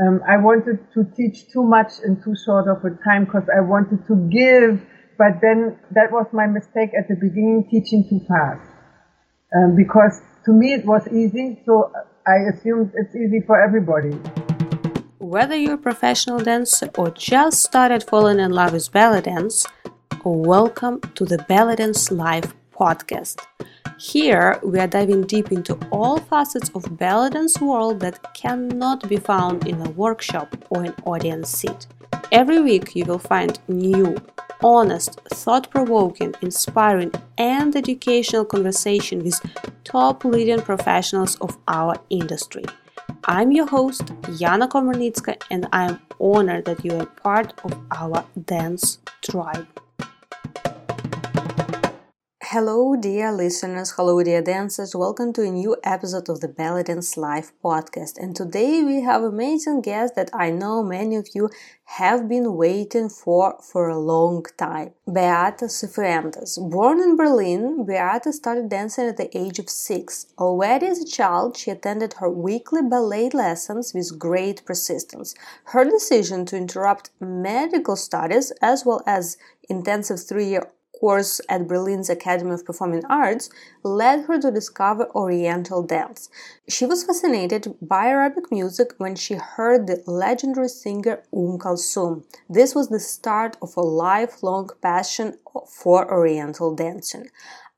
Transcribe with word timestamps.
Um, 0.00 0.20
I 0.28 0.36
wanted 0.36 0.78
to 0.94 1.04
teach 1.16 1.50
too 1.50 1.64
much 1.64 1.92
in 2.06 2.22
too 2.22 2.34
short 2.44 2.68
of 2.68 2.84
a 2.84 2.90
time 3.02 3.24
because 3.24 3.48
I 3.54 3.60
wanted 3.60 4.06
to 4.06 4.14
give, 4.30 4.80
but 5.18 5.40
then 5.42 5.76
that 5.90 6.12
was 6.12 6.26
my 6.32 6.46
mistake 6.46 6.90
at 6.96 7.08
the 7.08 7.16
beginning, 7.16 7.66
teaching 7.68 8.06
too 8.08 8.20
fast. 8.28 8.62
Um, 9.56 9.74
because 9.74 10.20
to 10.44 10.52
me 10.52 10.72
it 10.72 10.86
was 10.86 11.08
easy, 11.08 11.60
so 11.66 11.90
I 12.28 12.36
assumed 12.54 12.92
it's 12.94 13.16
easy 13.16 13.40
for 13.44 13.60
everybody. 13.60 14.10
Whether 15.18 15.56
you're 15.56 15.74
a 15.74 15.78
professional 15.78 16.38
dancer 16.38 16.88
or 16.96 17.10
just 17.10 17.64
started 17.64 18.04
falling 18.04 18.38
in 18.38 18.52
love 18.52 18.74
with 18.74 18.92
belly 18.92 19.22
dance, 19.22 19.66
welcome 20.24 21.00
to 21.16 21.24
the 21.24 21.38
Belly 21.48 21.74
Dance 21.74 22.12
Live 22.12 22.54
podcast. 22.72 23.44
Here, 24.00 24.60
we 24.62 24.78
are 24.78 24.86
diving 24.86 25.22
deep 25.22 25.50
into 25.50 25.76
all 25.90 26.18
facets 26.18 26.70
of 26.72 26.96
belly 26.96 27.30
dance 27.30 27.60
world 27.60 27.98
that 27.98 28.32
cannot 28.32 29.08
be 29.08 29.16
found 29.16 29.66
in 29.66 29.84
a 29.84 29.90
workshop 29.90 30.54
or 30.70 30.84
an 30.84 30.94
audience 31.04 31.50
seat. 31.50 31.88
Every 32.30 32.60
week, 32.60 32.94
you 32.94 33.04
will 33.04 33.18
find 33.18 33.58
new, 33.66 34.16
honest, 34.62 35.20
thought-provoking, 35.30 36.36
inspiring, 36.42 37.12
and 37.38 37.74
educational 37.74 38.44
conversation 38.44 39.24
with 39.24 39.40
top 39.82 40.24
leading 40.24 40.60
professionals 40.60 41.34
of 41.40 41.58
our 41.66 41.96
industry. 42.08 42.66
I'm 43.24 43.50
your 43.50 43.66
host, 43.66 44.04
Yana 44.38 44.68
Komarnitska, 44.68 45.42
and 45.50 45.66
I'm 45.72 45.98
honored 46.20 46.66
that 46.66 46.84
you 46.84 47.00
are 47.00 47.06
part 47.06 47.52
of 47.64 47.76
our 47.90 48.24
dance 48.44 49.00
tribe. 49.22 49.66
Hello, 52.52 52.96
dear 52.96 53.30
listeners. 53.30 53.90
Hello, 53.90 54.22
dear 54.22 54.40
dancers. 54.40 54.96
Welcome 54.96 55.34
to 55.34 55.42
a 55.42 55.50
new 55.50 55.76
episode 55.84 56.30
of 56.30 56.40
the 56.40 56.48
Belly 56.48 56.82
Dance 56.82 57.18
Live 57.18 57.52
podcast. 57.62 58.16
And 58.16 58.34
today 58.34 58.82
we 58.82 59.02
have 59.02 59.22
amazing 59.22 59.82
guest 59.82 60.14
that 60.14 60.30
I 60.32 60.48
know 60.48 60.82
many 60.82 61.16
of 61.16 61.28
you 61.34 61.50
have 61.98 62.26
been 62.26 62.56
waiting 62.56 63.10
for 63.10 63.58
for 63.60 63.90
a 63.90 63.98
long 63.98 64.46
time. 64.56 64.92
Beata 65.06 65.66
Cifuentes. 65.66 66.58
Born 66.70 67.02
in 67.02 67.16
Berlin, 67.16 67.84
Beata 67.84 68.32
started 68.32 68.70
dancing 68.70 69.08
at 69.08 69.18
the 69.18 69.28
age 69.36 69.58
of 69.58 69.68
six. 69.68 70.28
Already 70.38 70.86
as 70.86 71.00
a 71.00 71.06
child, 71.06 71.54
she 71.54 71.70
attended 71.70 72.14
her 72.14 72.30
weekly 72.30 72.80
ballet 72.80 73.28
lessons 73.28 73.92
with 73.92 74.18
great 74.18 74.64
persistence. 74.64 75.34
Her 75.64 75.84
decision 75.84 76.46
to 76.46 76.56
interrupt 76.56 77.10
medical 77.20 77.96
studies 77.96 78.52
as 78.62 78.86
well 78.86 79.02
as 79.06 79.36
intensive 79.68 80.26
three-year 80.26 80.66
course 81.00 81.40
at 81.48 81.68
Berlin's 81.68 82.10
Academy 82.10 82.52
of 82.52 82.64
Performing 82.64 83.04
Arts 83.06 83.50
led 83.82 84.24
her 84.26 84.38
to 84.40 84.50
discover 84.50 85.10
Oriental 85.14 85.82
dance. 85.82 86.28
She 86.68 86.86
was 86.86 87.04
fascinated 87.04 87.74
by 87.80 88.06
Arabic 88.06 88.50
music 88.50 88.92
when 88.98 89.14
she 89.14 89.34
heard 89.34 89.86
the 89.86 90.02
legendary 90.06 90.68
singer 90.68 91.22
Umm 91.32 91.58
Kulthum. 91.58 92.24
This 92.48 92.74
was 92.74 92.88
the 92.88 93.00
start 93.00 93.56
of 93.62 93.76
a 93.76 93.80
lifelong 93.80 94.70
passion 94.82 95.38
for 95.66 96.10
Oriental 96.12 96.74
dancing. 96.74 97.28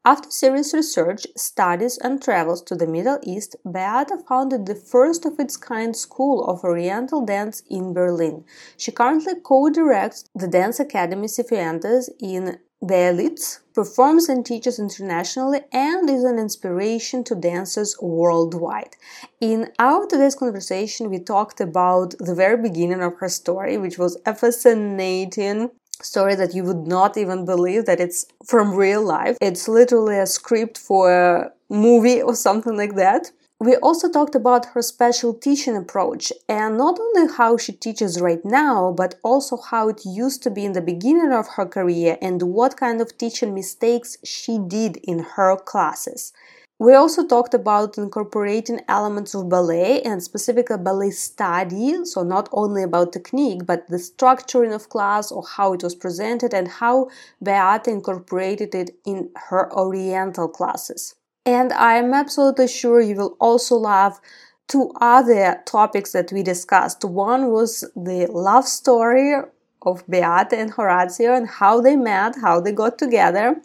After 0.02 0.30
serious 0.30 0.72
research, 0.72 1.26
studies, 1.36 1.98
and 1.98 2.22
travels 2.22 2.62
to 2.62 2.74
the 2.74 2.86
Middle 2.86 3.18
East, 3.22 3.56
Beata 3.66 4.16
founded 4.26 4.64
the 4.64 4.74
first 4.74 5.26
of 5.26 5.38
its 5.38 5.58
kind 5.58 5.94
school 5.94 6.42
of 6.46 6.64
Oriental 6.64 7.20
dance 7.26 7.62
in 7.68 7.92
Berlin. 7.92 8.44
She 8.78 8.92
currently 8.92 9.34
co 9.44 9.68
directs 9.68 10.24
the 10.34 10.48
Dance 10.48 10.80
Academy 10.80 11.26
Cifuentes 11.26 12.08
in 12.18 12.58
Belitz 12.82 13.60
performs 13.74 14.28
and 14.28 14.44
teaches 14.44 14.78
internationally 14.78 15.60
and 15.72 16.08
is 16.08 16.24
an 16.24 16.38
inspiration 16.38 17.22
to 17.24 17.34
dancers 17.34 17.96
worldwide. 18.00 18.96
In 19.40 19.70
our 19.78 20.06
today's 20.06 20.34
conversation, 20.34 21.10
we 21.10 21.18
talked 21.18 21.60
about 21.60 22.14
the 22.18 22.34
very 22.34 22.56
beginning 22.56 23.02
of 23.02 23.18
her 23.18 23.28
story, 23.28 23.76
which 23.76 23.98
was 23.98 24.18
a 24.24 24.34
fascinating 24.34 25.70
story 26.00 26.34
that 26.34 26.54
you 26.54 26.64
would 26.64 26.86
not 26.86 27.18
even 27.18 27.44
believe 27.44 27.84
that 27.84 28.00
it's 28.00 28.24
from 28.46 28.74
real 28.74 29.02
life. 29.02 29.36
It's 29.42 29.68
literally 29.68 30.18
a 30.18 30.26
script 30.26 30.78
for 30.78 31.12
a 31.12 31.52
movie 31.68 32.22
or 32.22 32.34
something 32.34 32.76
like 32.76 32.94
that. 32.94 33.30
We 33.62 33.76
also 33.76 34.08
talked 34.08 34.34
about 34.34 34.72
her 34.72 34.80
special 34.80 35.34
teaching 35.34 35.76
approach 35.76 36.32
and 36.48 36.78
not 36.78 36.98
only 36.98 37.30
how 37.30 37.58
she 37.58 37.72
teaches 37.72 38.18
right 38.18 38.42
now, 38.42 38.90
but 38.90 39.16
also 39.22 39.58
how 39.58 39.90
it 39.90 40.00
used 40.06 40.42
to 40.44 40.50
be 40.50 40.64
in 40.64 40.72
the 40.72 40.80
beginning 40.80 41.30
of 41.30 41.46
her 41.56 41.66
career 41.66 42.16
and 42.22 42.40
what 42.40 42.78
kind 42.78 43.02
of 43.02 43.18
teaching 43.18 43.52
mistakes 43.52 44.16
she 44.24 44.58
did 44.58 44.96
in 45.02 45.18
her 45.18 45.58
classes. 45.58 46.32
We 46.78 46.94
also 46.94 47.26
talked 47.26 47.52
about 47.52 47.98
incorporating 47.98 48.80
elements 48.88 49.34
of 49.34 49.50
ballet 49.50 50.00
and 50.00 50.22
specifically 50.22 50.78
ballet 50.78 51.10
study, 51.10 52.06
so 52.06 52.22
not 52.22 52.48
only 52.52 52.82
about 52.82 53.12
technique, 53.12 53.66
but 53.66 53.86
the 53.88 53.98
structuring 53.98 54.74
of 54.74 54.88
class 54.88 55.30
or 55.30 55.44
how 55.46 55.74
it 55.74 55.82
was 55.82 55.94
presented 55.94 56.54
and 56.54 56.66
how 56.66 57.10
Beata 57.42 57.90
incorporated 57.90 58.74
it 58.74 58.96
in 59.04 59.28
her 59.50 59.70
Oriental 59.74 60.48
classes. 60.48 61.14
And 61.46 61.72
I'm 61.72 62.12
absolutely 62.12 62.68
sure 62.68 63.00
you 63.00 63.16
will 63.16 63.36
also 63.40 63.76
love 63.76 64.20
two 64.68 64.92
other 65.00 65.62
topics 65.66 66.12
that 66.12 66.32
we 66.32 66.42
discussed. 66.42 67.04
One 67.04 67.50
was 67.50 67.80
the 67.96 68.26
love 68.30 68.66
story 68.66 69.34
of 69.82 70.04
Beata 70.06 70.56
and 70.58 70.72
Horacio 70.72 71.36
and 71.36 71.48
how 71.48 71.80
they 71.80 71.96
met, 71.96 72.36
how 72.40 72.60
they 72.60 72.72
got 72.72 72.98
together, 72.98 73.56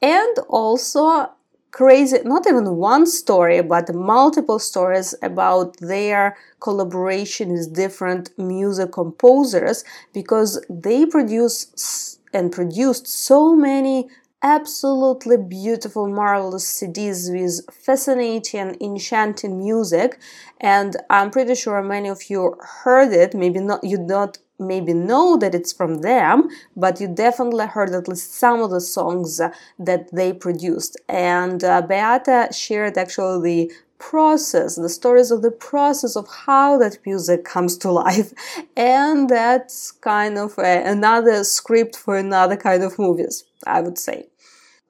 and 0.00 0.36
also 0.48 1.30
crazy, 1.70 2.18
not 2.24 2.46
even 2.46 2.76
one 2.76 3.06
story, 3.06 3.62
but 3.62 3.94
multiple 3.94 4.58
stories 4.58 5.14
about 5.22 5.76
their 5.78 6.36
collaboration 6.60 7.52
with 7.52 7.74
different 7.74 8.30
music 8.38 8.92
composers 8.92 9.84
because 10.12 10.64
they 10.68 11.06
produce 11.06 12.18
and 12.34 12.50
produced 12.50 13.06
so 13.06 13.54
many 13.54 14.08
absolutely 14.42 15.36
beautiful, 15.36 16.08
marvelous 16.08 16.66
CDs 16.66 17.30
with 17.32 17.60
fascinating, 17.74 18.76
enchanting 18.80 19.58
music. 19.58 20.18
And 20.60 20.96
I'm 21.10 21.30
pretty 21.30 21.54
sure 21.54 21.80
many 21.82 22.08
of 22.08 22.28
you 22.28 22.56
heard 22.82 23.12
it. 23.12 23.34
Maybe 23.34 23.60
not, 23.60 23.84
you 23.84 24.04
don't 24.04 24.36
maybe 24.58 24.94
know 24.94 25.36
that 25.38 25.54
it's 25.54 25.72
from 25.72 26.02
them, 26.02 26.48
but 26.76 27.00
you 27.00 27.08
definitely 27.08 27.66
heard 27.66 27.90
at 27.90 28.08
least 28.08 28.34
some 28.34 28.60
of 28.60 28.70
the 28.70 28.80
songs 28.80 29.40
that 29.78 30.10
they 30.12 30.32
produced. 30.32 30.96
And 31.08 31.62
uh, 31.62 31.82
Beata 31.82 32.48
shared 32.52 32.98
actually 32.98 33.66
the 33.68 33.72
process, 33.98 34.74
the 34.74 34.88
stories 34.88 35.30
of 35.30 35.42
the 35.42 35.50
process 35.52 36.16
of 36.16 36.26
how 36.46 36.76
that 36.78 36.98
music 37.06 37.44
comes 37.44 37.76
to 37.78 37.90
life. 38.04 38.32
And 38.76 39.28
that's 39.30 39.92
kind 39.92 40.36
of 40.36 40.58
a, 40.58 40.82
another 40.84 41.44
script 41.44 41.96
for 41.96 42.16
another 42.16 42.56
kind 42.56 42.82
of 42.82 42.98
movies, 42.98 43.44
I 43.64 43.80
would 43.80 43.98
say. 43.98 44.31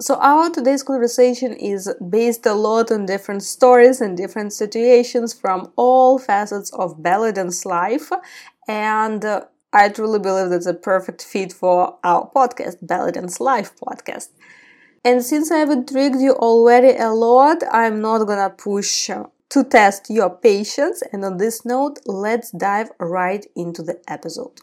So 0.01 0.17
our 0.17 0.51
today's 0.51 0.83
conversation 0.83 1.53
is 1.55 1.93
based 2.11 2.45
a 2.47 2.55
lot 2.55 2.91
on 2.91 3.07
different 3.07 3.43
stories 3.45 4.01
and 4.01 4.17
different 4.17 4.53
situations 4.53 5.33
from 5.33 5.73
all 5.77 6.19
facets 6.19 6.71
of 6.73 7.03
belly 7.03 7.33
dance 7.33 7.65
life, 7.65 8.11
and 8.67 9.25
uh, 9.25 9.45
I 9.73 9.89
truly 9.91 10.19
believe 10.19 10.51
that's 10.51 10.67
a 10.67 10.75
perfect 10.75 11.23
fit 11.25 11.53
for 11.53 11.99
our 12.05 12.31
podcast, 12.35 12.77
Belly 12.87 13.13
Dance 13.13 13.41
Live 13.41 13.75
podcast. 13.77 14.29
And 15.05 15.25
since 15.25 15.51
I've 15.51 15.71
intrigued 15.71 16.21
you 16.21 16.33
already 16.35 16.97
a 16.97 17.11
lot, 17.11 17.63
I'm 17.73 18.01
not 18.01 18.25
gonna 18.27 18.51
push 18.51 19.09
to 19.51 19.65
test 19.65 20.11
your 20.11 20.31
patience. 20.31 21.03
And 21.13 21.25
on 21.25 21.39
this 21.39 21.65
note, 21.65 22.01
let's 22.07 22.51
dive 22.51 22.91
right 23.01 23.47
into 23.57 23.83
the 23.83 24.01
episode. 24.09 24.61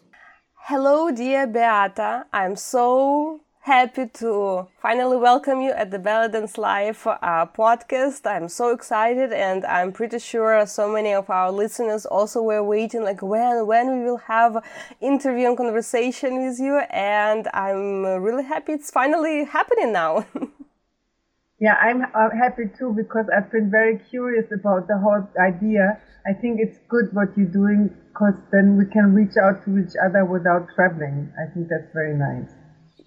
Hello, 0.68 1.12
dear 1.12 1.47
Beata. 1.47 2.25
I'm 2.31 2.56
so 2.56 3.41
happy 3.69 4.07
to 4.07 4.66
finally 4.81 5.16
welcome 5.16 5.62
you 5.62 5.69
at 5.69 5.91
the 5.91 6.00
Belly 6.00 6.28
Dance 6.28 6.57
Live 6.57 7.06
uh, 7.06 7.46
podcast. 7.46 8.25
I'm 8.25 8.50
so 8.50 8.72
excited, 8.74 9.31
and 9.31 9.63
I'm 9.63 9.91
pretty 9.91 10.18
sure 10.18 10.66
so 10.66 10.91
many 10.91 11.13
of 11.13 11.30
our 11.30 11.52
listeners 11.52 12.07
also 12.07 12.41
were 12.41 12.63
waiting, 12.63 13.03
like 13.03 13.22
when 13.22 13.68
when 13.68 13.85
we 13.95 14.06
will 14.06 14.24
have 14.25 14.57
interview 15.01 15.45
and 15.50 15.56
conversation 15.56 16.44
with 16.44 16.57
you. 16.60 16.80
And 16.89 17.48
I'm 17.54 18.07
really 18.25 18.44
happy 18.44 18.74
it's 18.74 18.89
finally 18.89 19.44
happening 19.44 19.94
now. 19.94 20.25
yeah, 21.62 21.75
I'm 21.80 22.01
happy 22.31 22.72
too 22.75 22.92
because 22.98 23.27
I've 23.30 23.51
been 23.51 23.69
very 23.69 24.00
curious 24.10 24.48
about 24.51 24.88
the 24.88 24.98
whole 24.98 25.30
idea. 25.39 26.01
I 26.25 26.33
think 26.33 26.57
it's 26.60 26.80
good 26.89 27.13
what 27.13 27.38
you're 27.38 27.54
doing 27.62 27.94
because 28.10 28.33
then 28.51 28.77
we 28.80 28.86
can 28.86 29.13
reach 29.13 29.38
out 29.38 29.63
to 29.65 29.77
each 29.77 29.94
other 30.04 30.25
without 30.25 30.65
traveling. 30.74 31.31
I 31.38 31.54
think 31.54 31.69
that's 31.69 31.94
very 31.94 32.18
nice 32.18 32.58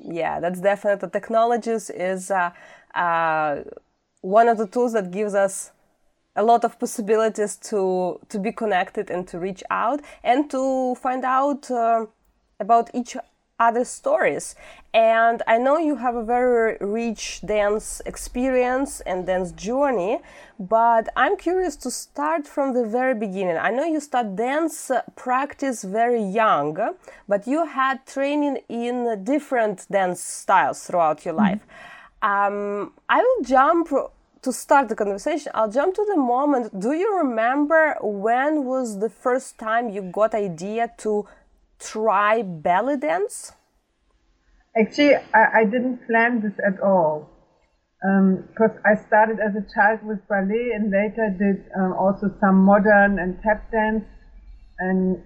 yeah, 0.04 0.40
that's 0.40 0.60
definitely 0.60 1.08
technologies 1.10 1.90
is 1.90 2.30
uh, 2.30 2.50
uh, 2.94 3.62
one 4.20 4.48
of 4.48 4.58
the 4.58 4.66
tools 4.66 4.92
that 4.92 5.10
gives 5.10 5.34
us 5.34 5.72
a 6.34 6.42
lot 6.42 6.64
of 6.64 6.78
possibilities 6.78 7.56
to 7.56 8.18
to 8.28 8.38
be 8.38 8.52
connected 8.52 9.10
and 9.10 9.28
to 9.28 9.38
reach 9.38 9.62
out 9.70 10.00
and 10.24 10.50
to 10.50 10.94
find 10.96 11.24
out 11.24 11.70
uh, 11.70 12.06
about 12.58 12.90
each 12.94 13.16
other 13.66 13.84
stories. 13.84 14.46
And 14.92 15.38
I 15.46 15.56
know 15.64 15.76
you 15.78 15.96
have 15.96 16.16
a 16.16 16.24
very 16.36 16.76
rich 16.80 17.24
dance 17.54 18.02
experience 18.12 19.00
and 19.10 19.26
dance 19.26 19.50
journey, 19.52 20.14
but 20.58 21.04
I'm 21.16 21.36
curious 21.48 21.76
to 21.84 21.90
start 21.90 22.42
from 22.54 22.68
the 22.74 22.84
very 22.98 23.16
beginning. 23.26 23.56
I 23.56 23.70
know 23.70 23.86
you 23.94 24.00
start 24.00 24.36
dance 24.36 24.90
practice 25.16 25.78
very 26.00 26.22
young, 26.22 26.70
but 27.26 27.40
you 27.46 27.60
had 27.80 27.96
training 28.06 28.56
in 28.68 29.24
different 29.32 29.86
dance 29.90 30.20
styles 30.22 30.78
throughout 30.86 31.24
your 31.24 31.36
life. 31.44 31.62
Mm-hmm. 31.62 32.30
Um, 32.32 32.92
I 33.08 33.18
will 33.26 33.44
jump 33.44 33.88
to 34.42 34.52
start 34.52 34.88
the 34.88 34.96
conversation, 34.96 35.52
I'll 35.54 35.70
jump 35.70 35.94
to 35.94 36.04
the 36.12 36.16
moment. 36.16 36.64
Do 36.78 36.92
you 36.92 37.16
remember 37.16 37.96
when 38.02 38.64
was 38.64 38.98
the 38.98 39.08
first 39.08 39.56
time 39.56 39.88
you 39.88 40.02
got 40.02 40.34
idea 40.34 40.92
to 40.98 41.26
try 41.82 42.42
belly 42.42 42.96
dance? 42.96 43.52
Actually, 44.76 45.16
I, 45.34 45.60
I 45.60 45.64
didn't 45.64 46.06
plan 46.06 46.40
this 46.40 46.58
at 46.66 46.80
all. 46.80 47.28
Because 48.00 48.76
um, 48.76 48.82
I 48.84 48.94
started 49.06 49.38
as 49.38 49.54
a 49.54 49.64
child 49.74 50.00
with 50.02 50.26
ballet 50.28 50.72
and 50.74 50.90
later 50.90 51.30
did 51.38 51.70
um, 51.78 51.92
also 51.92 52.34
some 52.40 52.56
modern 52.56 53.18
and 53.18 53.40
tap 53.42 53.70
dance. 53.70 54.04
And 54.78 55.22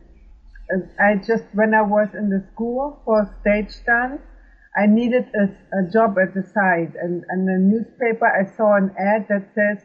I 1.01 1.17
just, 1.17 1.45
when 1.55 1.73
I 1.75 1.83
was 1.83 2.09
in 2.13 2.29
the 2.29 2.45
school 2.53 3.01
for 3.05 3.33
stage 3.41 3.73
dance, 3.87 4.21
I 4.77 4.87
needed 4.87 5.25
a, 5.35 5.45
a 5.79 5.91
job 5.91 6.19
at 6.19 6.35
the 6.35 6.43
side, 6.43 6.93
and 7.01 7.25
in 7.33 7.47
the 7.47 7.57
newspaper 7.57 8.27
I 8.27 8.45
saw 8.57 8.77
an 8.77 8.93
ad 8.99 9.27
that 9.31 9.49
says 9.55 9.83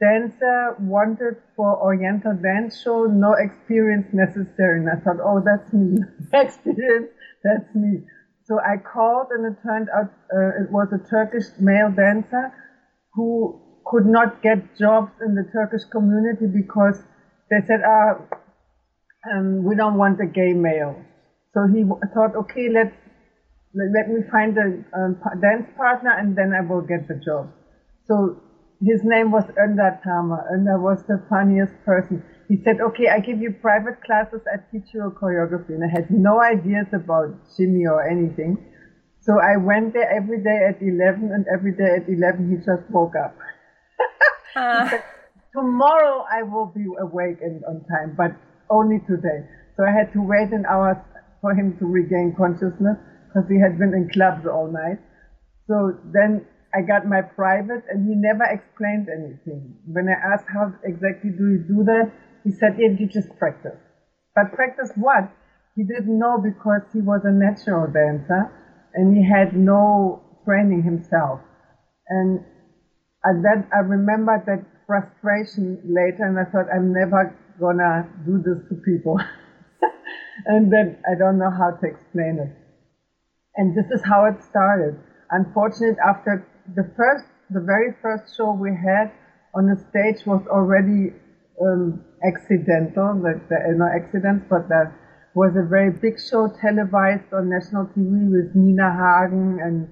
dancer 0.00 0.76
wanted 0.80 1.36
for 1.54 1.76
Oriental 1.82 2.34
dance 2.34 2.80
show, 2.82 3.04
no 3.04 3.34
experience 3.34 4.06
necessary. 4.12 4.80
And 4.80 4.88
I 4.88 4.96
thought, 4.96 5.20
oh, 5.22 5.42
that's 5.44 5.72
me. 5.72 5.98
experience, 6.32 7.10
that's 7.44 7.74
me. 7.74 8.02
So 8.44 8.58
I 8.58 8.78
called, 8.78 9.28
and 9.30 9.46
it 9.46 9.58
turned 9.62 9.88
out 9.94 10.10
uh, 10.34 10.62
it 10.64 10.70
was 10.70 10.88
a 10.92 10.98
Turkish 11.08 11.44
male 11.60 11.90
dancer 11.90 12.52
who 13.14 13.60
could 13.86 14.06
not 14.06 14.42
get 14.42 14.76
jobs 14.78 15.12
in 15.24 15.34
the 15.34 15.44
Turkish 15.52 15.84
community 15.90 16.46
because 16.46 17.02
they 17.50 17.60
said, 17.66 17.80
ah, 17.84 18.18
um, 19.32 19.64
we 19.64 19.76
don't 19.76 19.96
want 19.96 20.20
a 20.20 20.26
gay 20.26 20.52
male. 20.52 20.96
So 21.54 21.66
he 21.66 21.84
thought, 22.14 22.34
okay, 22.36 22.68
let's 22.72 22.94
let 23.74 24.08
me 24.08 24.22
find 24.30 24.56
a 24.58 24.98
um, 24.98 25.16
dance 25.40 25.68
partner 25.76 26.10
and 26.18 26.36
then 26.36 26.52
I 26.52 26.60
will 26.60 26.82
get 26.82 27.06
the 27.06 27.14
job. 27.14 27.52
So 28.08 28.40
his 28.80 29.00
name 29.04 29.30
was 29.30 29.44
Önder 29.60 30.02
Tama. 30.02 30.44
Önder 30.52 30.80
was 30.80 31.02
the 31.06 31.22
funniest 31.28 31.72
person. 31.84 32.22
He 32.48 32.56
said, 32.64 32.80
okay, 32.80 33.08
I 33.08 33.20
give 33.20 33.40
you 33.40 33.52
private 33.52 34.02
classes, 34.02 34.40
I 34.52 34.58
teach 34.72 34.92
you 34.92 35.06
a 35.06 35.10
choreography. 35.10 35.70
And 35.70 35.84
I 35.84 35.88
had 35.88 36.10
no 36.10 36.40
ideas 36.40 36.86
about 36.92 37.36
shimmy 37.56 37.86
or 37.86 38.02
anything. 38.02 38.58
So 39.20 39.38
I 39.38 39.56
went 39.56 39.92
there 39.92 40.10
every 40.10 40.42
day 40.42 40.66
at 40.68 40.80
11 40.80 41.30
and 41.30 41.44
every 41.52 41.72
day 41.72 42.00
at 42.00 42.08
11 42.08 42.50
he 42.50 42.56
just 42.56 42.88
woke 42.90 43.14
up. 43.14 43.36
uh. 44.56 44.88
said, 44.88 45.04
Tomorrow 45.52 46.24
I 46.30 46.42
will 46.44 46.66
be 46.66 46.86
awake 46.98 47.38
and 47.42 47.62
on 47.64 47.84
time, 47.84 48.14
but 48.16 48.32
only 48.70 49.00
today. 49.06 49.44
So 49.76 49.84
I 49.84 49.90
had 49.90 50.12
to 50.14 50.22
wait 50.22 50.52
an 50.52 50.64
hour 50.64 51.04
for 51.40 51.54
him 51.54 51.76
to 51.78 51.86
regain 51.86 52.34
consciousness 52.38 52.96
because 53.26 53.48
he 53.50 53.58
had 53.58 53.78
been 53.78 53.92
in 53.92 54.08
clubs 54.10 54.46
all 54.46 54.70
night. 54.70 54.98
So 55.66 55.98
then 56.12 56.46
I 56.74 56.82
got 56.82 57.06
my 57.06 57.22
private 57.22 57.82
and 57.90 58.06
he 58.08 58.14
never 58.14 58.44
explained 58.44 59.08
anything. 59.08 59.74
When 59.86 60.08
I 60.08 60.12
asked 60.32 60.46
how 60.48 60.72
exactly 60.84 61.30
do 61.30 61.50
you 61.50 61.58
do 61.58 61.84
that, 61.84 62.10
he 62.44 62.52
said, 62.52 62.76
yeah, 62.78 62.94
you 62.98 63.06
just 63.06 63.28
practice. 63.38 63.78
But 64.34 64.52
practice 64.52 64.92
what? 64.94 65.30
He 65.74 65.82
didn't 65.82 66.18
know 66.18 66.38
because 66.38 66.82
he 66.92 67.00
was 67.00 67.22
a 67.24 67.32
natural 67.32 67.86
dancer 67.90 68.50
and 68.94 69.16
he 69.16 69.22
had 69.26 69.56
no 69.56 70.22
training 70.44 70.82
himself. 70.82 71.40
And 72.08 72.40
at 73.24 73.42
that, 73.42 73.68
I 73.74 73.80
remember 73.80 74.42
that 74.46 74.64
frustration 74.86 75.78
later 75.84 76.24
and 76.24 76.38
I 76.38 76.44
thought, 76.44 76.66
I'm 76.72 76.92
never 76.92 77.34
gonna 77.58 78.08
do 78.24 78.38
this 78.38 78.58
to 78.68 78.74
people. 78.82 79.20
and 80.46 80.72
then 80.72 80.98
I 81.06 81.18
don't 81.18 81.38
know 81.38 81.50
how 81.50 81.70
to 81.70 81.86
explain 81.86 82.38
it. 82.38 82.56
And 83.56 83.76
this 83.76 83.86
is 83.90 84.02
how 84.04 84.24
it 84.24 84.42
started. 84.42 84.98
Unfortunately, 85.30 85.98
after 86.04 86.46
the 86.74 86.90
first, 86.96 87.24
the 87.50 87.60
very 87.60 87.94
first 88.02 88.36
show 88.36 88.52
we 88.52 88.70
had 88.70 89.10
on 89.54 89.66
the 89.66 89.76
stage 89.90 90.24
was 90.26 90.42
already 90.46 91.12
um, 91.60 92.04
accidental. 92.24 93.14
Like 93.18 93.42
no 93.50 93.86
accidents, 93.86 94.46
but 94.48 94.68
that 94.68 94.92
was 95.34 95.52
a 95.56 95.66
very 95.68 95.90
big 95.90 96.18
show 96.18 96.48
televised 96.60 97.32
on 97.32 97.50
national 97.50 97.86
TV 97.96 98.30
with 98.30 98.54
Nina 98.54 98.90
Hagen 98.90 99.58
and 99.62 99.88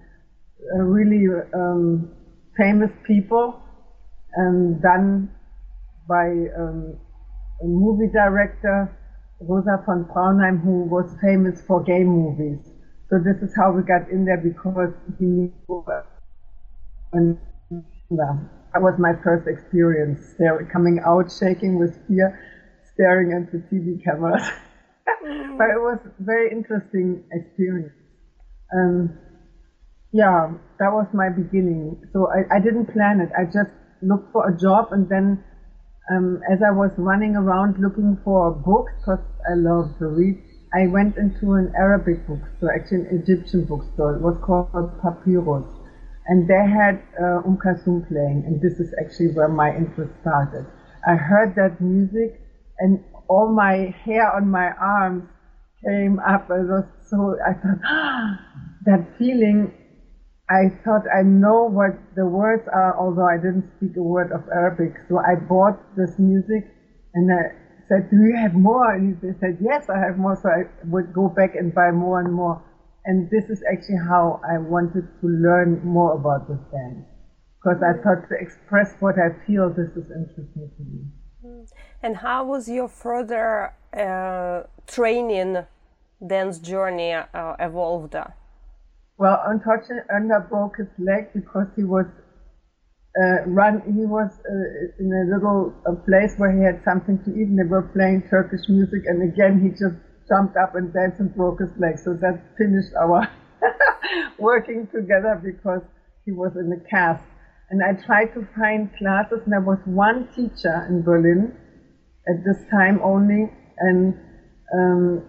uh, 0.75 0.82
really 0.82 1.26
um, 1.54 2.10
famous 2.56 2.90
people, 3.06 3.60
and 4.34 4.82
done 4.82 5.30
by 6.08 6.26
um, 6.58 6.98
a 7.62 7.66
movie 7.66 8.10
director, 8.12 8.90
Rosa 9.40 9.82
von 9.86 10.04
Praunheim, 10.04 10.62
who 10.62 10.84
was 10.84 11.14
famous 11.22 11.62
for 11.62 11.82
gay 11.82 12.02
movies. 12.02 12.58
So 13.10 13.19
this 13.19 13.40
is 13.42 13.54
how 13.56 13.72
we 13.72 13.82
got 13.82 14.10
in 14.10 14.25
there 14.25 14.36
because 14.36 14.92
he 15.19 15.25
knew, 15.25 15.84
and 17.12 17.38
that 18.10 18.81
was 18.81 18.94
my 18.99 19.12
first 19.22 19.46
experience 19.46 20.34
there, 20.38 20.62
coming 20.72 21.00
out 21.05 21.31
shaking 21.31 21.78
with 21.78 21.99
fear, 22.06 22.38
staring 22.93 23.32
at 23.32 23.50
the 23.52 23.58
TV 23.58 24.02
cameras. 24.02 24.43
but 25.58 25.70
it 25.70 25.81
was 25.81 25.99
very 26.19 26.50
interesting 26.50 27.25
experience. 27.32 27.93
Um, 28.75 29.19
yeah, 30.12 30.52
that 30.78 30.93
was 30.93 31.06
my 31.12 31.28
beginning. 31.28 32.00
So 32.12 32.28
I, 32.28 32.56
I 32.56 32.58
didn't 32.60 32.87
plan 32.87 33.20
it. 33.20 33.31
I 33.37 33.44
just 33.44 33.70
looked 34.00 34.32
for 34.32 34.49
a 34.49 34.56
job 34.56 34.88
and 34.93 35.08
then 35.08 35.44
um, 36.11 36.40
as 36.50 36.61
I 36.62 36.70
was 36.70 36.90
running 36.96 37.37
around 37.37 37.78
looking 37.78 38.16
for 38.25 38.50
books, 38.50 38.93
because 38.99 39.20
I 39.50 39.54
love 39.54 39.99
to 39.99 40.06
read, 40.06 40.43
I 40.72 40.87
went 40.87 41.16
into 41.16 41.54
an 41.54 41.72
Arabic 41.76 42.26
bookstore, 42.26 42.72
actually 42.75 43.08
an 43.08 43.22
Egyptian 43.22 43.64
bookstore. 43.64 44.16
It 44.16 44.22
was 44.22 44.37
called 44.43 44.72
Papyrus. 45.02 45.64
And 46.28 46.46
they 46.46 46.64
had 46.66 47.00
uh, 47.20 47.40
Um 47.46 47.56
Kulthum 47.56 48.06
playing, 48.06 48.44
and 48.46 48.60
this 48.60 48.78
is 48.80 48.94
actually 49.00 49.28
where 49.32 49.48
my 49.48 49.75
interest 49.75 50.12
started. 50.20 50.66
I 51.06 51.16
heard 51.16 51.54
that 51.56 51.80
music, 51.80 52.38
and 52.78 53.00
all 53.28 53.48
my 53.48 53.94
hair 54.04 54.30
on 54.30 54.50
my 54.50 54.70
arms 54.78 55.25
came 55.84 56.19
up. 56.20 56.50
I 56.50 56.60
was 56.60 56.84
so, 57.10 57.36
I 57.44 57.54
thought, 57.54 57.80
ah, 57.84 58.40
that 58.86 59.00
feeling, 59.19 59.72
I 60.50 60.69
thought 60.84 61.04
I 61.08 61.22
know 61.22 61.64
what 61.64 61.92
the 62.14 62.26
words 62.26 62.69
are, 62.72 62.94
although 62.98 63.26
I 63.26 63.38
didn't 63.38 63.66
speak 63.76 63.96
a 63.96 64.02
word 64.02 64.30
of 64.32 64.42
Arabic. 64.52 64.92
So 65.08 65.19
I 65.19 65.34
bought 65.34 65.76
this 65.96 66.19
music, 66.19 66.64
and 67.14 67.32
I 67.32 67.52
said, 67.88 68.10
do 68.10 68.16
you 68.16 68.36
have 68.36 68.54
more? 68.54 68.92
And 68.92 69.19
they 69.22 69.32
said, 69.40 69.56
yes, 69.60 69.88
I 69.88 69.98
have 69.98 70.19
more. 70.19 70.36
So 70.36 70.48
I 70.50 70.64
would 70.84 71.12
go 71.12 71.28
back 71.28 71.54
and 71.54 71.75
buy 71.75 71.90
more 71.90 72.20
and 72.20 72.32
more. 72.32 72.61
And 73.08 73.30
this 73.30 73.48
is 73.48 73.64
actually 73.72 74.00
how 74.06 74.38
I 74.44 74.58
wanted 74.58 75.08
to 75.20 75.26
learn 75.26 75.80
more 75.82 76.12
about 76.12 76.46
this 76.46 76.60
dance. 76.70 77.06
Because 77.56 77.82
I 77.82 77.96
thought 78.02 78.28
to 78.28 78.34
express 78.38 78.94
what 79.00 79.14
I 79.18 79.30
feel, 79.46 79.70
this 79.70 79.88
is 79.96 80.10
interesting 80.12 80.70
to 80.76 80.82
me. 80.84 81.00
Mm. 81.42 81.72
And 82.02 82.16
how 82.18 82.44
was 82.44 82.68
your 82.68 82.86
further 82.86 83.72
uh, 83.96 84.64
training 84.86 85.64
dance 86.24 86.58
journey 86.58 87.14
uh, 87.14 87.56
evolved? 87.58 88.14
Well, 89.16 89.42
unfortunately, 89.46 90.04
Önder 90.14 90.46
broke 90.46 90.76
his 90.76 90.92
leg 90.98 91.32
because 91.32 91.68
he 91.76 91.84
was 91.84 92.04
uh, 93.18 93.46
run. 93.46 93.80
He 93.86 94.04
was 94.04 94.30
uh, 94.30 95.02
in 95.02 95.10
a 95.10 95.34
little 95.34 95.72
uh, 95.86 95.94
place 96.04 96.34
where 96.36 96.52
he 96.52 96.62
had 96.62 96.84
something 96.84 97.18
to 97.24 97.30
eat, 97.30 97.48
and 97.48 97.58
they 97.58 97.64
were 97.64 97.88
playing 97.94 98.28
Turkish 98.28 98.68
music. 98.68 99.02
And 99.06 99.32
again, 99.32 99.62
he 99.64 99.70
just 99.70 99.96
jumped 100.28 100.56
up 100.56 100.75
and 100.75 100.92
danced 100.92 101.20
and 101.20 101.35
broke 101.35 101.61
his 101.61 101.70
leg. 101.78 101.99
So 101.99 102.14
that 102.14 102.40
finished 102.56 102.92
our 103.00 103.28
working 104.38 104.88
together 104.94 105.40
because 105.42 105.82
he 106.25 106.32
was 106.32 106.52
in 106.56 106.70
the 106.70 106.82
cast. 106.90 107.25
And 107.70 107.82
I 107.82 108.00
tried 108.06 108.32
to 108.35 108.47
find 108.56 108.90
classes, 108.97 109.40
and 109.44 109.52
there 109.52 109.61
was 109.61 109.78
one 109.85 110.28
teacher 110.35 110.87
in 110.88 111.02
Berlin 111.02 111.52
at 112.28 112.44
this 112.44 112.64
time 112.70 113.00
only, 113.02 113.50
and 113.78 114.14
um, 114.73 115.23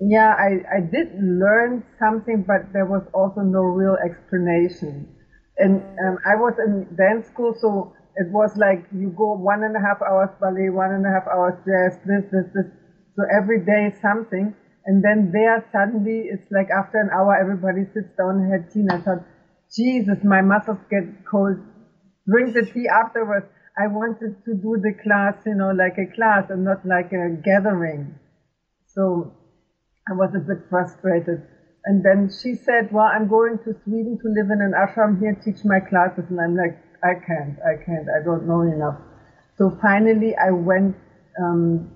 yeah, 0.00 0.34
I, 0.34 0.78
I 0.78 0.80
did 0.80 1.14
learn 1.14 1.84
something, 1.98 2.44
but 2.46 2.72
there 2.72 2.86
was 2.86 3.02
also 3.14 3.40
no 3.42 3.60
real 3.62 3.96
explanation 4.04 5.14
and 5.58 5.82
um, 6.04 6.18
I 6.24 6.34
was 6.36 6.54
in 6.58 6.88
dance 6.96 7.26
school, 7.26 7.54
so 7.60 7.92
it 8.16 8.30
was 8.30 8.56
like 8.56 8.84
you 8.92 9.14
go 9.16 9.34
one 9.34 9.62
and 9.64 9.76
a 9.76 9.80
half 9.80 10.00
hours 10.02 10.30
ballet, 10.40 10.70
one 10.70 10.92
and 10.92 11.04
a 11.04 11.10
half 11.10 11.26
hours 11.28 11.54
jazz, 11.64 11.98
this, 12.06 12.24
this, 12.32 12.46
this. 12.54 12.66
So 13.16 13.24
every 13.30 13.64
day 13.64 13.94
something. 14.00 14.54
And 14.84 15.04
then 15.04 15.30
there 15.32 15.64
suddenly 15.70 16.26
it's 16.26 16.50
like 16.50 16.68
after 16.70 16.98
an 16.98 17.10
hour 17.14 17.38
everybody 17.38 17.84
sits 17.94 18.10
down 18.18 18.42
and 18.42 18.52
had 18.52 18.70
tea. 18.72 18.80
And 18.80 18.92
I 18.92 18.98
thought, 18.98 19.24
Jesus, 19.74 20.18
my 20.24 20.42
muscles 20.42 20.78
get 20.90 21.24
cold. 21.24 21.56
Drink 22.26 22.54
the 22.54 22.66
tea 22.66 22.88
afterwards. 22.88 23.46
I 23.78 23.86
wanted 23.86 24.44
to 24.44 24.54
do 24.54 24.76
the 24.82 24.92
class, 25.02 25.34
you 25.46 25.54
know, 25.54 25.70
like 25.70 25.96
a 25.96 26.06
class 26.14 26.50
and 26.50 26.64
not 26.64 26.84
like 26.84 27.12
a 27.12 27.30
gathering. 27.42 28.18
So 28.86 29.32
I 30.08 30.12
was 30.12 30.34
a 30.34 30.40
bit 30.40 30.68
frustrated. 30.68 31.46
and 31.84 32.04
then 32.04 32.30
she 32.30 32.54
said, 32.54 32.92
well, 32.92 33.06
I'm 33.06 33.28
going 33.28 33.58
to 33.64 33.74
Sweden 33.84 34.18
to 34.22 34.28
live 34.28 34.50
in 34.50 34.60
an 34.62 34.72
ashram 34.72 35.18
here, 35.18 35.34
teach 35.44 35.64
my 35.64 35.80
classes. 35.80 36.24
And 36.30 36.40
I'm 36.40 36.54
like, 36.54 36.78
I 37.02 37.14
can't, 37.14 37.58
I 37.66 37.82
can't, 37.82 38.06
I 38.08 38.22
don't 38.24 38.46
know 38.46 38.60
enough. 38.62 38.98
So 39.56 39.76
finally 39.82 40.34
I 40.36 40.50
went 40.50 40.96
um, 41.40 41.90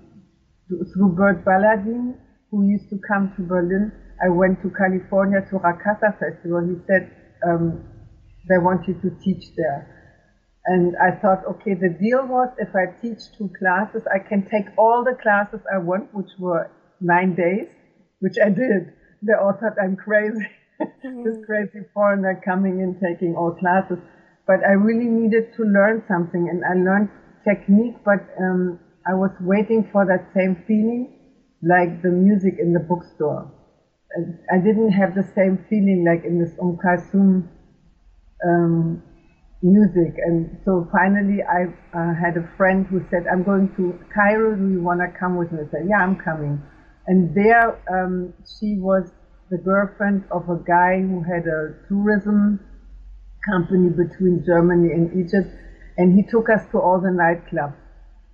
through 0.69 1.15
Bert 1.17 1.45
Balladine, 1.45 2.17
who 2.51 2.67
used 2.67 2.89
to 2.91 2.99
come 3.07 3.33
to 3.37 3.43
Berlin. 3.43 3.93
I 4.25 4.29
went 4.29 4.63
to 4.63 4.71
California 4.71 5.41
to 5.51 5.59
Rakkasah 5.59 6.19
Festival. 6.19 6.67
He 6.67 6.77
said, 6.87 7.11
um, 7.47 7.85
they 8.49 8.59
want 8.59 8.87
you 8.89 8.95
to 8.95 9.11
teach 9.23 9.55
there. 9.57 9.97
And 10.67 10.97
I 10.97 11.15
thought, 11.21 11.45
okay, 11.47 11.75
the 11.75 11.91
deal 11.91 12.27
was 12.27 12.49
if 12.59 12.75
I 12.75 12.91
teach 13.01 13.31
two 13.39 13.51
classes, 13.59 14.03
I 14.13 14.19
can 14.19 14.49
take 14.51 14.67
all 14.77 15.05
the 15.05 15.17
classes 15.23 15.61
I 15.73 15.79
want, 15.79 16.13
which 16.13 16.31
were 16.39 16.71
nine 17.01 17.37
days, 17.37 17.69
which 18.19 18.35
I 18.43 18.49
did. 18.49 18.93
They 19.23 19.35
all 19.39 19.53
thought 19.53 19.79
I'm 19.81 19.95
crazy, 19.97 20.47
mm-hmm. 20.81 21.23
this 21.23 21.39
crazy 21.47 21.87
foreigner 21.95 22.41
coming 22.45 22.81
in 22.81 22.99
taking 22.99 23.37
all 23.37 23.55
classes. 23.55 23.99
But 24.47 24.67
I 24.67 24.73
really 24.73 25.07
needed 25.07 25.55
to 25.57 25.63
learn 25.63 26.03
something, 26.09 26.49
and 26.51 26.65
I 26.65 26.75
learned 26.75 27.11
technique. 27.47 27.97
But 28.05 28.27
um, 28.41 28.81
I 29.07 29.15
was 29.15 29.31
waiting 29.41 29.89
for 29.93 30.05
that 30.05 30.35
same 30.35 30.65
feeling, 30.67 31.15
like 31.63 32.03
the 32.03 32.11
music 32.11 32.59
in 32.59 32.73
the 32.73 32.81
bookstore. 32.81 33.53
I 34.53 34.59
didn't 34.59 34.93
have 34.93 35.15
the 35.15 35.23
same 35.35 35.65
feeling 35.71 36.05
like 36.05 36.25
in 36.25 36.43
this 36.43 36.53
Kulthum 36.59 37.49
um, 38.45 39.03
music. 39.63 40.15
And 40.27 40.59
so 40.65 40.89
finally, 40.91 41.39
I 41.43 41.71
uh, 41.95 42.15
had 42.15 42.37
a 42.37 42.49
friend 42.57 42.87
who 42.87 43.01
said, 43.11 43.27
I'm 43.31 43.45
going 43.45 43.71
to 43.77 43.99
Cairo. 44.13 44.57
Do 44.57 44.69
you 44.71 44.83
want 44.83 45.01
to 45.01 45.09
come 45.19 45.37
with 45.37 45.53
me? 45.53 45.61
I 45.67 45.71
said, 45.71 45.87
Yeah, 45.89 46.03
I'm 46.03 46.17
coming. 46.17 46.61
And 47.07 47.35
there, 47.35 47.79
um, 47.87 48.35
she 48.59 48.79
was 48.79 49.13
the 49.51 49.59
girlfriend 49.59 50.25
of 50.33 50.49
a 50.49 50.59
guy 50.67 50.99
who 50.99 51.23
had 51.23 51.47
a 51.47 51.79
tourism 51.87 52.59
company 53.47 53.91
between 53.91 54.43
Germany 54.45 54.91
and 54.91 55.15
Egypt. 55.15 55.55
And 55.97 56.13
he 56.13 56.25
took 56.29 56.51
us 56.51 56.67
to 56.73 56.79
all 56.79 57.01
the 57.01 57.15
nightclubs. 57.15 57.86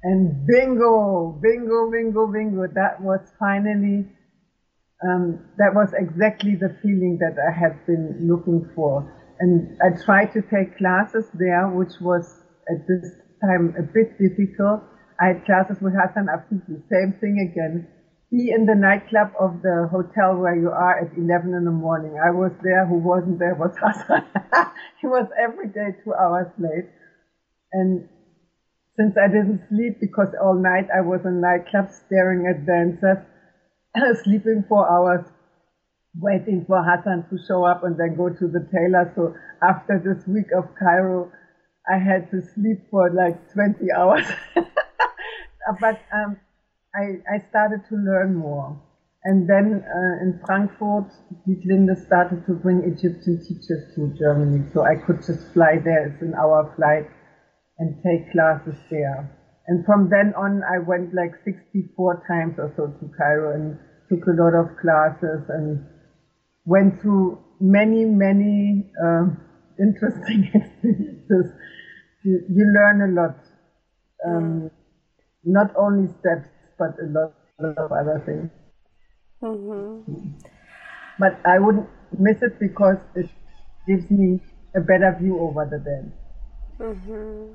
And 0.03 0.47
bingo, 0.47 1.39
bingo, 1.41 1.91
bingo, 1.91 2.27
bingo. 2.27 2.67
That 2.75 3.01
was 3.01 3.21
finally, 3.39 4.07
um, 5.07 5.47
that 5.59 5.75
was 5.75 5.93
exactly 5.95 6.57
the 6.57 6.77
feeling 6.83 7.19
that 7.21 7.39
I 7.39 7.53
had 7.53 7.87
been 7.87 8.27
looking 8.27 8.69
for 8.75 9.09
and 9.43 9.77
I 9.83 9.91
tried 10.05 10.33
to 10.35 10.43
take 10.43 10.79
classes 10.79 11.27
there, 11.35 11.67
which 11.67 11.99
was 12.01 12.23
at 12.71 12.87
this 12.87 13.11
time 13.43 13.75
a 13.77 13.83
bit 13.83 14.15
difficult. 14.15 14.83
I 15.19 15.35
had 15.35 15.45
classes 15.45 15.83
with 15.83 15.95
Hassan 15.99 16.31
Afifi, 16.31 16.79
same 16.87 17.19
thing 17.19 17.51
again. 17.51 17.89
Be 18.31 18.55
in 18.55 18.67
the 18.67 18.77
nightclub 18.77 19.33
of 19.41 19.61
the 19.63 19.89
hotel 19.91 20.39
where 20.39 20.55
you 20.55 20.71
are 20.71 20.95
at 21.01 21.19
11 21.19 21.55
in 21.55 21.65
the 21.65 21.75
morning. 21.75 22.23
I 22.23 22.31
was 22.31 22.53
there, 22.63 22.87
who 22.87 22.99
wasn't 22.99 23.41
there 23.41 23.57
was 23.57 23.75
Hassan. 23.83 24.25
he 25.01 25.09
was 25.09 25.27
every 25.37 25.67
day 25.69 25.91
two 26.05 26.15
hours 26.15 26.47
late. 26.57 26.89
And 27.73 28.09
since 28.97 29.17
I 29.17 29.27
didn't 29.27 29.63
sleep 29.69 30.01
because 30.01 30.29
all 30.41 30.55
night 30.55 30.89
I 30.95 31.01
was 31.01 31.21
in 31.25 31.41
nightclubs 31.41 31.93
staring 32.07 32.47
at 32.47 32.67
dancers, 32.67 33.25
sleeping 34.25 34.65
four 34.69 34.89
hours, 34.91 35.25
waiting 36.19 36.65
for 36.67 36.83
Hassan 36.85 37.25
to 37.31 37.39
show 37.49 37.65
up 37.65 37.85
and 37.85 37.97
then 37.97 38.17
go 38.17 38.29
to 38.29 38.49
the 38.49 38.69
tailor. 38.71 39.11
So 39.17 39.35
after 39.63 39.99
this 39.99 40.27
week 40.27 40.53
of 40.57 40.69
Cairo, 40.79 41.33
I 41.89 41.99
had 41.99 42.31
to 42.31 42.43
sleep 42.55 42.85
for 42.91 43.11
like 43.11 43.53
20 43.53 43.91
hours. 43.97 44.27
but 45.81 46.01
um, 46.13 46.37
I, 46.95 47.17
I 47.33 47.39
started 47.49 47.81
to 47.89 47.97
learn 47.97 48.37
more. 48.37 48.79
And 49.25 49.49
then 49.49 49.85
uh, 49.87 50.23
in 50.23 50.41
Frankfurt, 50.45 51.07
Dietlinde 51.47 51.97
started 52.05 52.45
to 52.47 52.55
bring 52.55 52.83
Egyptian 52.83 53.39
teachers 53.39 53.95
to 53.95 54.13
Germany. 54.19 54.67
So 54.75 54.85
I 54.85 54.97
could 54.97 55.23
just 55.25 55.53
fly 55.55 55.79
there. 55.83 56.09
It's 56.09 56.23
an 56.23 56.35
hour 56.35 56.75
flight 56.77 57.09
and 57.83 57.99
take 58.07 58.31
classes 58.31 58.79
there. 58.91 59.27
And 59.67 59.85
from 59.85 60.09
then 60.09 60.33
on, 60.39 60.63
I 60.63 60.79
went 60.79 61.15
like 61.15 61.35
64 61.45 62.23
times 62.31 62.55
or 62.59 62.73
so 62.77 62.87
to 62.87 63.13
Cairo 63.19 63.55
and 63.55 63.79
took 64.09 64.23
a 64.29 64.39
lot 64.39 64.55
of 64.55 64.79
classes 64.79 65.43
and 65.49 65.85
went 66.65 67.03
through 67.03 67.43
many, 67.61 68.05
many 68.05 68.87
uh, 69.03 69.27
interesting 69.83 70.47
experiences. 70.55 71.59
You, 72.23 72.39
you, 72.49 72.65
learn 72.71 73.03
a 73.03 73.21
lot. 73.21 73.37
Um, 74.25 74.71
not 75.43 75.75
only 75.77 76.07
steps, 76.21 76.47
but 76.79 76.95
a 77.03 77.09
lot, 77.11 77.35
of 77.77 77.91
other 77.91 78.23
things. 78.25 78.51
Mm-hmm. 79.43 80.39
But 81.19 81.41
I 81.45 81.59
wouldn't 81.59 81.89
miss 82.17 82.43
it 82.43 82.61
because 82.61 82.99
it 83.17 83.29
gives 83.89 84.09
me 84.09 84.41
a 84.77 84.81
better 84.81 85.17
view 85.21 85.39
over 85.41 85.67
the 85.67 85.79
dance. 85.79 86.15
Mm-hmm. 86.79 87.55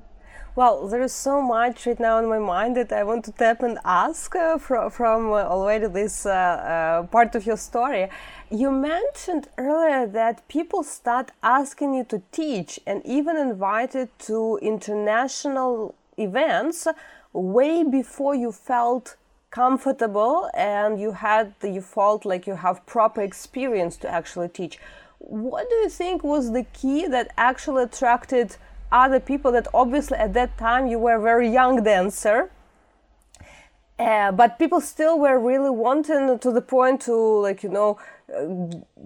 Well, 0.57 0.87
there 0.87 1.03
is 1.03 1.13
so 1.13 1.39
much 1.39 1.85
right 1.85 1.99
now 1.99 2.17
in 2.17 2.27
my 2.27 2.39
mind 2.39 2.77
that 2.77 2.91
I 2.91 3.03
want 3.03 3.25
to 3.25 3.31
tap 3.31 3.61
and 3.61 3.77
ask 3.85 4.35
uh, 4.35 4.57
from, 4.57 4.89
from 4.89 5.31
uh, 5.31 5.43
already 5.43 5.85
this 5.85 6.25
uh, 6.25 6.31
uh, 6.31 7.03
part 7.03 7.35
of 7.35 7.45
your 7.45 7.57
story. 7.57 8.09
You 8.49 8.71
mentioned 8.71 9.49
earlier 9.59 10.07
that 10.07 10.47
people 10.47 10.81
start 10.81 11.29
asking 11.43 11.93
you 11.93 12.05
to 12.05 12.23
teach 12.31 12.79
and 12.87 13.05
even 13.05 13.37
invited 13.37 14.09
to 14.25 14.57
international 14.63 15.93
events 16.17 16.87
way 17.33 17.83
before 17.83 18.33
you 18.33 18.51
felt 18.51 19.15
comfortable 19.51 20.49
and 20.55 20.99
you 20.99 21.11
had 21.11 21.53
you 21.61 21.81
felt 21.81 22.25
like 22.25 22.47
you 22.47 22.55
have 22.55 22.83
proper 22.87 23.21
experience 23.21 23.95
to 23.97 24.09
actually 24.09 24.49
teach. 24.49 24.79
What 25.19 25.69
do 25.69 25.75
you 25.75 25.89
think 25.89 26.23
was 26.23 26.51
the 26.51 26.63
key 26.63 27.05
that 27.05 27.31
actually 27.37 27.83
attracted 27.83 28.57
other 28.91 29.19
people 29.19 29.51
that 29.51 29.67
obviously 29.73 30.17
at 30.17 30.33
that 30.33 30.57
time 30.57 30.87
you 30.87 30.99
were 30.99 31.19
very 31.19 31.49
young 31.49 31.83
dancer 31.83 32.49
uh, 33.99 34.31
but 34.31 34.59
people 34.59 34.79
still 34.79 35.17
were 35.17 35.39
really 35.39 35.71
wanting 35.71 36.37
to 36.37 36.51
the 36.51 36.61
point 36.61 37.01
to 37.01 37.15
like 37.15 37.63
you 37.63 37.69
know 37.69 37.97
uh, 38.35 38.45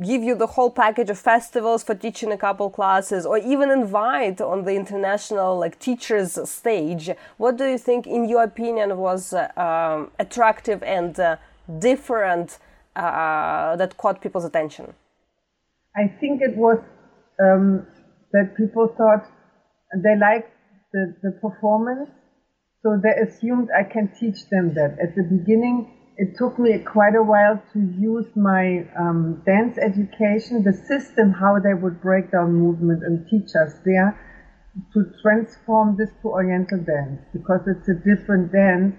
give 0.04 0.22
you 0.22 0.36
the 0.36 0.48
whole 0.48 0.70
package 0.70 1.10
of 1.10 1.18
festivals 1.18 1.82
for 1.82 1.96
teaching 1.96 2.32
a 2.32 2.38
couple 2.38 2.70
classes 2.70 3.26
or 3.26 3.38
even 3.38 3.70
invite 3.70 4.42
on 4.42 4.66
the 4.66 4.74
international 4.74 5.58
like 5.58 5.80
teachers 5.80 6.38
stage. 6.50 7.10
What 7.38 7.58
do 7.58 7.66
you 7.66 7.78
think 7.78 8.06
in 8.06 8.28
your 8.28 8.44
opinion 8.44 8.98
was 8.98 9.32
uh, 9.32 9.48
um, 9.56 10.12
attractive 10.20 10.84
and 10.84 11.18
uh, 11.18 11.38
different 11.80 12.58
uh, 12.98 13.78
that 13.78 13.96
caught 13.98 14.20
people's 14.20 14.44
attention? 14.44 14.94
I 15.96 16.08
think 16.20 16.42
it 16.42 16.58
was 16.58 16.80
um, 17.40 17.88
that 18.34 18.58
people 18.58 18.94
thought 18.98 19.26
they 19.96 20.16
liked 20.18 20.52
the, 20.94 21.16
the 21.22 21.32
performance, 21.42 22.10
so 22.84 23.00
they 23.02 23.14
assumed 23.22 23.70
I 23.78 23.84
can 23.84 24.12
teach 24.20 24.50
them 24.50 24.74
that. 24.76 24.98
At 25.02 25.16
the 25.16 25.24
beginning, 25.24 25.92
it 26.18 26.38
took 26.38 26.60
me 26.60 26.78
quite 26.80 27.16
a 27.16 27.24
while 27.24 27.62
to 27.74 27.80
use 27.80 28.28
my 28.36 28.86
um, 29.00 29.42
dance 29.46 29.78
education, 29.78 30.64
the 30.64 30.74
system, 30.74 31.32
how 31.32 31.60
they 31.60 31.74
would 31.74 32.02
break 32.02 32.32
down 32.32 32.54
movement 32.54 33.04
and 33.04 33.28
teach 33.30 33.56
us 33.56 33.80
there, 33.86 34.20
to 34.94 35.06
transform 35.22 35.98
this 35.98 36.10
to 36.22 36.30
Oriental 36.30 36.80
dance 36.80 37.22
because 37.34 37.62
it's 37.68 37.88
a 37.90 37.96
different 37.96 38.52
dance. 38.52 38.96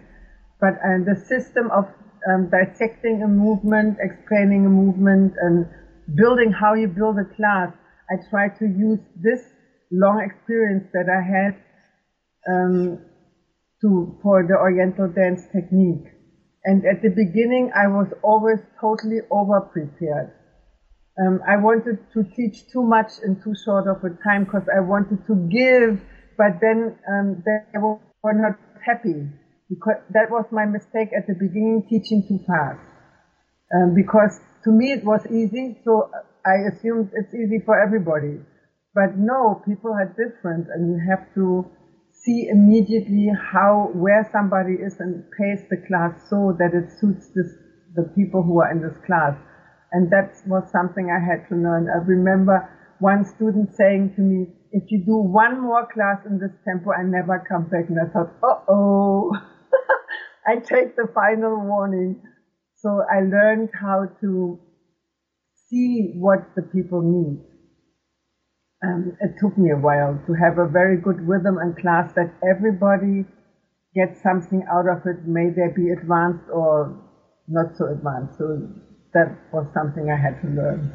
But 0.60 0.78
and 0.82 1.06
the 1.06 1.16
system 1.16 1.70
of 1.70 1.86
um, 2.28 2.50
dissecting 2.50 3.22
a 3.22 3.28
movement, 3.28 3.98
explaining 4.00 4.66
a 4.66 4.68
movement, 4.68 5.34
and 5.40 5.66
building 6.14 6.52
how 6.52 6.74
you 6.74 6.88
build 6.88 7.18
a 7.18 7.24
class, 7.36 7.72
I 8.10 8.16
try 8.30 8.48
to 8.48 8.66
use 8.66 9.00
this 9.16 9.51
long 9.92 10.24
experience 10.24 10.88
that 10.92 11.06
I 11.06 11.20
had 11.20 11.54
um, 12.48 12.98
to 13.82 14.18
for 14.22 14.42
the 14.48 14.56
Oriental 14.56 15.08
dance 15.08 15.42
technique. 15.52 16.08
And 16.64 16.84
at 16.86 17.02
the 17.02 17.10
beginning, 17.10 17.72
I 17.74 17.88
was 17.88 18.08
always 18.22 18.58
totally 18.80 19.20
over 19.30 19.60
prepared. 19.60 20.32
Um, 21.20 21.40
I 21.46 21.56
wanted 21.56 21.98
to 22.14 22.24
teach 22.24 22.70
too 22.72 22.82
much 22.82 23.12
in 23.22 23.36
too 23.42 23.54
short 23.64 23.86
of 23.86 24.02
a 24.02 24.16
time 24.24 24.44
because 24.44 24.64
I 24.74 24.80
wanted 24.80 25.26
to 25.26 25.34
give, 25.50 26.00
but 26.38 26.56
then 26.62 26.96
um, 27.10 27.42
they 27.44 27.78
were 27.78 28.32
not 28.32 28.56
happy 28.80 29.28
because 29.68 30.00
that 30.14 30.30
was 30.30 30.46
my 30.50 30.64
mistake 30.64 31.10
at 31.16 31.26
the 31.26 31.34
beginning, 31.34 31.84
teaching 31.90 32.24
too 32.26 32.38
fast. 32.46 32.80
Um, 33.74 33.94
because 33.94 34.40
to 34.64 34.70
me 34.70 34.92
it 34.92 35.04
was 35.04 35.26
easy, 35.26 35.76
so 35.84 36.10
I 36.46 36.72
assumed 36.72 37.10
it's 37.12 37.34
easy 37.34 37.60
for 37.64 37.76
everybody. 37.80 38.40
But 38.94 39.16
no, 39.16 39.62
people 39.64 39.92
are 39.92 40.04
different 40.04 40.68
and 40.68 40.92
you 40.92 41.00
have 41.08 41.32
to 41.34 41.64
see 42.12 42.48
immediately 42.50 43.30
how, 43.52 43.90
where 43.94 44.28
somebody 44.30 44.74
is 44.74 45.00
and 45.00 45.24
pace 45.38 45.64
the 45.70 45.78
class 45.88 46.12
so 46.28 46.54
that 46.58 46.74
it 46.74 46.92
suits 47.00 47.28
this, 47.34 47.48
the 47.94 48.04
people 48.14 48.42
who 48.42 48.60
are 48.60 48.70
in 48.70 48.82
this 48.82 48.96
class. 49.06 49.34
And 49.92 50.10
that 50.10 50.36
was 50.46 50.70
something 50.70 51.10
I 51.10 51.20
had 51.24 51.48
to 51.48 51.54
learn. 51.56 51.88
I 51.88 52.04
remember 52.04 52.68
one 53.00 53.24
student 53.24 53.74
saying 53.74 54.12
to 54.16 54.20
me, 54.20 54.46
if 54.70 54.84
you 54.90 55.04
do 55.04 55.16
one 55.16 55.60
more 55.60 55.86
class 55.92 56.18
in 56.24 56.38
this 56.38 56.52
tempo, 56.64 56.92
I 56.92 57.02
never 57.02 57.42
come 57.48 57.64
back. 57.64 57.88
And 57.88 57.98
I 57.98 58.12
thought, 58.12 58.32
uh 58.42 58.60
oh, 58.68 59.32
I 60.46 60.56
take 60.56 60.96
the 60.96 61.08
final 61.14 61.60
warning. 61.60 62.22
So 62.76 63.02
I 63.10 63.20
learned 63.20 63.70
how 63.72 64.06
to 64.20 64.58
see 65.68 66.12
what 66.16 66.54
the 66.56 66.62
people 66.62 67.02
need. 67.02 67.51
Um, 68.82 69.16
it 69.20 69.38
took 69.38 69.56
me 69.56 69.70
a 69.70 69.76
while 69.76 70.20
to 70.26 70.32
have 70.34 70.58
a 70.58 70.66
very 70.66 70.96
good 70.96 71.20
rhythm 71.20 71.58
and 71.58 71.76
class 71.76 72.12
that 72.14 72.34
everybody 72.42 73.24
gets 73.94 74.20
something 74.22 74.64
out 74.70 74.88
of 74.88 75.06
it. 75.06 75.26
May 75.26 75.50
they 75.50 75.68
be 75.74 75.90
advanced 75.90 76.50
or 76.52 76.98
not 77.46 77.76
so 77.76 77.86
advanced. 77.86 78.38
So 78.38 78.68
that 79.14 79.36
was 79.52 79.66
something 79.72 80.10
I 80.10 80.16
had 80.16 80.40
to 80.42 80.48
learn. 80.48 80.92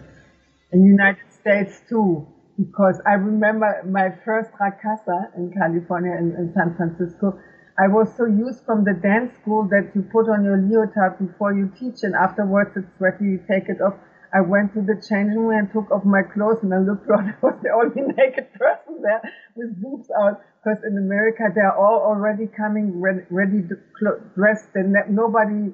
In 0.74 0.84
United 0.84 1.32
States 1.32 1.82
too, 1.88 2.28
because 2.58 3.00
I 3.06 3.14
remember 3.14 3.84
my 3.88 4.10
first 4.26 4.52
Rakkasah 4.60 5.38
in 5.38 5.54
California, 5.54 6.12
in, 6.18 6.36
in 6.36 6.54
San 6.54 6.76
Francisco. 6.76 7.40
I 7.80 7.88
was 7.88 8.10
so 8.18 8.26
used 8.26 8.66
from 8.66 8.84
the 8.84 8.94
dance 8.94 9.36
school 9.40 9.70
that 9.70 9.92
you 9.94 10.02
put 10.02 10.28
on 10.28 10.44
your 10.44 10.58
leotard 10.58 11.20
before 11.20 11.54
you 11.54 11.72
teach 11.80 12.02
and 12.02 12.16
afterwards 12.16 12.72
it's 12.76 12.90
sweaty, 12.98 13.38
you 13.38 13.40
take 13.48 13.70
it 13.70 13.80
off. 13.80 13.94
I 14.34 14.42
went 14.42 14.74
to 14.74 14.82
the 14.82 14.96
changing 14.96 15.38
room 15.38 15.58
and 15.58 15.72
took 15.72 15.92
off 15.92 16.04
my 16.04 16.22
clothes 16.22 16.64
and 16.64 16.74
I 16.74 16.80
looked 16.80 17.08
around. 17.10 17.30
I 17.30 17.46
was 17.46 17.60
the 17.64 17.72
only 17.72 18.14
naked 18.18 18.54
person 18.54 19.02
there 19.02 19.22
with 19.56 19.82
boobs 19.82 20.10
out. 20.20 20.42
Because 20.64 20.84
in 20.84 20.98
America, 20.98 21.48
they're 21.54 21.76
all 21.76 22.04
already 22.04 22.48
coming 22.48 23.00
ready, 23.00 23.22
ready 23.30 23.64
dressed 24.36 24.70
and 24.76 24.96
nobody 25.10 25.72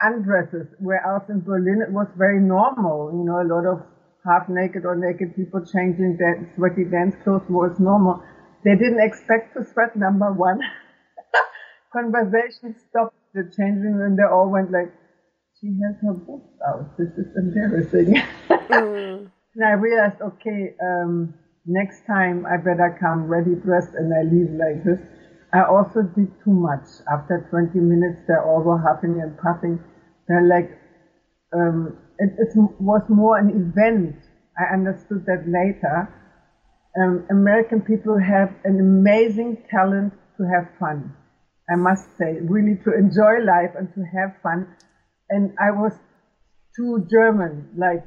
undresses. 0.00 0.68
Whereas 0.78 1.28
in 1.28 1.40
Berlin, 1.40 1.82
it 1.86 1.92
was 1.92 2.08
very 2.16 2.40
normal. 2.40 3.12
You 3.12 3.24
know, 3.24 3.42
a 3.42 3.48
lot 3.48 3.66
of 3.66 3.84
half 4.24 4.48
naked 4.48 4.84
or 4.84 4.96
naked 4.96 5.36
people 5.36 5.60
changing 5.64 6.16
their 6.18 6.50
sweaty 6.56 6.84
dance 6.84 7.14
clothes 7.22 7.48
was 7.48 7.78
normal. 7.78 8.22
They 8.64 8.74
didn't 8.74 9.00
expect 9.00 9.54
to 9.54 9.64
sweat, 9.64 9.96
number 9.96 10.32
one. 10.32 10.60
Conversation 11.92 12.74
stopped 12.88 13.16
the 13.34 13.44
changing 13.56 13.94
room. 13.94 14.16
They 14.16 14.24
all 14.24 14.48
went 14.50 14.70
like, 14.70 14.92
she 15.60 15.68
has 15.82 15.96
her 16.02 16.14
boobs 16.14 16.54
out. 16.66 16.96
This 16.96 17.08
is 17.18 17.26
embarrassing. 17.36 18.14
mm. 18.48 19.30
And 19.54 19.64
I 19.64 19.72
realized, 19.72 20.20
okay, 20.22 20.76
um, 20.80 21.34
next 21.66 22.06
time 22.06 22.46
I 22.46 22.58
better 22.58 22.96
come 23.00 23.26
ready 23.26 23.56
dressed 23.56 23.94
and 23.94 24.12
I 24.14 24.22
leave 24.22 24.54
like 24.54 24.84
this. 24.84 25.00
I 25.52 25.64
also 25.64 26.02
did 26.02 26.30
too 26.44 26.52
much. 26.52 26.86
After 27.10 27.48
20 27.50 27.80
minutes, 27.80 28.22
they're 28.28 28.44
all 28.44 28.62
were 28.62 28.78
huffing 28.78 29.20
and 29.20 29.36
puffing. 29.38 29.80
They're 30.28 30.46
like, 30.46 30.78
um, 31.52 31.98
it, 32.18 32.30
it, 32.38 32.54
was 32.78 33.02
more 33.08 33.38
an 33.38 33.50
event. 33.50 34.16
I 34.60 34.74
understood 34.74 35.24
that 35.26 35.48
later. 35.48 36.06
Um, 37.00 37.26
American 37.30 37.80
people 37.80 38.18
have 38.18 38.54
an 38.64 38.78
amazing 38.78 39.64
talent 39.70 40.12
to 40.36 40.44
have 40.44 40.68
fun. 40.78 41.16
I 41.70 41.76
must 41.76 42.16
say, 42.16 42.38
really 42.42 42.76
to 42.84 42.94
enjoy 42.94 43.42
life 43.42 43.74
and 43.76 43.92
to 43.94 44.04
have 44.14 44.36
fun. 44.42 44.68
And 45.30 45.54
I 45.58 45.70
was 45.70 45.92
too 46.76 47.06
German, 47.10 47.68
like, 47.76 48.04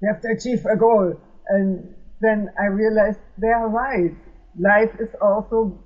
you 0.00 0.08
have 0.12 0.20
to 0.22 0.28
achieve 0.28 0.64
a 0.66 0.76
goal. 0.76 1.14
And 1.48 1.94
then 2.20 2.50
I 2.60 2.66
realized 2.66 3.20
they 3.38 3.48
are 3.48 3.68
right. 3.68 4.14
Life 4.58 4.94
is 5.00 5.08
also, 5.22 5.78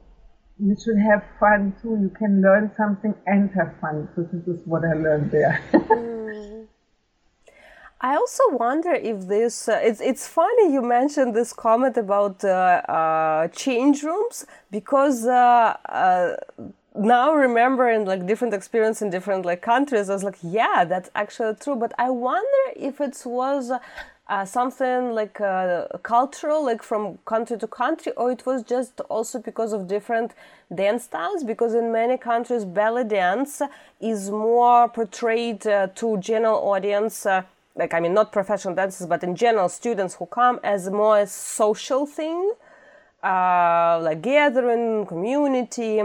you 0.58 0.76
should 0.82 0.98
have 0.98 1.22
fun 1.38 1.74
too. 1.80 1.98
You 2.00 2.10
can 2.10 2.42
learn 2.42 2.72
something 2.76 3.14
and 3.26 3.50
have 3.50 3.74
fun. 3.80 4.08
So 4.16 4.22
this 4.32 4.46
is 4.46 4.60
what 4.64 4.82
I 4.84 4.94
learned 4.94 5.30
there. 5.30 5.62
mm. 5.72 6.66
I 8.04 8.16
also 8.16 8.42
wonder 8.50 8.92
if 8.92 9.28
this. 9.28 9.68
Uh, 9.68 9.78
it's 9.80 10.00
it's 10.00 10.26
funny 10.26 10.72
you 10.72 10.82
mentioned 10.82 11.36
this 11.36 11.52
comment 11.52 11.96
about 11.96 12.42
uh, 12.42 12.82
uh, 12.88 13.46
change 13.48 14.02
rooms 14.02 14.44
because 14.72 15.24
uh, 15.24 15.76
uh, 15.88 16.34
now 16.94 17.32
remembering 17.34 18.04
like 18.04 18.26
different 18.26 18.54
experience 18.54 19.02
in 19.02 19.10
different 19.10 19.44
like 19.44 19.62
countries, 19.62 20.10
I 20.10 20.14
was 20.14 20.24
like, 20.24 20.38
yeah, 20.42 20.84
that's 20.84 21.10
actually 21.14 21.54
true. 21.56 21.76
But 21.76 21.92
I 21.98 22.10
wonder 22.10 22.64
if 22.76 23.00
it 23.00 23.20
was. 23.24 23.72
Uh, 24.28 24.44
something 24.46 25.10
like 25.10 25.40
uh, 25.42 25.84
cultural, 26.04 26.64
like 26.64 26.82
from 26.82 27.18
country 27.26 27.58
to 27.58 27.66
country, 27.66 28.12
or 28.12 28.30
it 28.30 28.46
was 28.46 28.62
just 28.62 29.00
also 29.10 29.38
because 29.38 29.74
of 29.74 29.88
different 29.88 30.32
dance 30.74 31.04
styles? 31.04 31.44
Because 31.44 31.74
in 31.74 31.92
many 31.92 32.16
countries, 32.16 32.64
belly 32.64 33.04
dance 33.04 33.60
is 34.00 34.30
more 34.30 34.88
portrayed 34.88 35.66
uh, 35.66 35.88
to 35.96 36.16
general 36.18 36.56
audience 36.60 37.26
like 37.74 37.94
I 37.94 38.00
mean 38.00 38.14
not 38.14 38.32
professional 38.32 38.74
dancers, 38.74 39.06
but 39.06 39.22
in 39.22 39.34
general 39.34 39.68
students 39.68 40.14
who 40.14 40.26
come 40.26 40.60
as 40.62 40.90
more 40.90 41.20
a 41.20 41.26
social 41.26 42.06
thing, 42.06 42.52
uh, 43.22 44.00
like 44.02 44.22
gathering, 44.22 45.06
community, 45.06 46.02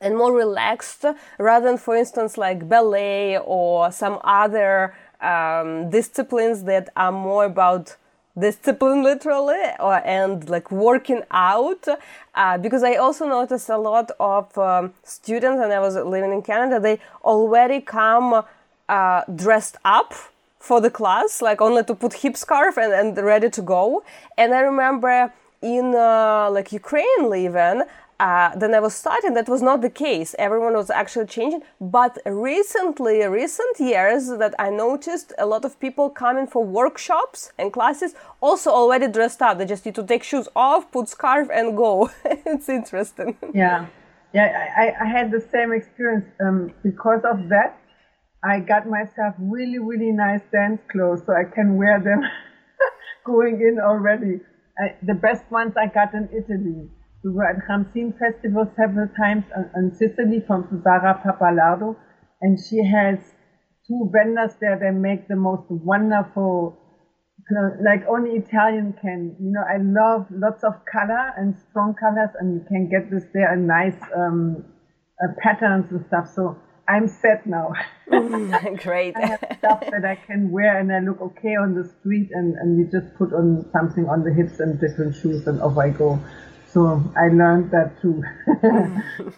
and 0.00 0.16
more 0.16 0.32
relaxed 0.32 1.04
rather 1.38 1.66
than, 1.66 1.78
for 1.78 1.96
instance, 1.96 2.36
like 2.36 2.68
ballet 2.68 3.38
or 3.38 3.90
some 3.92 4.18
other 4.24 4.94
um, 5.20 5.90
disciplines 5.90 6.64
that 6.64 6.90
are 6.96 7.12
more 7.12 7.44
about 7.44 7.96
discipline 8.36 9.04
literally 9.04 9.62
or 9.78 10.04
and 10.04 10.48
like 10.50 10.68
working 10.72 11.22
out 11.30 11.86
uh, 12.34 12.58
because 12.58 12.82
i 12.82 12.96
also 12.96 13.28
noticed 13.28 13.68
a 13.68 13.78
lot 13.78 14.10
of 14.18 14.58
um, 14.58 14.92
students 15.04 15.62
and 15.62 15.72
i 15.72 15.78
was 15.78 15.94
living 15.94 16.32
in 16.32 16.42
canada 16.42 16.80
they 16.80 16.98
already 17.22 17.80
come 17.80 18.42
uh, 18.88 19.22
dressed 19.36 19.76
up 19.84 20.12
for 20.64 20.80
the 20.80 20.90
class, 20.90 21.42
like 21.42 21.60
only 21.60 21.84
to 21.84 21.94
put 21.94 22.14
hip 22.14 22.36
scarf 22.36 22.78
and, 22.78 22.92
and 22.92 23.16
ready 23.18 23.50
to 23.50 23.60
go. 23.60 24.02
And 24.38 24.54
I 24.54 24.60
remember 24.60 25.30
in 25.60 25.94
uh, 25.94 26.50
like 26.50 26.72
Ukraine 26.72 27.28
living, 27.28 27.82
uh, 28.20 28.54
then 28.56 28.74
I 28.74 28.80
was 28.80 28.94
starting, 28.94 29.34
that 29.34 29.48
was 29.48 29.60
not 29.60 29.82
the 29.82 29.90
case. 29.90 30.34
Everyone 30.38 30.74
was 30.74 30.90
actually 30.90 31.26
changing. 31.26 31.62
But 31.80 32.18
recently, 32.24 33.26
recent 33.26 33.80
years, 33.80 34.28
that 34.28 34.54
I 34.58 34.70
noticed 34.70 35.32
a 35.38 35.46
lot 35.46 35.64
of 35.64 35.78
people 35.80 36.10
coming 36.10 36.46
for 36.46 36.64
workshops 36.64 37.52
and 37.58 37.72
classes 37.72 38.14
also 38.40 38.70
already 38.70 39.08
dressed 39.08 39.42
up. 39.42 39.58
They 39.58 39.66
just 39.66 39.84
need 39.84 39.96
to 39.96 40.04
take 40.04 40.22
shoes 40.22 40.48
off, 40.54 40.90
put 40.92 41.08
scarf, 41.08 41.48
and 41.52 41.76
go. 41.76 42.10
it's 42.24 42.68
interesting. 42.68 43.36
Yeah, 43.52 43.86
yeah. 44.32 44.68
I, 44.76 45.04
I 45.04 45.06
had 45.06 45.30
the 45.30 45.40
same 45.52 45.72
experience 45.72 46.26
um, 46.40 46.72
because 46.82 47.22
of 47.24 47.48
that. 47.48 47.78
I 48.44 48.60
got 48.60 48.88
myself 48.88 49.34
really, 49.38 49.78
really 49.78 50.12
nice 50.12 50.42
dance 50.52 50.80
clothes 50.92 51.22
so 51.26 51.32
I 51.32 51.44
can 51.44 51.76
wear 51.76 51.98
them 51.98 52.20
going 53.24 53.60
in 53.60 53.80
already. 53.80 54.40
I, 54.78 54.96
the 55.02 55.14
best 55.14 55.50
ones 55.50 55.74
I 55.76 55.86
got 55.86 56.14
in 56.14 56.28
Italy. 56.30 56.90
We 57.24 57.30
were 57.30 57.48
at 57.48 57.56
Ramsin 57.66 58.12
Festival 58.20 58.70
several 58.76 59.08
times 59.16 59.44
in 59.74 59.94
Sicily 59.96 60.44
from 60.46 60.68
Sara 60.84 61.18
Pappalardo, 61.24 61.96
and 62.42 62.58
she 62.60 62.84
has 62.84 63.18
two 63.88 64.10
vendors 64.12 64.52
there 64.60 64.78
that 64.78 64.92
make 64.92 65.26
the 65.26 65.36
most 65.36 65.64
wonderful, 65.70 66.76
like 67.82 68.04
only 68.06 68.32
Italian 68.36 68.92
can. 69.00 69.36
You 69.40 69.52
know, 69.52 69.64
I 69.64 69.78
love 69.80 70.26
lots 70.30 70.64
of 70.64 70.74
color 70.84 71.32
and 71.38 71.56
strong 71.70 71.94
colors, 71.94 72.28
and 72.38 72.60
you 72.60 72.64
can 72.68 72.90
get 72.90 73.10
this 73.10 73.24
there 73.32 73.50
and 73.50 73.66
nice 73.66 73.96
um, 74.14 74.62
uh, 75.24 75.32
patterns 75.42 75.90
and 75.92 76.04
stuff. 76.08 76.28
So 76.28 76.58
I'm 76.86 77.08
set 77.08 77.46
now. 77.46 77.72
Great. 78.82 79.16
I 79.16 79.26
have 79.26 79.56
stuff 79.58 79.80
that 79.80 80.04
I 80.04 80.16
can 80.16 80.50
wear 80.50 80.78
and 80.78 80.92
I 80.92 81.00
look 81.00 81.22
okay 81.22 81.56
on 81.56 81.74
the 81.74 81.88
street 82.00 82.28
and, 82.32 82.54
and 82.56 82.78
you 82.78 82.84
just 82.92 83.16
put 83.16 83.32
on 83.32 83.64
something 83.72 84.06
on 84.06 84.24
the 84.24 84.34
hips 84.34 84.60
and 84.60 84.78
different 84.78 85.14
shoes 85.14 85.46
and 85.46 85.62
off 85.62 85.78
I 85.78 85.88
go. 85.88 86.20
So 86.74 87.00
I 87.16 87.28
learned 87.28 87.70
that 87.70 88.02
too. 88.02 88.24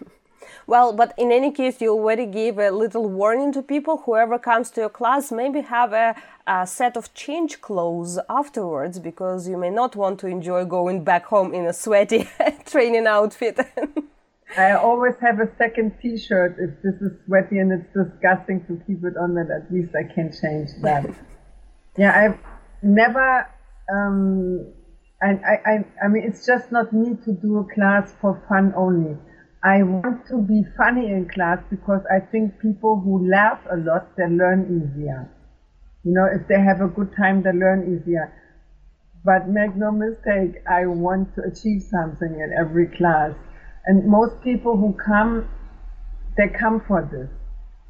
well, 0.67 0.95
but 0.95 1.13
in 1.19 1.31
any 1.31 1.53
case, 1.53 1.83
you 1.83 1.93
already 1.93 2.25
gave 2.25 2.59
a 2.59 2.71
little 2.71 3.11
warning 3.11 3.53
to 3.53 3.63
people. 3.63 3.99
Whoever 4.07 4.39
comes 4.39 4.71
to 4.71 4.81
your 4.81 4.89
class, 4.89 5.31
maybe 5.31 5.61
have 5.61 5.93
a, 5.93 6.17
a 6.47 6.67
set 6.67 6.97
of 6.97 7.13
change 7.13 7.61
clothes 7.61 8.19
afterwards 8.31 8.99
because 8.99 9.47
you 9.47 9.59
may 9.59 9.69
not 9.69 9.95
want 9.95 10.19
to 10.21 10.29
enjoy 10.29 10.65
going 10.65 11.05
back 11.05 11.27
home 11.27 11.53
in 11.53 11.67
a 11.67 11.75
sweaty 11.75 12.27
training 12.65 13.07
outfit. 13.07 13.61
I 14.57 14.73
always 14.73 15.15
have 15.21 15.39
a 15.39 15.51
second 15.59 15.93
T-shirt 16.01 16.57
if 16.59 16.83
this 16.83 16.95
is 17.03 17.13
sweaty 17.27 17.59
and 17.59 17.71
it's 17.71 17.93
disgusting 17.93 18.65
to 18.65 18.81
keep 18.87 19.05
it 19.05 19.19
on. 19.19 19.35
That 19.35 19.51
at 19.51 19.71
least 19.71 19.93
I 19.95 20.05
can 20.11 20.33
change 20.33 20.71
that. 20.81 21.05
yeah, 21.99 22.19
I've 22.19 22.39
never. 22.83 23.47
Um, 23.93 24.73
I, 25.23 25.57
I, 25.65 25.85
I 26.05 26.09
mean, 26.09 26.25
it's 26.25 26.45
just 26.45 26.71
not 26.71 26.93
me 26.93 27.17
to 27.25 27.33
do 27.33 27.59
a 27.59 27.75
class 27.75 28.15
for 28.21 28.43
fun 28.49 28.75
only. 28.77 29.17
I 29.65 29.83
want 29.83 30.27
to 30.29 30.39
be 30.39 30.63
funny 30.77 31.07
in 31.07 31.29
class 31.29 31.59
because 31.71 32.03
I 32.13 32.21
think 32.21 32.61
people 32.61 33.01
who 33.01 33.29
laugh 33.29 33.59
a 33.73 33.77
lot, 33.77 34.15
they 34.17 34.29
learn 34.29 34.69
easier. 34.69 35.29
You 36.05 36.13
know, 36.13 36.27
if 36.27 36.47
they 36.47 36.61
have 36.61 36.81
a 36.83 36.89
good 36.89 37.17
time, 37.17 37.43
they 37.43 37.53
learn 37.53 37.83
easier. 37.83 38.33
But 39.25 39.49
make 39.49 39.75
no 39.75 39.91
mistake, 39.91 40.63
I 40.71 40.87
want 40.87 41.35
to 41.35 41.43
achieve 41.43 41.83
something 41.83 42.39
in 42.39 42.53
every 42.57 42.87
class. 42.87 43.33
And 43.87 44.07
most 44.07 44.41
people 44.43 44.77
who 44.77 44.95
come, 45.05 45.49
they 46.37 46.49
come 46.49 46.81
for 46.87 47.03
this. 47.03 47.31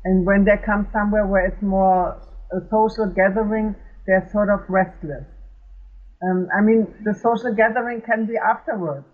And 0.04 0.24
when 0.24 0.44
they 0.44 0.56
come 0.64 0.88
somewhere 0.92 1.26
where 1.26 1.44
it's 1.44 1.60
more 1.60 2.16
a 2.52 2.60
social 2.70 3.06
gathering, 3.06 3.74
they're 4.06 4.28
sort 4.32 4.48
of 4.48 4.60
restless. 4.70 5.26
Um, 6.22 6.48
I 6.56 6.60
mean, 6.60 6.86
the 7.04 7.14
social 7.14 7.52
gathering 7.54 8.00
can 8.00 8.26
be 8.26 8.34
afterwards. 8.36 9.06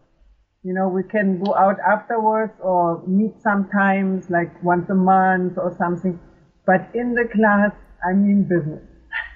You 0.63 0.75
know, 0.75 0.89
we 0.89 1.03
can 1.03 1.43
go 1.43 1.55
out 1.55 1.79
afterwards 1.81 2.53
or 2.61 3.03
meet 3.07 3.35
sometimes, 3.43 4.31
like 4.31 4.63
once 4.63 4.89
a 4.91 4.95
month 4.95 5.59
or 5.59 5.75
something. 5.77 6.21
But 6.65 6.89
in 6.95 7.15
the 7.15 7.29
class, 7.33 7.73
I 8.09 8.13
mean 8.13 8.45
business. 8.45 8.83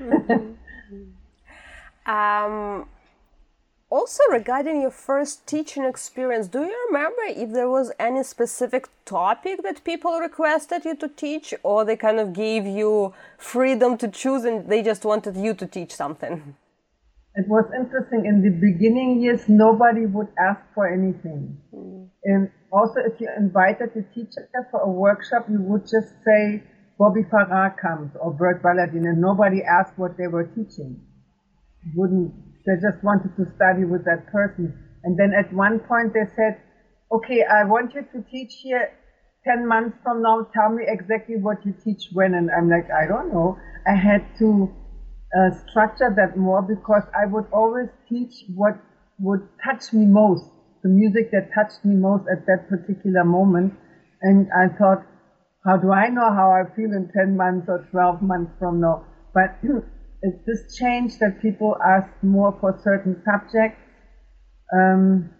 mm-hmm. 0.01 0.53
Um, 2.07 2.89
also, 3.91 4.23
regarding 4.31 4.81
your 4.81 4.91
first 4.93 5.47
teaching 5.47 5.85
experience, 5.85 6.47
do 6.47 6.61
you 6.61 6.87
remember 6.89 7.23
if 7.27 7.53
there 7.53 7.69
was 7.69 7.91
any 7.99 8.23
specific 8.23 8.89
topic 9.05 9.63
that 9.65 9.83
people 9.83 10.19
requested 10.21 10.85
you 10.85 10.95
to 10.97 11.09
teach, 11.09 11.53
or 11.65 11.85
they 11.85 11.97
kind 11.97 12.21
of 12.21 12.33
gave 12.33 12.65
you 12.65 13.13
freedom 13.39 13.97
to 13.99 14.09
choose 14.09 14.45
and 14.45 14.69
they 14.69 14.83
just 14.83 15.05
wanted 15.05 15.37
you 15.37 15.55
to 15.55 15.67
teach 15.67 15.93
something? 15.93 16.55
It 17.37 17.49
was 17.49 17.64
interesting. 17.77 18.25
In 18.25 18.42
the 18.42 18.51
beginning 18.51 19.20
years, 19.20 19.49
nobody 19.49 20.07
would 20.07 20.29
ask 20.38 20.61
for 20.75 20.88
anything. 20.88 21.59
Mm. 21.75 22.09
And 22.25 22.51
also, 22.72 23.01
if 23.01 23.20
you 23.20 23.29
invited 23.37 23.90
the 23.94 24.03
teacher 24.14 24.49
for 24.70 24.81
a 24.81 24.90
workshop, 24.90 25.46
you 25.49 25.61
would 25.61 25.83
just 25.83 26.12
say, 26.25 26.62
Bobby 26.99 27.22
Farrah 27.31 27.77
comes 27.77 28.12
or 28.18 28.33
Bert 28.33 28.62
Balladine, 28.62 29.05
and 29.05 29.20
nobody 29.20 29.62
asked 29.62 29.99
what 29.99 30.16
they 30.16 30.27
were 30.27 30.44
teaching. 30.44 31.01
Wouldn't 31.94 32.33
they 32.66 32.75
just 32.75 33.03
wanted 33.03 33.31
to 33.37 33.46
study 33.55 33.85
with 33.85 34.05
that 34.05 34.27
person. 34.27 34.75
And 35.05 35.16
then 35.16 35.33
at 35.33 35.53
one 35.55 35.79
point 35.79 36.12
they 36.12 36.27
said, 36.35 36.59
okay, 37.12 37.44
I 37.44 37.62
want 37.62 37.94
you 37.94 38.03
to 38.03 38.25
teach 38.29 38.55
here 38.61 38.90
10 39.46 39.66
months 39.66 39.96
from 40.03 40.20
now. 40.20 40.49
Tell 40.53 40.70
me 40.75 40.83
exactly 40.87 41.37
what 41.37 41.64
you 41.64 41.72
teach 41.85 42.11
when. 42.12 42.35
And 42.35 42.51
I'm 42.51 42.68
like, 42.68 42.90
I 42.90 43.07
don't 43.07 43.33
know. 43.33 43.57
I 43.87 43.94
had 43.94 44.27
to 44.40 44.75
uh, 45.37 45.51
structure 45.68 46.12
that 46.16 46.37
more 46.37 46.62
because 46.62 47.03
I 47.14 47.27
would 47.27 47.46
always 47.53 47.88
teach 48.09 48.44
what 48.55 48.75
would 49.18 49.46
touch 49.64 49.92
me 49.92 50.07
most, 50.07 50.44
the 50.83 50.88
music 50.88 51.31
that 51.33 51.51
touched 51.55 51.85
me 51.85 51.94
most 51.96 52.25
at 52.31 52.46
that 52.46 52.68
particular 52.68 53.25
moment. 53.25 53.75
And 54.22 54.49
I 54.53 54.68
thought, 54.68 55.05
how 55.64 55.77
do 55.77 55.92
I 55.92 56.09
know 56.09 56.33
how 56.33 56.51
I 56.51 56.64
feel 56.75 56.92
in 56.92 57.11
10 57.14 57.37
months 57.37 57.66
or 57.68 57.87
12 57.90 58.22
months 58.22 58.53
from 58.59 58.81
now? 58.81 59.05
But 59.35 59.59
it's 60.22 60.38
this 60.46 60.77
change 60.77 61.18
that 61.18 61.42
people 61.42 61.77
ask 61.85 62.09
more 62.22 62.57
for 62.61 62.79
certain 62.83 63.22
subjects. 63.25 63.81
Um, 64.72 65.31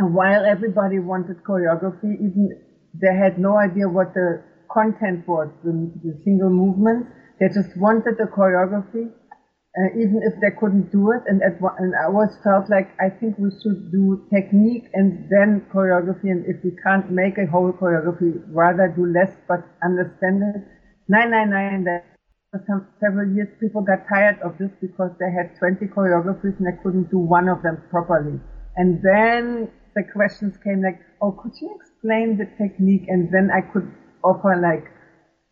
while 0.00 0.44
everybody 0.44 0.98
wanted 1.00 1.42
choreography, 1.42 2.14
even 2.14 2.50
they 2.94 3.14
had 3.14 3.38
no 3.38 3.58
idea 3.58 3.88
what 3.88 4.14
the 4.14 4.40
content 4.70 5.26
was, 5.26 5.48
the, 5.64 5.72
the 6.02 6.20
single 6.24 6.50
movement. 6.50 7.06
They 7.40 7.48
just 7.48 7.76
wanted 7.76 8.18
the 8.18 8.26
choreography, 8.26 9.08
uh, 9.08 9.90
even 9.94 10.20
if 10.26 10.34
they 10.40 10.50
couldn't 10.58 10.90
do 10.90 11.12
it. 11.12 11.22
And, 11.26 11.42
at, 11.42 11.60
and 11.78 11.94
I 11.94 12.06
always 12.06 12.34
felt 12.42 12.68
like 12.68 12.90
I 12.98 13.08
think 13.08 13.38
we 13.38 13.50
should 13.62 13.92
do 13.92 14.26
technique 14.32 14.90
and 14.94 15.30
then 15.30 15.66
choreography. 15.72 16.30
And 16.34 16.44
if 16.46 16.62
we 16.64 16.72
can't 16.82 17.10
make 17.10 17.38
a 17.38 17.46
whole 17.46 17.72
choreography, 17.72 18.42
rather 18.50 18.88
do 18.90 19.06
less 19.06 19.30
but 19.46 19.62
understand 19.82 20.42
it. 20.42 20.62
Nine, 21.08 21.30
nine, 21.30 21.50
nine. 21.50 21.84
That 21.84 22.04
for 22.50 22.64
some, 22.66 22.88
several 23.00 23.34
years, 23.34 23.48
people 23.60 23.82
got 23.82 24.08
tired 24.08 24.40
of 24.42 24.56
this 24.58 24.72
because 24.80 25.12
they 25.20 25.30
had 25.30 25.54
20 25.58 25.84
choreographies 25.92 26.56
and 26.58 26.66
they 26.66 26.82
couldn't 26.82 27.10
do 27.10 27.18
one 27.18 27.48
of 27.48 27.62
them 27.62 27.82
properly. 27.90 28.40
And 28.76 29.02
then 29.02 29.70
the 29.94 30.02
questions 30.14 30.56
came 30.62 30.82
like, 30.82 31.00
oh, 31.20 31.32
could 31.32 31.52
you 31.60 31.76
explain 31.76 32.38
the 32.38 32.46
technique? 32.56 33.04
And 33.08 33.28
then 33.32 33.50
I 33.50 33.60
could 33.60 33.90
offer 34.24 34.56
like 34.56 34.86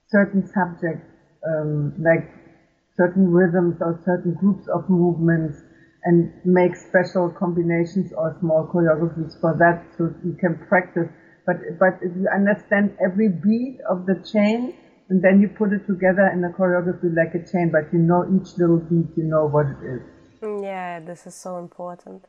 certain 0.08 0.46
subjects, 0.46 1.04
um, 1.44 1.94
like 1.98 2.30
certain 2.96 3.30
rhythms 3.30 3.76
or 3.80 4.00
certain 4.04 4.34
groups 4.34 4.68
of 4.68 4.88
movements 4.88 5.60
and 6.04 6.32
make 6.44 6.76
special 6.76 7.28
combinations 7.30 8.12
or 8.12 8.36
small 8.40 8.70
choreographies 8.72 9.38
for 9.40 9.56
that 9.58 9.84
so 9.98 10.14
you 10.24 10.36
can 10.40 10.56
practice. 10.68 11.08
But, 11.46 11.56
but 11.78 11.98
if 12.02 12.14
you 12.16 12.28
understand 12.32 12.96
every 13.04 13.28
beat 13.28 13.78
of 13.88 14.06
the 14.06 14.22
chain, 14.32 14.74
and 15.08 15.22
then 15.22 15.40
you 15.40 15.48
put 15.48 15.72
it 15.72 15.86
together 15.86 16.26
in 16.32 16.42
a 16.44 16.50
choreography 16.50 17.14
like 17.14 17.34
a 17.34 17.46
chain, 17.46 17.70
but 17.70 17.92
you 17.92 18.00
know 18.00 18.24
each 18.34 18.56
little 18.58 18.78
beat, 18.78 19.06
you 19.16 19.24
know 19.24 19.46
what 19.46 19.66
it 19.66 19.78
is. 19.84 20.02
Yeah, 20.42 21.00
this 21.00 21.26
is 21.26 21.34
so 21.34 21.58
important. 21.58 22.24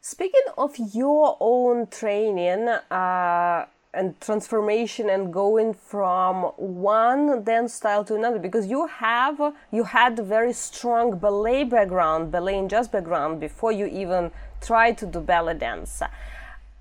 Speaking 0.00 0.42
of 0.58 0.74
your 0.92 1.36
own 1.40 1.86
training 1.86 2.68
uh, 2.68 3.66
and 3.94 4.18
transformation 4.20 5.10
and 5.10 5.32
going 5.32 5.74
from 5.74 6.44
one 6.56 7.44
dance 7.44 7.74
style 7.74 8.04
to 8.04 8.14
another, 8.14 8.38
because 8.38 8.66
you 8.66 8.86
have 8.86 9.54
you 9.70 9.84
had 9.84 10.18
a 10.18 10.22
very 10.22 10.52
strong 10.52 11.18
ballet 11.18 11.64
background, 11.64 12.32
ballet 12.32 12.58
and 12.58 12.70
jazz 12.70 12.88
background 12.88 13.38
before 13.38 13.72
you 13.72 13.86
even 13.86 14.30
tried 14.60 14.96
to 14.98 15.06
do 15.06 15.20
belly 15.20 15.54
dance. 15.54 16.02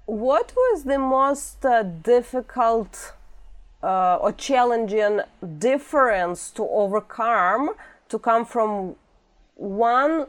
What 0.05 0.53
was 0.55 0.83
the 0.83 0.99
most 0.99 1.65
uh, 1.65 1.83
difficult 1.83 3.13
uh, 3.83 4.15
or 4.17 4.31
challenging 4.31 5.21
difference 5.57 6.49
to 6.51 6.63
overcome 6.63 7.71
to 8.09 8.19
come 8.19 8.45
from 8.45 8.95
one 9.55 10.27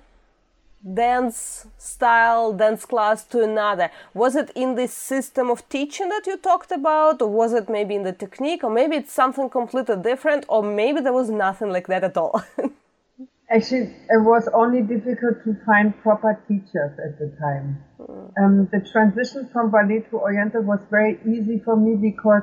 dance 0.94 1.66
style 1.78 2.52
dance 2.52 2.84
class 2.84 3.24
to 3.24 3.42
another 3.42 3.90
was 4.14 4.34
it 4.34 4.50
in 4.54 4.74
this 4.74 4.92
system 4.92 5.50
of 5.50 5.68
teaching 5.68 6.08
that 6.08 6.26
you 6.26 6.36
talked 6.36 6.72
about 6.72 7.22
or 7.22 7.28
was 7.28 7.52
it 7.52 7.68
maybe 7.68 7.94
in 7.94 8.02
the 8.02 8.12
technique 8.12 8.64
or 8.64 8.70
maybe 8.70 8.96
it's 8.96 9.12
something 9.12 9.48
completely 9.48 9.96
different 9.96 10.44
or 10.48 10.62
maybe 10.62 11.00
there 11.00 11.12
was 11.12 11.30
nothing 11.30 11.70
like 11.70 11.86
that 11.86 12.02
at 12.02 12.16
all 12.16 12.42
actually 13.50 13.94
it 14.08 14.22
was 14.22 14.48
only 14.52 14.82
difficult 14.82 15.36
to 15.44 15.56
find 15.64 15.96
proper 16.02 16.42
teachers 16.48 16.92
at 17.06 17.18
the 17.18 17.32
time 17.40 17.82
mm. 18.00 18.32
um, 18.42 18.68
the 18.72 18.80
transition 18.90 19.48
from 19.52 19.70
ballet 19.70 20.00
to 20.10 20.16
oriental 20.16 20.62
was 20.62 20.80
very 20.90 21.18
easy 21.24 21.60
for 21.64 21.76
me 21.76 21.94
because 21.94 22.42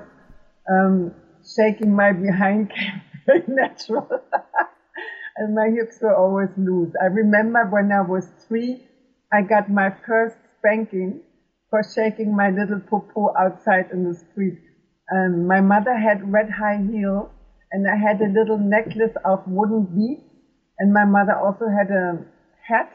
um, 0.69 1.13
shaking 1.55 1.93
my 1.93 2.11
behind 2.27 2.69
came 2.69 3.01
very 3.25 3.43
natural. 3.47 4.07
and 5.39 5.55
my 5.55 5.69
hips 5.69 5.99
were 6.01 6.15
always 6.15 6.49
loose. 6.57 6.93
I 7.01 7.05
remember 7.05 7.65
when 7.65 7.91
I 7.91 8.01
was 8.01 8.27
three, 8.47 8.83
I 9.31 9.41
got 9.41 9.71
my 9.71 9.89
first 10.05 10.35
spanking 10.59 11.21
for 11.69 11.81
shaking 11.81 12.35
my 12.35 12.49
little 12.49 12.79
popo 12.81 13.33
outside 13.39 13.89
in 13.93 14.03
the 14.03 14.13
street. 14.13 14.59
Um, 15.11 15.47
my 15.47 15.61
mother 15.61 15.95
had 15.97 16.31
red 16.31 16.49
high 16.49 16.77
heels 16.91 17.29
and 17.71 17.87
I 17.89 17.95
had 17.95 18.21
a 18.21 18.27
little 18.27 18.57
necklace 18.57 19.15
of 19.25 19.47
wooden 19.47 19.85
beads 19.85 20.23
and 20.77 20.93
my 20.93 21.05
mother 21.05 21.35
also 21.35 21.69
had 21.69 21.89
a 21.89 22.19
hat, 22.67 22.91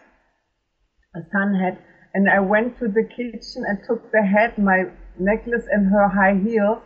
a 1.16 1.20
sun 1.32 1.54
hat, 1.54 1.80
and 2.12 2.28
I 2.30 2.40
went 2.40 2.78
to 2.78 2.88
the 2.88 3.02
kitchen 3.04 3.64
and 3.66 3.78
took 3.86 4.12
the 4.12 4.22
hat, 4.22 4.58
my 4.58 4.84
necklace 5.18 5.66
and 5.70 5.90
her 5.90 6.08
high 6.08 6.34
heels 6.34 6.82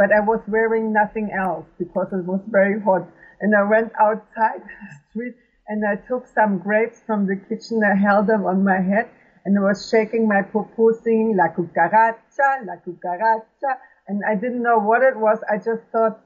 but 0.00 0.10
I 0.16 0.20
was 0.20 0.40
wearing 0.48 0.94
nothing 0.94 1.30
else 1.30 1.66
because 1.78 2.08
it 2.10 2.24
was 2.24 2.40
very 2.48 2.80
hot. 2.80 3.06
And 3.40 3.54
I 3.56 3.62
went 3.62 3.92
outside 3.98 4.60
the 4.60 4.88
street 5.10 5.34
and 5.68 5.84
I 5.86 5.96
took 5.96 6.26
some 6.26 6.58
grapes 6.58 7.00
from 7.06 7.26
the 7.26 7.36
kitchen. 7.36 7.80
I 7.84 7.94
held 7.94 8.26
them 8.26 8.44
on 8.44 8.64
my 8.64 8.80
head 8.80 9.08
and 9.44 9.56
I 9.56 9.62
was 9.62 9.88
shaking 9.88 10.28
my 10.28 10.42
popo 10.42 10.92
singing 10.92 11.36
La 11.36 11.48
cucaracha, 11.48 12.66
La 12.66 12.76
cucaracha. 12.84 13.78
And 14.08 14.22
I 14.28 14.34
didn't 14.34 14.62
know 14.62 14.78
what 14.78 15.02
it 15.02 15.16
was. 15.16 15.38
I 15.48 15.56
just 15.56 15.82
thought, 15.92 16.20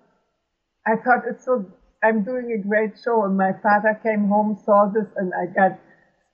I 0.86 0.96
thought 0.96 1.22
it's 1.28 1.44
so, 1.44 1.66
I'm 2.02 2.24
doing 2.24 2.50
a 2.52 2.66
great 2.66 2.98
show. 3.02 3.24
And 3.24 3.36
my 3.36 3.52
father 3.62 3.98
came 4.02 4.28
home, 4.28 4.58
saw 4.64 4.90
this 4.92 5.06
and 5.16 5.32
I 5.34 5.46
got 5.46 5.78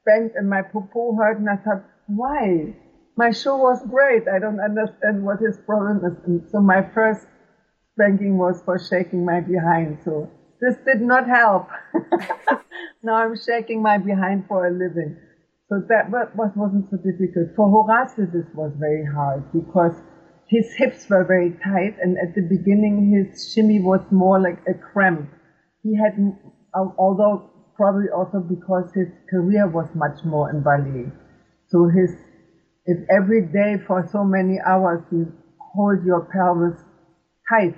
spanked 0.00 0.36
and 0.36 0.48
my 0.48 0.62
popo 0.62 1.14
hurt. 1.16 1.38
And 1.38 1.50
I 1.50 1.56
thought, 1.56 1.84
why? 2.06 2.74
My 3.16 3.32
show 3.32 3.56
was 3.56 3.82
great. 3.90 4.22
I 4.32 4.38
don't 4.38 4.60
understand 4.60 5.24
what 5.24 5.40
his 5.40 5.58
problem 5.66 5.98
is. 5.98 6.16
And 6.24 6.48
so 6.50 6.60
my 6.60 6.80
first 6.94 7.26
spanking 7.92 8.38
was 8.38 8.62
for 8.64 8.78
shaking 8.78 9.26
my 9.26 9.40
behind. 9.40 9.98
So 10.04 10.30
this 10.60 10.76
did 10.84 11.00
not 11.00 11.26
help. 11.26 11.68
now 13.02 13.14
I'm 13.14 13.36
shaking 13.36 13.82
my 13.82 13.98
behind 13.98 14.44
for 14.46 14.66
a 14.66 14.70
living. 14.70 15.16
So 15.68 15.82
that 15.88 16.10
was, 16.10 16.28
wasn't 16.56 16.90
so 16.90 16.96
difficult. 16.96 17.54
For 17.56 17.70
Horace, 17.70 18.12
this 18.16 18.46
was 18.54 18.72
very 18.78 19.04
hard 19.06 19.44
because 19.52 19.94
his 20.48 20.66
hips 20.76 21.08
were 21.08 21.24
very 21.24 21.52
tight 21.62 21.96
and 22.02 22.18
at 22.18 22.34
the 22.34 22.42
beginning 22.42 23.14
his 23.14 23.52
shimmy 23.52 23.80
was 23.80 24.00
more 24.10 24.40
like 24.40 24.58
a 24.68 24.74
cramp. 24.74 25.30
He 25.82 25.96
had, 25.96 26.18
although 26.74 27.50
probably 27.76 28.10
also 28.10 28.40
because 28.40 28.92
his 28.92 29.08
career 29.30 29.66
was 29.68 29.88
much 29.94 30.24
more 30.24 30.50
in 30.50 30.62
ballet. 30.62 31.06
So 31.68 31.88
his, 31.88 32.10
if 32.84 32.98
every 33.08 33.46
day 33.46 33.76
for 33.86 34.06
so 34.10 34.24
many 34.24 34.58
hours 34.60 35.02
you 35.12 35.32
hold 35.72 36.04
your 36.04 36.28
pelvis 36.32 36.82
tight, 37.48 37.76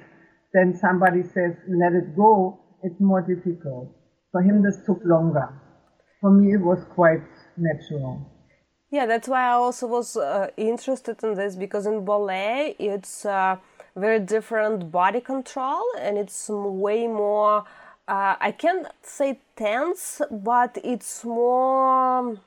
then 0.55 0.75
somebody 0.75 1.23
says, 1.23 1.55
let 1.69 1.93
it 1.93 2.17
go, 2.17 2.59
it's 2.83 3.01
more 3.01 3.23
difficult. 3.23 3.95
For 4.31 4.43
him, 4.43 4.63
this 4.63 4.79
took 4.87 5.01
longer. 5.05 5.49
For 6.21 6.31
me, 6.31 6.53
it 6.55 6.61
was 6.61 6.85
quite 6.95 7.23
natural. 7.57 8.29
Yeah, 8.91 9.07
that's 9.07 9.29
why 9.29 9.45
I 9.45 9.53
also 9.53 9.87
was 9.87 10.17
uh, 10.17 10.49
interested 10.57 11.23
in 11.23 11.35
this 11.35 11.57
because 11.57 11.87
in 11.87 12.05
ballet, 12.05 12.77
it's 12.79 13.25
uh, 13.25 13.57
very 13.97 14.21
different 14.21 14.93
body 14.93 15.21
control 15.21 15.83
and 15.99 16.19
it's 16.19 16.49
way 16.49 17.07
more, 17.07 17.65
uh, 18.07 18.37
I 18.39 18.53
can't 18.53 18.87
say 19.03 19.41
tense, 19.57 20.21
but 20.31 20.79
it's 20.85 21.25
more 21.25 22.39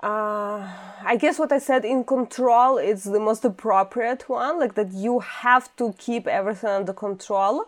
uh, 0.00 0.62
I 1.04 1.16
guess 1.18 1.40
what 1.40 1.50
I 1.50 1.58
said 1.58 1.84
in 1.84 2.04
control 2.04 2.78
is 2.78 3.02
the 3.02 3.18
most 3.18 3.44
appropriate 3.44 4.28
one, 4.28 4.60
like 4.60 4.74
that 4.74 4.92
you 4.92 5.18
have 5.18 5.74
to 5.76 5.92
keep 5.98 6.28
everything 6.28 6.70
under 6.70 6.92
control. 6.92 7.64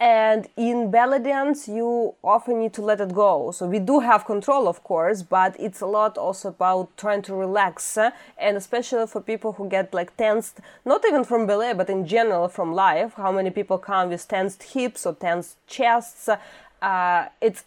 And 0.00 0.46
in 0.56 0.90
belly 0.92 1.18
dance 1.18 1.66
you 1.66 2.14
often 2.22 2.60
need 2.60 2.72
to 2.72 2.82
let 2.82 3.00
it 3.00 3.12
go. 3.12 3.50
So 3.50 3.66
we 3.66 3.80
do 3.80 4.00
have 4.00 4.24
control 4.24 4.68
of 4.68 4.84
course 4.84 5.22
but 5.22 5.56
it's 5.58 5.80
a 5.80 5.86
lot 5.86 6.16
also 6.16 6.50
about 6.50 6.96
trying 6.96 7.22
to 7.22 7.34
relax 7.34 7.96
uh, 7.96 8.10
and 8.38 8.56
especially 8.56 9.06
for 9.06 9.20
people 9.20 9.54
who 9.54 9.68
get 9.68 9.92
like 9.92 10.16
tensed 10.16 10.60
not 10.84 11.04
even 11.06 11.24
from 11.24 11.46
ballet 11.46 11.72
but 11.74 11.90
in 11.90 12.06
general 12.06 12.48
from 12.48 12.72
life. 12.72 13.14
How 13.14 13.32
many 13.32 13.50
people 13.50 13.78
come 13.78 14.10
with 14.10 14.26
tensed 14.28 14.62
hips 14.62 15.04
or 15.04 15.14
tensed 15.14 15.56
chests? 15.66 16.28
Uh, 16.80 17.26
it's 17.40 17.64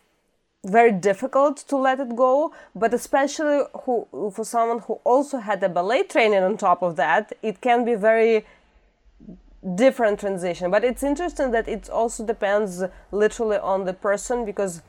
very 0.63 0.91
difficult 0.91 1.57
to 1.57 1.75
let 1.75 1.99
it 1.99 2.15
go 2.15 2.53
but 2.75 2.93
especially 2.93 3.63
who, 3.83 4.07
for 4.33 4.45
someone 4.45 4.79
who 4.79 4.93
also 5.03 5.39
had 5.39 5.61
a 5.63 5.67
ballet 5.67 6.03
training 6.03 6.43
on 6.43 6.55
top 6.55 6.81
of 6.81 6.95
that 6.95 7.33
it 7.41 7.59
can 7.59 7.83
be 7.83 7.95
very 7.95 8.45
different 9.75 10.19
transition. 10.19 10.71
But 10.71 10.83
it's 10.83 11.03
interesting 11.03 11.51
that 11.51 11.67
it 11.67 11.89
also 11.89 12.25
depends 12.25 12.83
literally 13.11 13.57
on 13.57 13.85
the 13.85 13.93
person 13.93 14.45
because 14.45 14.81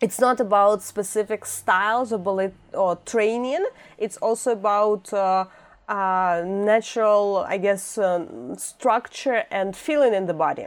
it's 0.00 0.18
not 0.18 0.40
about 0.40 0.82
specific 0.82 1.44
styles 1.44 2.12
or 2.12 2.18
ballet 2.18 2.52
or 2.72 2.96
training. 3.06 3.64
It's 3.98 4.16
also 4.18 4.52
about 4.52 5.12
uh, 5.12 5.46
uh, 5.88 6.42
natural 6.46 7.44
i 7.46 7.58
guess 7.58 7.98
um, 7.98 8.56
structure 8.56 9.44
and 9.50 9.76
feeling 9.76 10.14
in 10.14 10.26
the 10.26 10.34
body. 10.34 10.66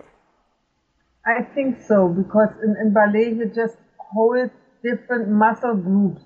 I 1.25 1.41
think 1.41 1.81
so 1.81 2.07
because 2.07 2.49
in, 2.63 2.75
in 2.81 2.93
ballet 2.93 3.33
you 3.33 3.51
just 3.53 3.77
hold 3.97 4.49
different 4.83 5.29
muscle 5.29 5.75
groups 5.75 6.21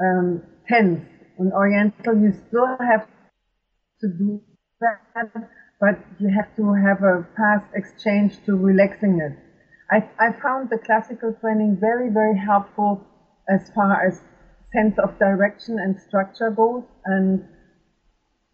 um, 0.00 0.42
tense. 0.68 1.00
In 1.38 1.52
oriental 1.52 2.16
you 2.16 2.32
still 2.32 2.66
have 2.78 3.06
to 4.00 4.08
do 4.08 4.40
that 4.80 5.00
but 5.80 5.98
you 6.18 6.28
have 6.28 6.54
to 6.56 6.74
have 6.74 7.02
a 7.02 7.26
fast 7.36 7.66
exchange 7.74 8.44
to 8.46 8.56
relaxing 8.56 9.20
it. 9.20 9.38
I, 9.90 10.08
I 10.18 10.32
found 10.42 10.70
the 10.70 10.78
classical 10.78 11.32
training 11.40 11.78
very, 11.80 12.10
very 12.10 12.36
helpful 12.36 13.06
as 13.48 13.70
far 13.74 14.04
as 14.04 14.20
sense 14.72 14.98
of 14.98 15.18
direction 15.18 15.78
and 15.78 15.98
structure 16.00 16.50
goes 16.50 16.84
and, 17.04 17.44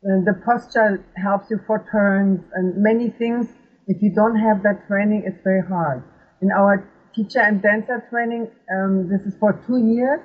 the 0.06 0.38
posture 0.44 1.02
helps 1.16 1.48
you 1.48 1.58
for 1.66 1.88
turns 1.90 2.44
and 2.52 2.74
many 2.76 3.08
things. 3.08 3.46
If 3.86 4.02
you 4.02 4.14
don't 4.14 4.36
have 4.36 4.62
that 4.62 4.86
training, 4.86 5.22
it's 5.24 5.42
very 5.42 5.62
hard. 5.66 6.04
In 6.42 6.50
our 6.52 6.86
teacher 7.14 7.40
and 7.40 7.62
dancer 7.62 8.04
training, 8.10 8.50
um, 8.70 9.08
this 9.08 9.22
is 9.22 9.34
for 9.40 9.54
two 9.66 9.78
years 9.78 10.20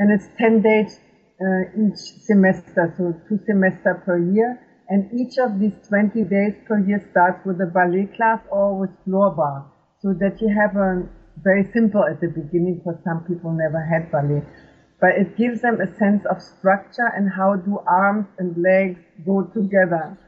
and 0.00 0.10
it's 0.10 0.26
10 0.36 0.62
days 0.62 0.98
uh, 1.40 1.62
each 1.78 2.24
semester, 2.26 2.92
so 2.98 3.14
two 3.28 3.38
semester 3.46 4.02
per 4.04 4.18
year 4.18 4.58
and 4.88 5.08
each 5.18 5.38
of 5.38 5.58
these 5.58 5.74
20 5.88 6.24
days 6.24 6.54
per 6.66 6.78
year 6.78 7.00
starts 7.10 7.44
with 7.46 7.60
a 7.60 7.66
ballet 7.66 8.06
class 8.16 8.40
or 8.50 8.78
with 8.78 8.90
floor 9.04 9.30
bar, 9.30 9.70
so 10.00 10.12
that 10.20 10.40
you 10.40 10.48
have 10.48 10.76
a 10.76 11.08
very 11.42 11.64
simple 11.72 12.04
at 12.04 12.20
the 12.20 12.28
beginning 12.28 12.78
because 12.78 13.00
some 13.04 13.24
people 13.24 13.52
never 13.52 13.80
had 13.80 14.12
ballet. 14.12 14.42
But 15.00 15.16
it 15.16 15.36
gives 15.36 15.62
them 15.62 15.80
a 15.80 15.86
sense 15.98 16.24
of 16.30 16.40
structure 16.40 17.10
and 17.16 17.30
how 17.30 17.56
do 17.56 17.78
arms 17.86 18.26
and 18.38 18.56
legs 18.56 19.00
go 19.24 19.42
together. 19.42 20.18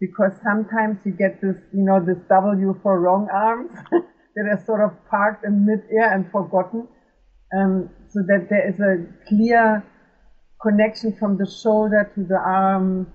Because 0.00 0.32
sometimes 0.42 0.98
you 1.04 1.12
get 1.12 1.40
this, 1.40 1.56
you 1.72 1.84
know, 1.84 2.04
this 2.04 2.18
W 2.28 2.78
for 2.82 3.00
wrong 3.00 3.28
arms 3.32 3.70
that 3.90 4.44
are 4.44 4.62
sort 4.66 4.82
of 4.82 4.92
parked 5.08 5.44
in 5.44 5.64
mid-air 5.64 6.12
and 6.12 6.30
forgotten. 6.30 6.88
Um, 7.56 7.90
so 8.08 8.20
that 8.26 8.48
there 8.50 8.68
is 8.68 8.80
a 8.80 9.06
clear 9.28 9.84
connection 10.60 11.16
from 11.16 11.38
the 11.38 11.46
shoulder 11.46 12.10
to 12.14 12.24
the 12.24 12.36
arm 12.36 13.06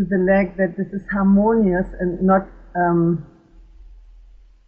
to 0.00 0.06
the 0.08 0.16
leg 0.16 0.56
that 0.56 0.76
this 0.78 0.88
is 0.92 1.06
harmonious 1.12 1.86
and 2.00 2.22
not 2.22 2.48
um, 2.74 3.26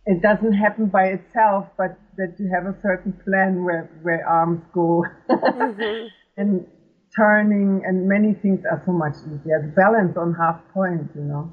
it 0.05 0.21
doesn't 0.21 0.53
happen 0.53 0.87
by 0.87 1.05
itself, 1.05 1.67
but 1.79 1.97
that 2.17 2.35
you 2.39 2.51
have 2.53 2.67
a 2.67 2.77
certain 2.83 3.13
plan 3.25 3.65
where 3.65 3.89
where 4.03 4.27
arms 4.29 4.63
go 4.75 5.05
mm-hmm. 5.31 6.07
and 6.37 6.67
turning 7.17 7.83
and 7.87 8.09
many 8.09 8.35
things 8.35 8.61
are 8.71 8.83
so 8.85 8.93
much 8.93 9.15
easier. 9.25 9.63
The 9.63 9.73
balance 9.75 10.17
on 10.17 10.35
half 10.35 10.61
point, 10.75 11.09
you 11.15 11.23
know, 11.23 11.53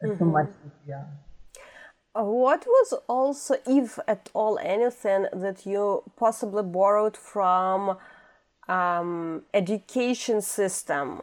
is 0.00 0.10
mm-hmm. 0.10 0.18
so 0.18 0.24
much 0.24 0.50
easier. 0.64 1.06
Uh, 2.14 2.24
what 2.24 2.64
was 2.66 2.94
also, 3.08 3.56
if 3.66 3.98
at 4.06 4.30
all, 4.34 4.58
anything 4.62 5.26
that 5.32 5.66
you 5.66 6.02
possibly 6.16 6.62
borrowed 6.62 7.16
from 7.16 7.96
um, 8.68 9.42
education 9.54 10.40
system 10.42 11.22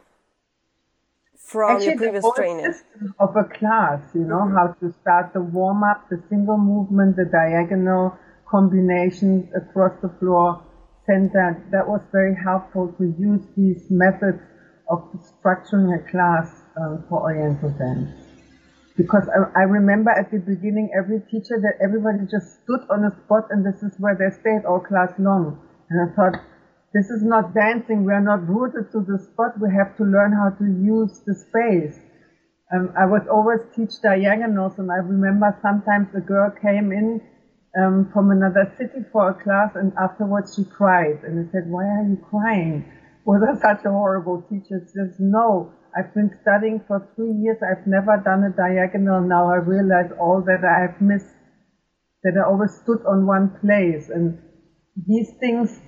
from 1.50 1.76
Actually, 1.76 1.86
your 1.86 1.96
previous 1.98 2.24
training. 2.36 2.74
of 3.18 3.36
a 3.36 3.44
class 3.58 4.00
you 4.14 4.22
know 4.22 4.44
mm-hmm. 4.46 4.56
how 4.56 4.66
to 4.80 4.94
start 5.00 5.32
the 5.32 5.40
warm 5.40 5.82
up 5.82 6.08
the 6.08 6.22
single 6.28 6.58
movement 6.58 7.16
the 7.16 7.24
diagonal 7.24 8.16
combinations 8.50 9.48
across 9.54 9.92
the 10.02 10.10
floor 10.18 10.62
center. 11.06 11.62
That 11.70 11.86
was 11.86 12.00
very 12.12 12.34
helpful 12.34 12.94
to 12.98 13.04
use 13.18 13.42
these 13.56 13.86
methods 13.90 14.42
of 14.90 15.06
structuring 15.22 15.94
a 15.94 16.02
class 16.10 16.50
um, 16.76 17.04
for 17.08 17.22
oriental 17.22 17.70
dance. 17.70 18.10
Because 18.96 19.28
I, 19.30 19.60
I, 19.60 19.62
remember 19.62 20.10
at 20.10 20.30
the 20.30 20.38
beginning 20.38 20.90
every 20.98 21.20
teacher 21.30 21.56
that 21.62 21.78
everybody 21.82 22.26
just 22.30 22.62
stood 22.62 22.82
on 22.90 23.04
a 23.04 23.12
spot 23.24 23.48
and 23.50 23.64
this 23.64 23.82
is 23.82 23.94
where 23.98 24.18
they 24.18 24.28
stayed 24.34 24.66
all 24.66 24.80
class 24.80 25.12
long. 25.18 25.58
And 25.88 26.10
i 26.10 26.14
thought 26.14 26.42
this 26.92 27.10
is 27.10 27.22
not 27.22 27.54
dancing. 27.54 28.04
We 28.04 28.12
are 28.12 28.20
not 28.20 28.46
rooted 28.48 28.90
to 28.92 29.00
the 29.00 29.18
spot. 29.18 29.58
We 29.60 29.70
have 29.72 29.96
to 29.96 30.04
learn 30.04 30.32
how 30.32 30.50
to 30.50 30.64
use 30.64 31.20
the 31.26 31.34
space. 31.34 32.00
Um, 32.72 32.92
I 32.98 33.06
was 33.06 33.22
always 33.30 33.60
teach 33.74 34.00
diagonals, 34.02 34.78
and 34.78 34.90
I 34.90 34.96
remember 34.96 35.56
sometimes 35.62 36.08
a 36.14 36.20
girl 36.20 36.50
came 36.50 36.92
in 36.92 37.20
um, 37.78 38.08
from 38.12 38.30
another 38.30 38.66
city 38.78 39.04
for 39.12 39.30
a 39.30 39.34
class, 39.34 39.70
and 39.74 39.92
afterwards 39.98 40.54
she 40.56 40.64
cried, 40.64 41.18
and 41.24 41.46
I 41.46 41.52
said, 41.52 41.70
"Why 41.70 41.84
are 41.86 42.02
you 42.02 42.16
crying? 42.16 42.84
Was 43.24 43.42
I 43.50 43.54
such 43.60 43.84
a 43.84 43.90
horrible 43.90 44.42
teacher?" 44.48 44.80
She 44.80 44.98
says, 44.98 45.16
"No, 45.18 45.68
I've 45.96 46.12
been 46.14 46.30
studying 46.42 46.80
for 46.88 47.02
three 47.14 47.32
years. 47.32 47.58
I've 47.62 47.86
never 47.86 48.16
done 48.16 48.44
a 48.44 48.50
diagonal. 48.50 49.22
Now 49.22 49.48
I 49.48 49.56
realize 49.56 50.10
all 50.18 50.42
that 50.42 50.64
I 50.64 50.82
have 50.82 51.00
missed. 51.00 51.34
That 52.24 52.36
I 52.36 52.44
always 52.46 52.72
stood 52.72 53.04
on 53.06 53.26
one 53.26 53.48
place, 53.60 54.08
and 54.08 54.38
these 55.06 55.30
things." 55.38 55.80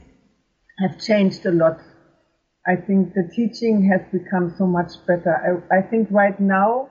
Have 0.79 0.99
changed 1.01 1.45
a 1.47 1.53
lot. 1.53 1.79
I 2.67 2.77
think 2.77 3.13
the 3.15 3.31
teaching 3.35 3.91
has 3.93 4.01
become 4.11 4.55
so 4.57 4.67
much 4.67 4.93
better. 5.07 5.63
I, 5.71 5.79
I 5.79 5.83
think 5.83 6.09
right 6.11 6.39
now 6.41 6.89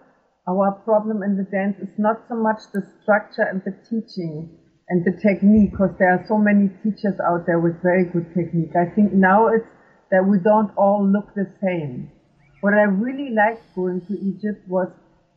our 0.47 0.71
problem 0.83 1.23
in 1.23 1.37
the 1.37 1.43
dance 1.43 1.77
is 1.79 1.97
not 1.97 2.21
so 2.29 2.35
much 2.35 2.59
the 2.73 2.81
structure 3.01 3.41
and 3.41 3.61
the 3.65 3.73
teaching 3.89 4.57
and 4.89 5.05
the 5.05 5.13
technique, 5.21 5.71
because 5.71 5.95
there 5.97 6.11
are 6.11 6.25
so 6.27 6.37
many 6.37 6.69
teachers 6.83 7.17
out 7.25 7.45
there 7.47 7.59
with 7.59 7.81
very 7.81 8.05
good 8.05 8.27
technique. 8.35 8.75
I 8.75 8.93
think 8.93 9.13
now 9.13 9.47
it's 9.47 9.65
that 10.11 10.27
we 10.27 10.37
don't 10.39 10.71
all 10.75 11.07
look 11.07 11.33
the 11.33 11.47
same. 11.63 12.11
What 12.59 12.73
I 12.73 12.83
really 12.83 13.33
liked 13.33 13.63
going 13.73 14.01
to 14.07 14.13
Egypt 14.13 14.67
was 14.67 14.89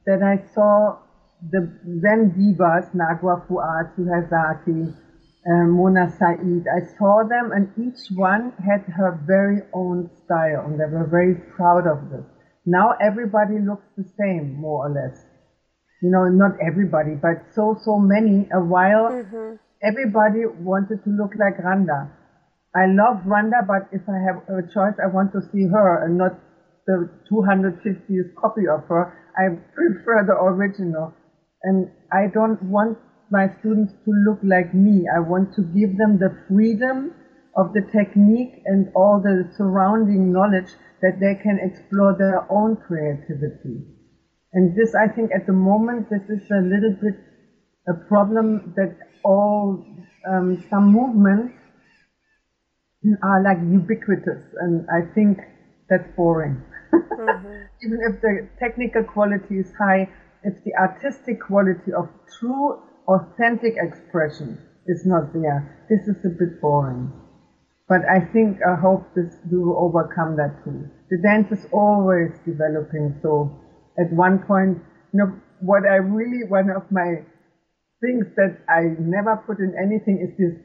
that 0.06 0.22
I 0.22 0.44
saw 0.52 0.98
the 1.50 1.72
then 1.84 2.34
divas, 2.36 2.90
Nagwa 2.94 3.46
Fouad, 3.46 3.94
Suhasaki, 3.96 4.94
uh, 5.46 5.66
Mona 5.68 6.10
Said. 6.18 6.40
I 6.66 6.80
saw 6.98 7.22
them 7.28 7.52
and 7.52 7.68
each 7.76 8.10
one 8.16 8.52
had 8.64 8.84
her 8.96 9.20
very 9.26 9.62
own 9.72 10.10
style 10.24 10.64
and 10.66 10.80
they 10.80 10.86
were 10.86 11.06
very 11.10 11.34
proud 11.56 11.86
of 11.86 12.10
this. 12.10 12.24
Now 12.66 12.94
everybody 13.00 13.60
looks 13.60 13.86
the 13.96 14.04
same, 14.18 14.54
more 14.54 14.88
or 14.88 14.90
less. 14.90 15.20
You 16.02 16.10
know, 16.10 16.28
not 16.28 16.56
everybody, 16.60 17.14
but 17.14 17.44
so, 17.54 17.76
so 17.84 17.98
many. 17.98 18.48
A 18.52 18.60
while, 18.60 19.12
mm-hmm. 19.12 19.56
everybody 19.82 20.44
wanted 20.60 21.04
to 21.04 21.10
look 21.10 21.32
like 21.38 21.58
Randa. 21.62 22.10
I 22.74 22.86
love 22.88 23.24
Randa, 23.24 23.62
but 23.66 23.88
if 23.92 24.02
I 24.08 24.18
have 24.26 24.42
a 24.48 24.62
choice, 24.66 24.96
I 25.00 25.06
want 25.06 25.32
to 25.32 25.40
see 25.52 25.64
her 25.68 26.04
and 26.04 26.18
not 26.18 26.40
the 26.86 27.08
250th 27.30 28.34
copy 28.34 28.66
of 28.68 28.84
her. 28.88 29.16
I 29.36 29.56
prefer 29.74 30.24
the 30.26 30.36
original. 30.40 31.14
And 31.62 31.88
I 32.12 32.26
don't 32.32 32.62
want 32.62 32.98
my 33.34 33.50
students 33.58 33.92
to 34.04 34.10
look 34.26 34.38
like 34.46 34.72
me. 34.72 35.06
I 35.10 35.18
want 35.18 35.54
to 35.56 35.62
give 35.74 35.98
them 35.98 36.18
the 36.22 36.30
freedom 36.46 37.10
of 37.56 37.72
the 37.74 37.82
technique 37.90 38.62
and 38.64 38.90
all 38.94 39.18
the 39.20 39.50
surrounding 39.56 40.32
knowledge 40.32 40.70
that 41.02 41.18
they 41.18 41.34
can 41.42 41.58
explore 41.58 42.14
their 42.14 42.46
own 42.50 42.76
creativity. 42.76 43.82
And 44.52 44.76
this, 44.78 44.94
I 44.94 45.08
think, 45.08 45.32
at 45.34 45.46
the 45.46 45.52
moment, 45.52 46.10
this 46.10 46.22
is 46.30 46.46
a 46.50 46.62
little 46.62 46.94
bit 47.02 47.18
a 47.86 47.94
problem 48.08 48.72
that 48.76 48.96
all 49.24 49.84
um, 50.30 50.64
some 50.70 50.86
movements 50.92 51.54
are 53.22 53.42
like 53.42 53.58
ubiquitous, 53.60 54.42
and 54.60 54.86
I 54.88 55.02
think 55.14 55.38
that's 55.90 56.08
boring. 56.16 56.62
Mm-hmm. 56.94 57.62
Even 57.84 57.98
if 58.08 58.20
the 58.22 58.48
technical 58.58 59.04
quality 59.04 59.58
is 59.58 59.70
high, 59.76 60.08
if 60.44 60.54
the 60.64 60.72
artistic 60.80 61.42
quality 61.42 61.92
of 61.92 62.08
true 62.38 62.80
authentic 63.06 63.74
expression 63.76 64.58
is 64.86 65.04
not 65.04 65.32
there. 65.32 65.86
This 65.88 66.08
is 66.08 66.24
a 66.24 66.28
bit 66.28 66.60
boring. 66.60 67.12
But 67.88 68.00
I 68.08 68.20
think, 68.20 68.58
I 68.66 68.74
hope 68.74 69.04
this 69.14 69.36
will 69.50 69.76
overcome 69.76 70.36
that 70.36 70.64
too. 70.64 70.88
The 71.10 71.18
dance 71.22 71.52
is 71.52 71.66
always 71.70 72.30
developing, 72.46 73.18
so 73.22 73.60
at 73.98 74.10
one 74.12 74.38
point, 74.38 74.78
you 75.12 75.18
know, 75.20 75.32
what 75.60 75.84
I 75.84 75.96
really, 75.96 76.48
one 76.48 76.70
of 76.70 76.90
my 76.90 77.22
things 78.00 78.26
that 78.36 78.58
I 78.68 78.96
never 78.98 79.36
put 79.36 79.58
in 79.58 79.74
anything 79.78 80.20
is 80.20 80.36
this 80.38 80.56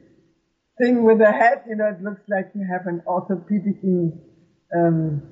thing 0.80 1.04
with 1.04 1.18
the 1.18 1.30
head. 1.30 1.62
You 1.68 1.76
know, 1.76 1.88
it 1.88 2.02
looks 2.02 2.22
like 2.28 2.50
you 2.54 2.66
have 2.70 2.86
an 2.86 3.02
orthopedic 3.06 3.80
um, 4.74 5.22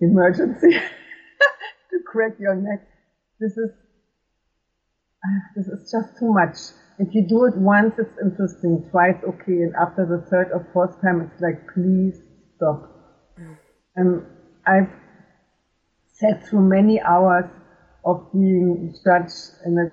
emergency 0.00 0.70
to 1.90 1.98
crack 2.04 2.32
your 2.38 2.56
neck. 2.56 2.86
This 3.40 3.56
is 3.56 3.70
this 5.54 5.66
is 5.66 5.90
just 5.90 6.18
too 6.18 6.32
much. 6.32 6.56
If 6.98 7.14
you 7.14 7.26
do 7.26 7.44
it 7.46 7.56
once, 7.56 7.94
it's 7.98 8.18
interesting. 8.22 8.86
Twice, 8.90 9.16
okay, 9.26 9.62
and 9.62 9.74
after 9.76 10.04
the 10.06 10.26
third 10.30 10.50
or 10.52 10.66
fourth 10.72 11.00
time, 11.00 11.20
it's 11.20 11.40
like, 11.40 11.66
please 11.72 12.20
stop. 12.56 12.90
And 13.96 14.24
I've 14.66 14.90
sat 16.12 16.46
through 16.46 16.68
many 16.68 17.00
hours 17.00 17.46
of 18.04 18.32
being 18.32 18.94
judged, 19.04 19.50
and 19.64 19.90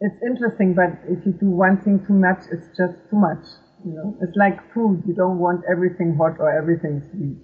it's 0.00 0.22
interesting. 0.22 0.74
But 0.74 0.98
if 1.08 1.24
you 1.26 1.32
do 1.32 1.50
one 1.50 1.80
thing 1.82 2.04
too 2.06 2.14
much, 2.14 2.44
it's 2.50 2.68
just 2.76 2.94
too 3.10 3.16
much. 3.16 3.44
You 3.84 3.92
know, 3.92 4.16
it's 4.20 4.36
like 4.36 4.72
food. 4.72 5.02
You 5.06 5.14
don't 5.14 5.38
want 5.38 5.62
everything 5.70 6.16
hot 6.16 6.38
or 6.38 6.50
everything 6.50 7.02
sweet. 7.10 7.38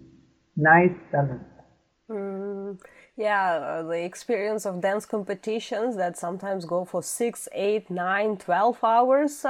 Nice 0.56 0.96
balance. 1.10 1.44
Mm, 2.10 2.78
yeah, 3.16 3.82
the 3.82 4.04
experience 4.04 4.64
of 4.66 4.80
dance 4.80 5.04
competitions 5.06 5.96
that 5.96 6.16
sometimes 6.16 6.64
go 6.64 6.84
for 6.84 7.02
six, 7.02 7.48
eight, 7.52 7.90
nine, 7.90 8.36
twelve 8.36 8.82
hours, 8.82 9.44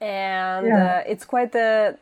and 0.00 0.66
yeah. 0.66 1.02
uh, 1.06 1.10
it's 1.10 1.24
quite 1.24 1.54
a 1.54 1.98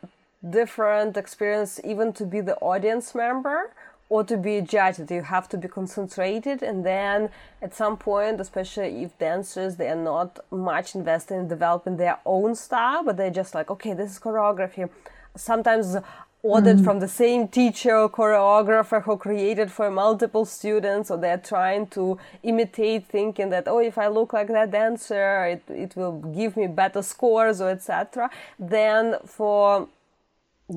different 0.49 1.17
experience 1.17 1.79
even 1.83 2.13
to 2.13 2.25
be 2.25 2.39
the 2.39 2.55
audience 2.57 3.13
member 3.13 3.73
or 4.07 4.23
to 4.23 4.37
be 4.37 4.57
a 4.57 4.61
judge 4.61 4.97
that 4.97 5.11
you 5.11 5.21
have 5.21 5.49
to 5.49 5.57
be 5.57 5.67
concentrated 5.67 6.63
and 6.63 6.85
then 6.85 7.29
at 7.61 7.75
some 7.75 7.97
point 7.97 8.39
especially 8.39 9.03
if 9.03 9.17
dancers 9.19 9.75
they 9.75 9.89
are 9.89 9.95
not 9.95 10.39
much 10.49 10.95
invested 10.95 11.35
in 11.35 11.47
developing 11.47 11.97
their 11.97 12.17
own 12.25 12.55
style 12.55 13.03
but 13.03 13.17
they're 13.17 13.29
just 13.29 13.53
like 13.53 13.69
okay 13.69 13.93
this 13.93 14.11
is 14.11 14.19
choreography. 14.19 14.89
Sometimes 15.35 15.95
ordered 16.41 16.77
mm. 16.77 16.83
from 16.83 16.99
the 16.99 17.07
same 17.07 17.47
teacher 17.47 17.95
or 17.95 18.09
choreographer 18.09 19.03
who 19.03 19.17
created 19.17 19.71
for 19.71 19.91
multiple 19.91 20.45
students 20.45 21.11
or 21.11 21.17
they're 21.17 21.37
trying 21.37 21.85
to 21.85 22.17
imitate 22.43 23.05
thinking 23.05 23.49
that 23.49 23.67
oh 23.67 23.79
if 23.79 23.97
i 23.97 24.07
look 24.07 24.31
like 24.31 24.47
that 24.47 24.71
dancer 24.71 25.45
it, 25.45 25.63
it 25.67 25.95
will 25.97 26.13
give 26.33 26.55
me 26.55 26.65
better 26.65 27.01
scores 27.01 27.59
or 27.59 27.69
etc 27.69 28.29
then 28.57 29.15
for 29.25 29.87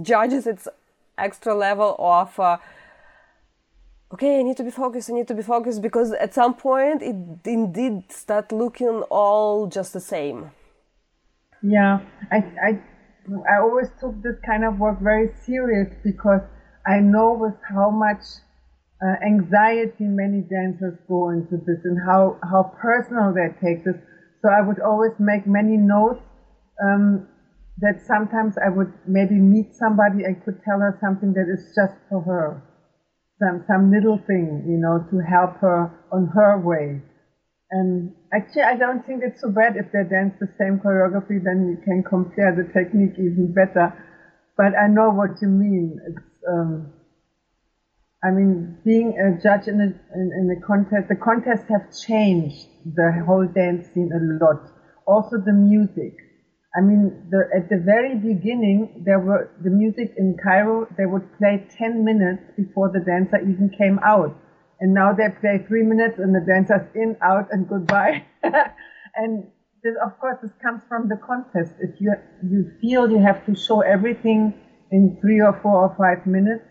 judges 0.00 0.46
it's 0.46 0.66
extra 1.16 1.54
level 1.54 1.94
of 1.98 2.38
uh, 2.40 2.56
okay 4.12 4.40
i 4.40 4.42
need 4.42 4.56
to 4.56 4.64
be 4.64 4.70
focused 4.70 5.10
i 5.10 5.12
need 5.12 5.28
to 5.28 5.34
be 5.34 5.42
focused 5.42 5.80
because 5.80 6.10
at 6.12 6.34
some 6.34 6.54
point 6.54 7.02
it 7.02 7.16
indeed 7.44 8.02
start 8.10 8.50
looking 8.50 9.02
all 9.10 9.68
just 9.68 9.92
the 9.92 10.00
same 10.00 10.50
yeah 11.62 12.00
i 12.32 12.38
i 12.60 12.80
I 13.28 13.60
always 13.60 13.88
took 14.00 14.20
this 14.22 14.36
kind 14.44 14.64
of 14.64 14.78
work 14.78 15.00
very 15.00 15.30
serious 15.44 15.94
because 16.02 16.40
I 16.86 17.00
know 17.00 17.32
with 17.32 17.54
how 17.62 17.90
much 17.90 18.22
uh, 19.02 19.16
anxiety 19.24 20.04
many 20.04 20.40
dancers 20.40 20.98
go 21.08 21.30
into 21.30 21.56
this 21.56 21.84
and 21.84 21.98
how, 22.06 22.38
how 22.42 22.74
personal 22.80 23.32
they 23.32 23.48
take 23.60 23.84
this. 23.84 23.96
So 24.42 24.48
I 24.48 24.60
would 24.60 24.80
always 24.80 25.12
make 25.18 25.46
many 25.46 25.76
notes 25.76 26.22
um, 26.82 27.28
that 27.78 28.00
sometimes 28.06 28.54
I 28.58 28.68
would 28.68 28.92
maybe 29.06 29.38
meet 29.38 29.74
somebody 29.74 30.24
and 30.24 30.42
could 30.44 30.62
tell 30.64 30.80
her 30.80 30.96
something 31.00 31.32
that 31.34 31.46
is 31.48 31.72
just 31.74 31.94
for 32.08 32.20
her. 32.22 32.62
Some, 33.38 33.64
some 33.66 33.90
little 33.90 34.18
thing, 34.18 34.64
you 34.66 34.78
know, 34.78 35.04
to 35.10 35.18
help 35.18 35.56
her 35.58 35.90
on 36.12 36.26
her 36.34 36.58
way. 36.58 37.02
And 37.72 38.12
actually, 38.34 38.68
I 38.68 38.76
don't 38.76 39.04
think 39.06 39.22
it's 39.24 39.40
so 39.40 39.48
bad 39.48 39.76
if 39.76 39.90
they 39.92 40.04
dance 40.04 40.34
the 40.38 40.48
same 40.60 40.78
choreography, 40.78 41.42
then 41.42 41.72
you 41.72 41.80
can 41.82 42.04
compare 42.04 42.52
the 42.52 42.68
technique 42.68 43.16
even 43.16 43.54
better. 43.54 43.96
But 44.58 44.76
I 44.76 44.88
know 44.88 45.08
what 45.08 45.40
you 45.40 45.48
mean. 45.48 45.98
It's, 46.06 46.26
um, 46.46 46.92
I 48.22 48.30
mean, 48.30 48.76
being 48.84 49.16
a 49.16 49.42
judge 49.42 49.68
in 49.68 49.80
a, 49.80 49.88
in, 49.88 50.30
in 50.36 50.54
a 50.54 50.60
contest, 50.66 51.08
the 51.08 51.16
contests 51.16 51.64
have 51.70 51.88
changed 52.06 52.68
the 52.84 53.24
whole 53.24 53.48
dance 53.48 53.88
scene 53.94 54.12
a 54.12 54.44
lot. 54.44 54.68
Also 55.06 55.38
the 55.38 55.54
music. 55.54 56.12
I 56.76 56.82
mean, 56.82 57.26
the, 57.30 57.48
at 57.56 57.70
the 57.70 57.78
very 57.78 58.16
beginning, 58.16 59.02
there 59.06 59.18
were 59.18 59.50
the 59.64 59.70
music 59.70 60.12
in 60.18 60.36
Cairo. 60.36 60.88
They 60.98 61.06
would 61.06 61.24
play 61.38 61.66
10 61.78 62.04
minutes 62.04 62.42
before 62.54 62.90
the 62.92 63.00
dancer 63.00 63.40
even 63.40 63.72
came 63.78 63.98
out 64.04 64.36
and 64.82 64.92
now 64.92 65.12
they 65.12 65.28
play 65.40 65.64
three 65.68 65.84
minutes 65.84 66.18
and 66.18 66.34
the 66.34 66.40
dancers 66.40 66.82
in, 66.96 67.16
out, 67.22 67.46
and 67.52 67.68
goodbye. 67.68 68.24
and 69.14 69.46
this, 69.84 69.94
of 70.04 70.18
course, 70.18 70.38
this 70.42 70.50
comes 70.60 70.82
from 70.88 71.08
the 71.08 71.16
contest. 71.16 71.74
If 71.78 72.00
you 72.00 72.14
you 72.42 72.68
feel 72.80 73.08
you 73.08 73.20
have 73.20 73.46
to 73.46 73.54
show 73.54 73.80
everything 73.82 74.52
in 74.90 75.16
three 75.20 75.40
or 75.40 75.52
four 75.62 75.76
or 75.86 75.94
five 75.96 76.26
minutes, 76.26 76.64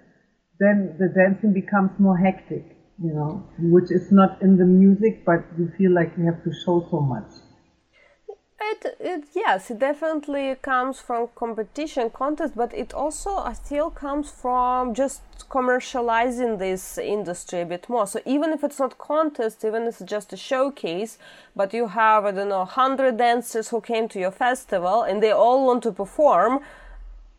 then 0.59 0.97
the 0.99 1.07
dancing 1.07 1.53
becomes 1.53 1.91
more 1.99 2.17
hectic, 2.17 2.75
you 3.01 3.13
know, 3.13 3.47
which 3.57 3.89
is 3.89 4.11
not 4.11 4.41
in 4.41 4.57
the 4.57 4.65
music, 4.65 5.23
but 5.25 5.39
you 5.57 5.71
feel 5.77 5.93
like 5.93 6.11
you 6.17 6.25
have 6.25 6.43
to 6.43 6.51
show 6.65 6.85
so 6.91 6.99
much. 6.99 7.31
It, 8.63 8.95
it, 8.99 9.23
yes, 9.33 9.71
it 9.71 9.79
definitely 9.79 10.55
comes 10.61 10.99
from 10.99 11.29
competition 11.33 12.11
contest, 12.11 12.53
but 12.55 12.71
it 12.73 12.93
also 12.93 13.31
uh, 13.31 13.43
I 13.43 13.53
feel 13.55 13.89
comes 13.89 14.29
from 14.29 14.93
just 14.93 15.21
commercializing 15.49 16.59
this 16.59 16.99
industry 16.99 17.61
a 17.61 17.65
bit 17.65 17.89
more. 17.89 18.05
So 18.05 18.21
even 18.23 18.51
if 18.51 18.63
it's 18.63 18.77
not 18.77 18.99
contest, 18.99 19.65
even 19.65 19.83
if 19.83 19.99
it's 19.99 20.09
just 20.09 20.31
a 20.31 20.37
showcase, 20.37 21.17
but 21.55 21.73
you 21.73 21.87
have 21.87 22.25
I 22.25 22.31
don't 22.31 22.49
know 22.49 22.65
hundred 22.65 23.17
dancers 23.17 23.69
who 23.69 23.81
came 23.81 24.07
to 24.09 24.19
your 24.19 24.31
festival 24.31 25.01
and 25.01 25.23
they 25.23 25.31
all 25.31 25.65
want 25.65 25.81
to 25.83 25.91
perform, 25.91 26.59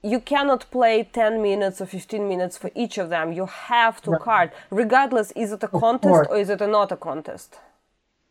you 0.03 0.19
cannot 0.19 0.69
play 0.73 1.05
10 1.05 1.41
minutes 1.41 1.81
or 1.81 1.87
15 1.87 2.29
minutes 2.29 2.59
for 2.59 2.71
each 2.75 2.99
of 2.99 3.11
them. 3.11 3.33
You 3.33 3.47
have 3.47 4.03
to 4.03 4.11
right. 4.11 4.21
card, 4.21 4.53
regardless, 4.71 5.31
is 5.33 5.53
it 5.53 5.63
a 5.63 5.69
contest 5.69 6.27
or 6.29 6.37
is 6.37 6.51
it 6.51 6.61
a 6.61 6.67
not 6.67 6.91
a 6.91 6.97
contest? 6.97 7.59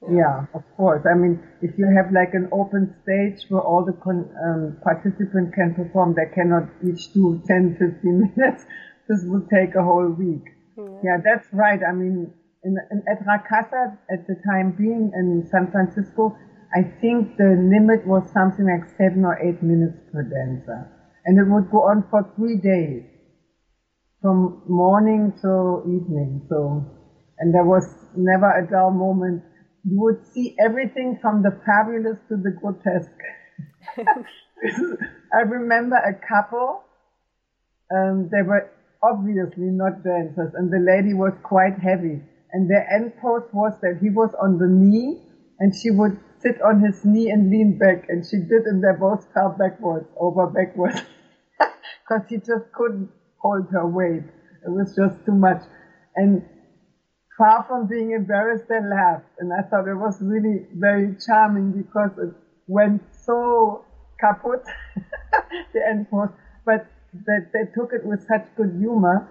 Yeah, 0.09 0.47
of 0.55 0.63
course. 0.77 1.05
I 1.05 1.13
mean, 1.13 1.39
if 1.61 1.77
you 1.77 1.85
have 1.95 2.11
like 2.11 2.33
an 2.33 2.49
open 2.51 2.95
stage 3.03 3.45
where 3.49 3.61
all 3.61 3.85
the 3.85 3.93
con- 3.93 4.29
um, 4.43 4.77
participants 4.81 5.53
can 5.53 5.75
perform, 5.75 6.15
they 6.15 6.25
cannot 6.33 6.69
each 6.81 7.13
do 7.13 7.39
10, 7.47 7.77
15 7.77 8.33
minutes. 8.35 8.65
this 9.07 9.21
would 9.25 9.47
take 9.49 9.75
a 9.75 9.83
whole 9.83 10.09
week. 10.09 10.41
Yeah, 10.77 10.83
yeah 11.03 11.17
that's 11.23 11.47
right. 11.53 11.79
I 11.87 11.93
mean, 11.93 12.33
in, 12.63 12.77
in, 12.89 13.03
at 13.11 13.21
Rakkasah, 13.25 13.97
at 14.09 14.25
the 14.25 14.35
time 14.49 14.71
being 14.71 15.11
in 15.13 15.47
San 15.51 15.69
Francisco, 15.69 16.35
I 16.73 16.81
think 17.01 17.37
the 17.37 17.53
limit 17.61 18.07
was 18.07 18.23
something 18.33 18.65
like 18.65 18.89
seven 18.97 19.25
or 19.25 19.37
eight 19.37 19.61
minutes 19.61 19.99
per 20.11 20.23
dancer. 20.23 20.89
And 21.25 21.37
it 21.37 21.45
would 21.45 21.69
go 21.69 21.83
on 21.83 22.05
for 22.09 22.25
three 22.35 22.57
days, 22.57 23.03
from 24.21 24.63
morning 24.67 25.33
till 25.41 25.83
evening. 25.85 26.41
So, 26.49 26.85
and 27.37 27.53
there 27.53 27.65
was 27.65 27.85
never 28.15 28.49
a 28.49 28.65
dull 28.65 28.89
moment 28.89 29.43
you 29.84 30.00
would 30.00 30.26
see 30.34 30.56
everything 30.60 31.17
from 31.22 31.41
the 31.41 31.52
fabulous 31.65 32.17
to 32.30 32.38
the 32.38 32.52
grotesque. 32.52 33.10
I 35.34 35.41
remember 35.41 35.96
a 35.96 36.13
couple, 36.13 36.84
um, 37.91 38.30
they 38.32 38.41
were 38.44 38.70
obviously 39.02 39.72
not 39.72 40.04
dancers, 40.04 40.54
and 40.54 40.72
the 40.72 40.80
lady 40.80 41.13
was 41.13 41.34
quite 41.44 41.80
heavy. 41.80 42.22
And 42.54 42.70
their 42.70 42.88
end 42.94 43.13
pose 43.22 43.44
was 43.54 43.74
that 43.82 44.00
he 44.02 44.10
was 44.10 44.34
on 44.36 44.60
the 44.60 44.67
knee, 44.67 45.22
and 45.60 45.74
she 45.76 45.89
would 45.89 46.20
sit 46.39 46.62
on 46.62 46.82
his 46.82 47.04
knee 47.06 47.30
and 47.30 47.50
lean 47.50 47.78
back, 47.78 48.06
and 48.10 48.26
she 48.26 48.38
did, 48.38 48.65
and 48.65 48.84
they 48.84 48.91
both 49.00 49.26
fell 49.34 49.56
backwards, 49.58 50.08
over 50.17 50.48
backwards, 50.48 51.02
because 51.60 52.28
he 52.30 52.38
just 52.38 52.72
couldn't 52.74 53.10
hold 53.38 53.67
her 53.72 53.88
weight. 53.88 54.24
It 54.63 54.70
was 54.70 54.96
just 54.96 55.26
too 55.26 55.34
much. 55.34 55.63
And 56.15 56.44
far 57.41 57.65
from 57.67 57.88
being 57.88 58.12
embarrassed, 58.12 58.65
they 58.69 58.80
laughed. 58.80 59.25
And 59.39 59.51
I 59.51 59.67
thought 59.67 59.88
it 59.88 59.95
was 59.95 60.21
really 60.21 60.67
very 60.75 61.15
charming 61.25 61.71
because 61.71 62.12
it 62.19 62.36
went 62.67 63.01
so 63.25 63.84
kaput, 64.19 64.63
the 65.73 65.82
end 65.89 66.08
post, 66.12 66.34
but 66.67 66.86
that 67.25 67.49
they 67.51 67.65
took 67.73 67.93
it 67.93 68.06
with 68.06 68.21
such 68.27 68.45
good 68.56 68.77
humor 68.77 69.27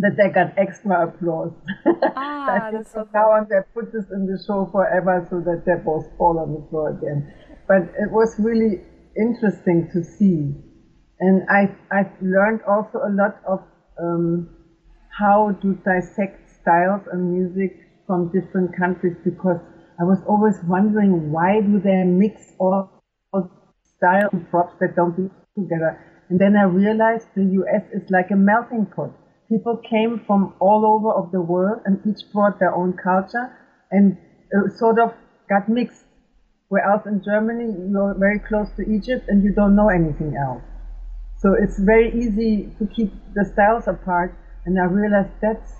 that 0.00 0.16
they 0.16 0.28
got 0.28 0.58
extra 0.58 1.06
applause. 1.06 1.52
Ah, 2.16 2.70
that's 2.72 2.90
so 2.90 3.06
now 3.14 3.30
on 3.30 3.46
they 3.48 3.60
put 3.74 3.92
this 3.92 4.06
in 4.10 4.26
the 4.26 4.42
show 4.44 4.66
forever 4.72 5.24
so 5.30 5.38
that 5.40 5.62
they 5.66 5.76
both 5.84 6.06
fall 6.18 6.38
on 6.40 6.52
the 6.54 6.66
floor 6.68 6.90
again. 6.90 7.32
But 7.68 7.82
it 7.96 8.10
was 8.10 8.34
really 8.40 8.80
interesting 9.16 9.88
to 9.92 10.02
see. 10.02 10.56
And 11.20 11.46
I, 11.48 11.70
I've 11.92 12.10
learned 12.20 12.62
also 12.66 12.98
a 13.06 13.12
lot 13.12 13.38
of 13.46 13.60
um, 14.02 14.48
how 15.16 15.52
to 15.62 15.74
dissect 15.84 16.49
styles 16.62 17.02
and 17.12 17.32
music 17.32 17.78
from 18.06 18.30
different 18.32 18.76
countries 18.76 19.16
because 19.24 19.60
I 20.00 20.04
was 20.04 20.18
always 20.26 20.56
wondering 20.64 21.30
why 21.30 21.60
do 21.60 21.78
they 21.78 22.04
mix 22.04 22.52
all, 22.58 22.90
all 23.32 23.50
style 23.96 24.28
and 24.32 24.48
props 24.50 24.74
that 24.80 24.96
don't 24.96 25.16
be 25.16 25.28
together. 25.54 25.98
And 26.28 26.38
then 26.38 26.56
I 26.56 26.64
realized 26.64 27.26
the 27.34 27.44
US 27.60 27.82
is 27.92 28.08
like 28.10 28.30
a 28.30 28.36
melting 28.36 28.86
pot. 28.86 29.10
People 29.48 29.76
came 29.78 30.22
from 30.26 30.54
all 30.60 30.86
over 30.86 31.12
of 31.12 31.32
the 31.32 31.40
world 31.40 31.82
and 31.84 32.00
each 32.06 32.32
brought 32.32 32.58
their 32.60 32.74
own 32.74 32.94
culture 32.94 33.50
and 33.90 34.16
uh, 34.56 34.70
sort 34.76 34.98
of 34.98 35.12
got 35.48 35.68
mixed. 35.68 36.04
Whereas 36.68 37.04
in 37.04 37.22
Germany, 37.22 37.90
you're 37.90 38.14
very 38.14 38.38
close 38.38 38.68
to 38.76 38.82
Egypt 38.82 39.26
and 39.28 39.42
you 39.42 39.52
don't 39.52 39.74
know 39.74 39.88
anything 39.88 40.36
else. 40.36 40.62
So 41.38 41.54
it's 41.54 41.78
very 41.80 42.08
easy 42.14 42.70
to 42.78 42.86
keep 42.86 43.12
the 43.34 43.44
styles 43.44 43.88
apart. 43.88 44.36
And 44.66 44.78
I 44.78 44.84
realized 44.84 45.32
that's 45.42 45.79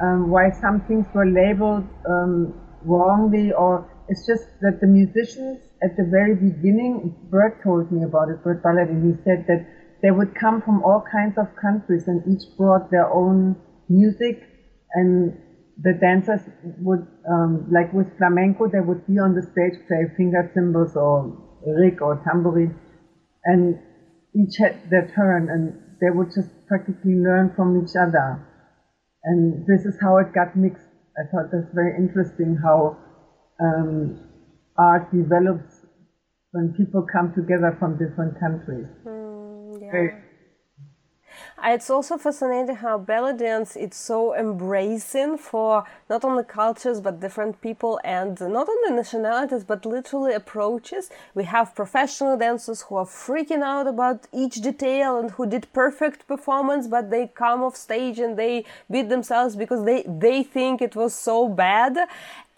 um, 0.00 0.30
why 0.30 0.50
some 0.50 0.80
things 0.86 1.06
were 1.14 1.26
labeled 1.26 1.84
um, 2.08 2.54
wrongly, 2.84 3.52
or 3.52 3.88
it's 4.08 4.26
just 4.26 4.44
that 4.60 4.80
the 4.80 4.86
musicians 4.86 5.58
at 5.82 5.96
the 5.96 6.04
very 6.04 6.34
beginning, 6.34 7.14
Bert 7.30 7.62
told 7.62 7.90
me 7.90 8.02
about 8.04 8.28
it, 8.30 8.42
Bert 8.42 8.62
Balladine, 8.62 9.14
he 9.16 9.22
said 9.24 9.46
that 9.46 9.66
they 10.02 10.10
would 10.10 10.34
come 10.34 10.62
from 10.62 10.82
all 10.82 11.04
kinds 11.10 11.36
of 11.38 11.46
countries 11.60 12.06
and 12.06 12.22
each 12.26 12.56
brought 12.56 12.90
their 12.90 13.08
own 13.08 13.56
music 13.88 14.42
and 14.94 15.36
the 15.82 15.92
dancers 15.92 16.40
would, 16.80 17.06
um, 17.30 17.70
like 17.70 17.92
with 17.92 18.06
flamenco, 18.18 18.66
they 18.66 18.80
would 18.80 19.06
be 19.06 19.18
on 19.18 19.34
the 19.34 19.42
stage, 19.42 19.78
play 19.86 20.06
finger 20.16 20.50
cymbals 20.54 20.96
or 20.96 21.36
riq 21.66 22.00
or 22.00 22.20
tambourine, 22.24 22.74
and 23.44 23.78
each 24.34 24.56
had 24.58 24.74
their 24.90 25.06
turn, 25.14 25.48
and 25.48 25.80
they 26.00 26.10
would 26.10 26.28
just 26.34 26.50
practically 26.66 27.14
learn 27.14 27.52
from 27.54 27.80
each 27.82 27.94
other. 27.94 28.44
And 29.28 29.66
this 29.66 29.84
is 29.84 29.94
how 30.00 30.16
it 30.16 30.32
got 30.32 30.56
mixed. 30.56 30.88
I 31.20 31.28
thought 31.30 31.52
that's 31.52 31.68
very 31.74 31.94
interesting 31.98 32.56
how 32.56 32.96
um, 33.60 34.18
art 34.78 35.12
develops 35.12 35.84
when 36.52 36.72
people 36.72 37.06
come 37.12 37.34
together 37.34 37.76
from 37.78 37.98
different 37.98 38.40
countries. 38.40 38.86
Mm, 39.04 39.82
yeah. 39.82 39.90
Very, 39.92 40.14
it's 41.64 41.90
also 41.90 42.16
fascinating 42.16 42.76
how 42.76 42.98
belly 42.98 43.36
dance 43.36 43.76
it's 43.76 43.96
so 43.96 44.34
embracing 44.34 45.36
for 45.38 45.84
not 46.08 46.24
only 46.24 46.44
cultures 46.44 47.00
but 47.00 47.20
different 47.20 47.60
people 47.60 48.00
and 48.04 48.40
not 48.40 48.68
only 48.68 48.96
nationalities 48.96 49.64
but 49.64 49.84
literally 49.84 50.34
approaches. 50.34 51.10
We 51.34 51.44
have 51.44 51.74
professional 51.74 52.36
dancers 52.36 52.82
who 52.82 52.96
are 52.96 53.06
freaking 53.06 53.62
out 53.62 53.86
about 53.86 54.26
each 54.32 54.56
detail 54.56 55.18
and 55.18 55.30
who 55.32 55.46
did 55.46 55.72
perfect 55.72 56.26
performance, 56.26 56.86
but 56.86 57.10
they 57.10 57.28
come 57.28 57.62
off 57.62 57.76
stage 57.76 58.18
and 58.18 58.36
they 58.36 58.64
beat 58.90 59.08
themselves 59.08 59.56
because 59.56 59.84
they 59.84 60.04
they 60.06 60.42
think 60.42 60.80
it 60.82 60.94
was 60.96 61.14
so 61.14 61.48
bad 61.48 61.96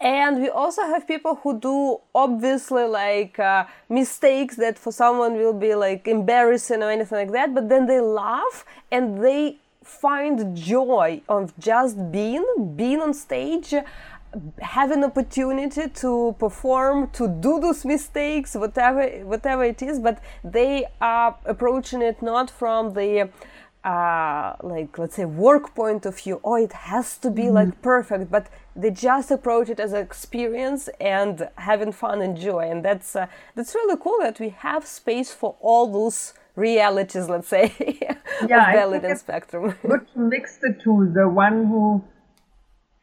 and 0.01 0.41
we 0.41 0.49
also 0.49 0.81
have 0.81 1.07
people 1.07 1.35
who 1.43 1.59
do 1.59 1.99
obviously 2.15 2.85
like 2.85 3.37
uh, 3.37 3.65
mistakes 3.87 4.55
that 4.55 4.77
for 4.79 4.91
someone 4.91 5.33
will 5.35 5.53
be 5.53 5.75
like 5.75 6.07
embarrassing 6.07 6.81
or 6.81 6.89
anything 6.89 7.17
like 7.19 7.31
that 7.31 7.53
but 7.53 7.69
then 7.69 7.85
they 7.85 7.99
laugh 7.99 8.65
and 8.91 9.23
they 9.23 9.57
find 9.83 10.55
joy 10.55 11.21
of 11.27 11.57
just 11.57 12.11
being 12.11 12.45
being 12.75 13.01
on 13.01 13.13
stage 13.13 13.73
have 14.61 14.91
an 14.91 15.03
opportunity 15.03 15.89
to 15.89 16.35
perform 16.39 17.09
to 17.09 17.27
do 17.27 17.59
those 17.59 17.83
mistakes 17.83 18.55
whatever 18.55 19.03
whatever 19.25 19.63
it 19.63 19.81
is 19.81 19.99
but 19.99 20.21
they 20.43 20.85
are 21.01 21.35
approaching 21.45 22.01
it 22.01 22.21
not 22.21 22.49
from 22.49 22.93
the 22.93 23.29
uh, 23.83 24.53
like 24.61 24.97
let's 24.99 25.15
say 25.15 25.25
work 25.25 25.73
point 25.73 26.05
of 26.05 26.17
view 26.19 26.39
oh 26.43 26.55
it 26.55 26.71
has 26.71 27.17
to 27.17 27.31
be 27.31 27.43
mm-hmm. 27.43 27.55
like 27.55 27.81
perfect 27.81 28.31
but 28.31 28.47
they 28.75 28.91
just 28.91 29.31
approach 29.31 29.69
it 29.69 29.79
as 29.79 29.91
an 29.91 30.01
experience 30.01 30.87
and 30.99 31.49
having 31.55 31.91
fun 31.91 32.21
and 32.21 32.37
joy 32.37 32.69
and 32.69 32.85
that's 32.85 33.15
uh, 33.15 33.25
that's 33.55 33.73
really 33.75 33.97
cool 34.01 34.19
that 34.21 34.39
we 34.39 34.49
have 34.49 34.85
space 34.85 35.33
for 35.33 35.55
all 35.59 35.91
those 35.91 36.33
realities 36.55 37.29
let's 37.29 37.47
say 37.47 37.73
yeah, 38.01 38.69
of 38.69 38.73
valid 38.73 39.05
and 39.05 39.17
spectrum. 39.17 39.75
good 39.87 40.07
to 40.13 40.19
mix 40.19 40.57
the 40.57 40.77
two 40.83 41.11
the 41.13 41.27
one 41.27 41.65
who 41.65 42.03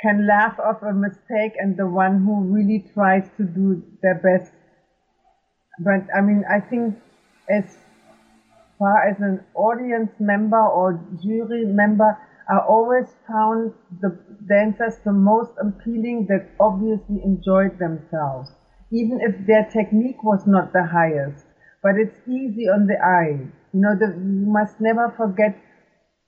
can 0.01 0.27
laugh 0.27 0.59
off 0.61 0.83
a 0.83 0.93
mistake 0.93 1.53
and 1.59 1.77
the 1.77 1.87
one 1.87 2.23
who 2.25 2.41
really 2.55 2.85
tries 2.95 3.29
to 3.37 3.43
do 3.43 3.83
their 4.03 4.15
best. 4.15 4.53
But 5.81 6.07
i 6.17 6.21
mean 6.21 6.45
i 6.51 6.61
think 6.61 6.97
as 7.49 7.79
far 8.79 9.09
as 9.09 9.17
an 9.21 9.41
audience 9.55 10.11
member 10.21 10.61
or 10.61 11.01
jury 11.23 11.65
member, 11.65 12.17
I 12.49 12.59
always 12.59 13.07
found 13.27 13.73
the 14.01 14.19
dancers 14.49 14.99
the 15.05 15.13
most 15.13 15.53
appealing 15.61 16.27
that 16.29 16.49
obviously 16.61 17.21
enjoyed 17.25 17.79
themselves, 17.79 18.51
even 18.91 19.21
if 19.21 19.47
their 19.47 19.69
technique 19.71 20.23
was 20.23 20.47
not 20.47 20.73
the 20.73 20.87
highest. 20.87 21.45
But 21.83 21.97
it's 21.97 22.19
easy 22.27 22.69
on 22.69 22.87
the 22.87 22.99
eye. 23.03 23.39
You 23.73 23.81
know, 23.81 23.95
the, 23.95 24.09
you 24.09 24.47
must 24.47 24.81
never 24.81 25.09
forget 25.17 25.55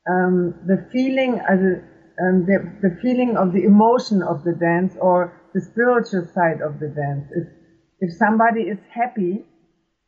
um, 0.09 0.55
the 0.66 0.76
feeling, 0.92 1.40
as 1.48 1.61
a, 1.61 1.74
um, 2.22 2.44
the, 2.46 2.59
the 2.82 2.90
feeling 3.03 3.36
of 3.36 3.53
the 3.53 3.64
emotion 3.64 4.22
of 4.22 4.44
the 4.44 4.53
dance 4.53 4.96
or 5.01 5.32
the 5.55 5.61
spiritual 5.61 6.24
side 6.34 6.61
of 6.61 6.78
the 6.78 6.88
dance. 6.88 7.26
If, 7.32 7.46
if 8.01 8.12
somebody 8.16 8.62
is 8.62 8.78
happy, 8.92 9.44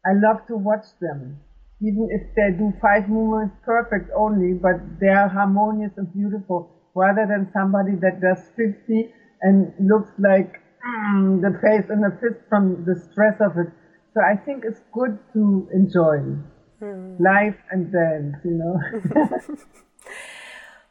I 0.04 0.12
love 0.12 0.46
to 0.48 0.56
watch 0.56 0.86
them 1.00 1.40
even 1.80 2.06
if 2.12 2.22
they 2.36 2.50
do 2.56 2.72
five 2.80 3.08
movements 3.08 3.56
perfect 3.64 4.08
only, 4.14 4.52
but 4.54 4.76
they 5.00 5.08
are 5.08 5.26
harmonious 5.26 5.90
and 5.96 6.12
beautiful, 6.12 6.64
rather 6.94 7.26
than 7.26 7.50
somebody 7.52 7.96
that 7.96 8.20
does 8.20 8.38
50 8.54 9.08
and 9.40 9.72
looks 9.80 10.10
like 10.18 10.60
mm, 10.86 11.40
the 11.42 11.50
face 11.58 11.90
in 11.90 12.04
a 12.04 12.10
fist 12.20 12.38
from 12.48 12.84
the 12.84 12.94
stress 12.94 13.34
of 13.40 13.58
it. 13.58 13.66
So 14.14 14.20
I 14.20 14.36
think 14.36 14.64
it's 14.64 14.80
good 14.92 15.18
to 15.32 15.68
enjoy 15.72 16.20
mm. 16.82 17.20
life 17.20 17.56
and 17.70 17.92
dance, 17.92 18.36
you 18.44 18.52
know. 18.52 18.76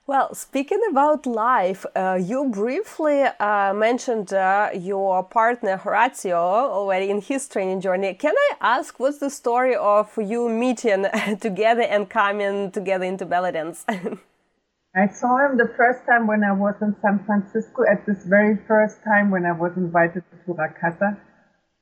Well, 0.08 0.34
speaking 0.34 0.82
about 0.90 1.26
life, 1.26 1.86
uh, 1.96 2.20
you 2.22 2.50
briefly 2.50 3.22
uh, 3.22 3.74
mentioned 3.74 4.34
uh, 4.34 4.72
your 4.74 5.24
partner 5.24 5.78
Horacio 5.78 6.36
already 6.36 7.10
in 7.10 7.22
his 7.22 7.48
training 7.48 7.80
journey. 7.80 8.16
Can 8.16 8.34
I 8.36 8.56
ask 8.60 9.00
what's 9.00 9.20
the 9.20 9.30
story 9.30 9.74
of 9.74 10.12
you 10.18 10.50
meeting 10.50 11.06
together 11.40 11.84
and 11.84 12.10
coming 12.10 12.72
together 12.72 13.06
into 13.06 13.26
belly 13.26 13.54
dance? 13.54 13.86
I 14.96 15.08
saw 15.08 15.46
him 15.46 15.58
the 15.58 15.72
first 15.78 16.06
time 16.06 16.28
when 16.28 16.44
I 16.44 16.52
was 16.52 16.76
in 16.82 16.94
San 17.02 17.24
Francisco 17.26 17.84
at 17.90 18.06
this 18.06 18.26
very 18.26 18.58
first 18.68 18.98
time 19.06 19.32
when 19.32 19.46
I 19.46 19.54
was 19.54 19.72
invited 19.78 20.24
to 20.46 20.54
Rakkasah. 20.54 21.18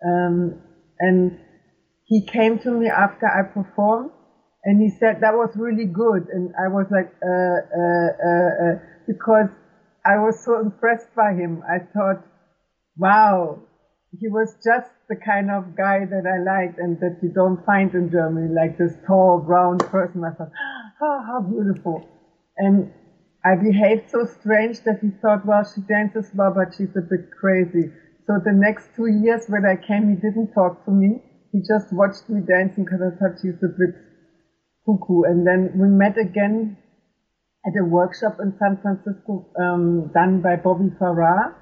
Um, 0.05 0.61
and 0.99 1.39
he 2.05 2.25
came 2.25 2.59
to 2.59 2.71
me 2.71 2.87
after 2.89 3.27
I 3.27 3.43
performed 3.43 4.11
and 4.63 4.81
he 4.81 4.89
said 4.89 5.21
that 5.21 5.33
was 5.33 5.51
really 5.55 5.85
good. 5.85 6.27
And 6.31 6.53
i 6.59 6.67
was 6.67 6.87
like 6.91 7.09
uh, 7.23 7.59
uh, 7.81 8.09
uh, 8.29 8.51
uh, 8.63 8.75
because 9.07 9.49
i 10.05 10.17
was 10.17 10.43
so 10.43 10.59
impressed 10.59 11.13
by 11.15 11.33
him. 11.33 11.63
I 11.67 11.79
thought 11.79 12.23
wow 12.97 13.59
he 14.19 14.27
was 14.27 14.55
just 14.65 14.89
the 15.07 15.15
kind 15.15 15.51
of 15.51 15.77
guy 15.77 15.99
that 16.03 16.25
i 16.25 16.41
liked 16.41 16.79
and 16.79 16.99
that 16.99 17.19
you 17.21 17.29
don't 17.29 17.63
find 17.63 17.93
in 17.93 18.09
germany 18.09 18.51
like 18.53 18.77
this 18.77 18.93
tall 19.07 19.39
brown 19.39 19.77
person. 19.77 20.23
I 20.23 20.31
thought 20.35 20.51
oh 21.01 21.23
how 21.25 21.41
beautiful. 21.41 22.05
And 22.57 22.91
i 23.45 23.55
behaved 23.55 24.09
so 24.09 24.25
strange 24.25 24.81
that 24.81 24.99
he 25.01 25.09
thought 25.21 25.45
well 25.45 25.63
she 25.63 25.81
dances 25.81 26.29
well 26.35 26.51
but 26.53 26.75
she's 26.75 26.95
a 26.97 27.01
bit 27.01 27.31
crazy 27.39 27.91
so 28.29 28.37
the 28.45 28.53
next 28.53 28.93
two 28.95 29.09
years 29.09 29.49
when 29.49 29.65
i 29.65 29.75
came 29.75 30.05
he 30.13 30.15
didn't 30.21 30.53
talk 30.53 30.85
to 30.85 30.91
me 30.91 31.17
he 31.51 31.59
just 31.65 31.89
watched 31.91 32.29
me 32.29 32.45
dancing 32.45 32.85
because 32.85 33.01
i 33.01 33.09
thought 33.17 33.41
she's 33.41 33.57
a 33.65 33.73
bit 33.81 33.97
cuckoo. 34.89 35.23
And 35.23 35.45
then 35.45 35.71
we 35.75 35.87
met 35.89 36.17
again 36.17 36.77
at 37.65 37.73
a 37.79 37.85
workshop 37.85 38.37
in 38.41 38.53
San 38.57 38.77
Francisco 38.81 39.45
um, 39.61 40.11
done 40.13 40.41
by 40.41 40.55
Bobby 40.55 40.89
Farrah, 40.99 41.53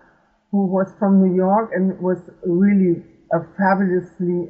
who 0.51 0.67
was 0.67 0.93
from 0.99 1.21
New 1.21 1.35
York 1.35 1.71
and 1.73 1.99
was 1.99 2.17
really 2.45 3.03
a 3.33 3.39
fabulously 3.57 4.47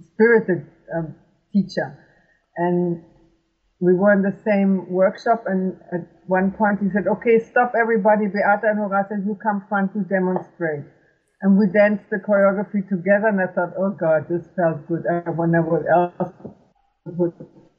spirited 0.00 0.66
um, 0.96 1.14
teacher. 1.52 1.98
And 2.56 3.02
we 3.78 3.94
were 3.94 4.12
in 4.12 4.22
the 4.22 4.34
same 4.44 4.90
workshop 4.90 5.44
and 5.46 5.76
at 5.92 6.00
one 6.26 6.50
point 6.50 6.80
he 6.80 6.88
said, 6.90 7.06
okay, 7.06 7.38
stop 7.38 7.72
everybody, 7.78 8.26
Beata 8.26 8.72
and 8.72 8.78
Horacio, 8.80 9.24
you 9.24 9.36
come 9.42 9.62
front 9.68 9.92
to 9.92 10.02
demonstrate. 10.08 10.84
And 11.42 11.58
we 11.58 11.66
danced 11.66 12.08
the 12.10 12.16
choreography 12.16 12.88
together 12.88 13.28
and 13.28 13.40
I 13.40 13.52
thought, 13.52 13.74
oh 13.78 13.90
God, 13.90 14.26
this 14.28 14.46
felt 14.56 14.86
good. 14.88 15.04
I 15.04 15.30
wonder 15.30 15.60
what 15.60 15.84
else 15.84 16.32
would 17.04 17.32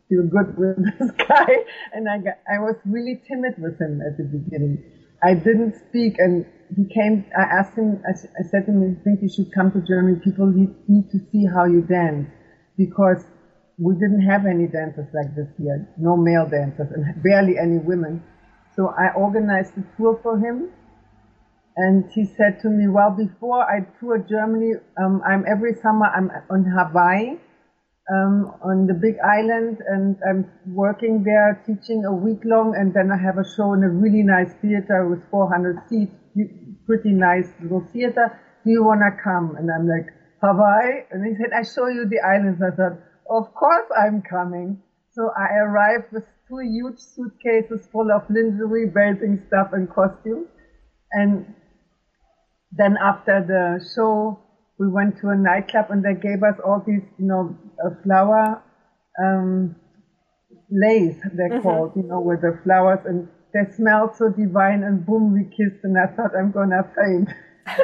feel 0.10 0.24
good 0.30 0.58
with 0.58 0.78
this 1.00 1.12
guy. 1.28 1.66
And 1.94 2.08
I 2.08 2.20
got, 2.20 2.38
I 2.48 2.60
was 2.60 2.76
really 2.86 3.20
timid 3.28 3.56
with 3.58 3.80
him 3.82 4.02
at 4.02 4.18
the 4.18 4.26
beginning. 4.26 4.84
I 5.24 5.34
didn't 5.34 5.76
speak 5.90 6.20
and 6.20 6.46
he 6.76 6.86
came, 6.94 7.26
I 7.36 7.44
asked 7.44 7.76
him, 7.76 8.02
I, 8.06 8.12
I 8.12 8.44
said 8.44 8.68
to 8.68 8.72
him, 8.72 8.98
I 9.00 9.04
think 9.04 9.22
you 9.24 9.30
should 9.30 9.52
come 9.52 9.72
to 9.72 9.82
Germany. 9.82 10.20
People 10.24 10.48
need, 10.54 11.10
to 11.10 11.20
see 11.32 11.46
how 11.46 11.66
you 11.66 11.82
dance 11.82 12.30
because 12.78 13.26
we 13.80 13.96
didn't 13.96 14.22
have 14.22 14.46
any 14.46 14.68
dancers 14.68 15.08
like 15.14 15.34
this 15.36 15.48
here. 15.58 15.88
No 15.98 16.16
male 16.16 16.46
dancers 16.46 16.92
and 16.94 17.24
barely 17.24 17.58
any 17.58 17.80
women. 17.80 18.22
So 18.76 18.94
I 18.96 19.14
organized 19.16 19.74
a 19.78 19.84
tour 19.98 20.20
for 20.22 20.38
him 20.38 20.70
and 21.78 22.10
he 22.12 22.26
said 22.26 22.60
to 22.62 22.70
me, 22.70 22.88
well, 22.88 23.12
before 23.12 23.62
I 23.62 23.86
tour 24.00 24.18
Germany, 24.18 24.74
um, 24.98 25.22
I'm 25.26 25.46
every 25.48 25.76
summer, 25.82 26.08
I'm 26.08 26.32
on 26.50 26.66
Hawaii 26.66 27.38
um, 28.10 28.56
on 28.64 28.88
the 28.88 28.94
big 28.94 29.16
island 29.20 29.80
and 29.86 30.16
I'm 30.28 30.50
working 30.74 31.24
there 31.24 31.62
teaching 31.68 32.06
a 32.06 32.14
week 32.14 32.42
long 32.46 32.74
and 32.76 32.94
then 32.94 33.12
I 33.12 33.18
have 33.22 33.38
a 33.38 33.44
show 33.56 33.74
in 33.74 33.84
a 33.84 33.90
really 33.90 34.24
nice 34.24 34.54
theater 34.62 35.08
with 35.08 35.20
400 35.30 35.84
seats, 35.90 36.16
pretty 36.86 37.12
nice 37.12 37.52
little 37.62 37.86
theater. 37.92 38.40
Do 38.64 38.72
you 38.72 38.84
want 38.84 39.02
to 39.02 39.12
come? 39.22 39.56
And 39.60 39.70
I'm 39.70 39.88
like, 39.88 40.08
Hawaii? 40.42 41.04
And 41.12 41.26
he 41.26 41.36
said, 41.36 41.52
I 41.52 41.64
show 41.64 41.88
you 41.88 42.08
the 42.08 42.20
islands. 42.24 42.62
I 42.62 42.72
thought, 42.76 42.98
of 43.30 43.54
course 43.54 43.88
I'm 43.92 44.22
coming. 44.24 44.82
So 45.12 45.30
I 45.36 45.56
arrived 45.60 46.14
with 46.14 46.24
two 46.48 46.60
huge 46.64 47.00
suitcases 47.00 47.88
full 47.92 48.12
of 48.12 48.24
lingerie, 48.30 48.88
bathing 48.88 49.44
stuff, 49.48 49.74
and 49.74 49.90
costumes. 49.90 50.48
And 51.12 51.56
then 52.72 52.98
after 53.02 53.44
the 53.46 53.84
show, 53.96 54.40
we 54.80 54.88
went 54.88 55.20
to 55.22 55.30
a 55.30 55.36
nightclub 55.36 55.88
and 55.90 56.04
they 56.04 56.14
gave 56.14 56.44
us 56.44 56.60
all 56.64 56.84
these, 56.86 57.02
you 57.18 57.26
know, 57.26 57.58
uh, 57.84 57.90
flower 58.04 58.62
um, 59.20 59.76
lace, 60.70 61.18
they're 61.34 61.50
mm-hmm. 61.50 61.62
called, 61.62 61.94
you 61.96 62.04
know, 62.04 62.20
with 62.20 62.42
the 62.42 62.60
flowers. 62.64 63.00
And 63.06 63.28
they 63.54 63.72
smelled 63.72 64.16
so 64.16 64.30
divine. 64.30 64.84
And 64.84 65.06
boom, 65.06 65.34
we 65.34 65.46
kissed. 65.46 65.84
And 65.84 65.98
I 65.98 66.08
thought 66.16 66.36
I'm 66.38 66.52
going 66.52 66.70
to 66.70 66.86
faint. 66.96 67.30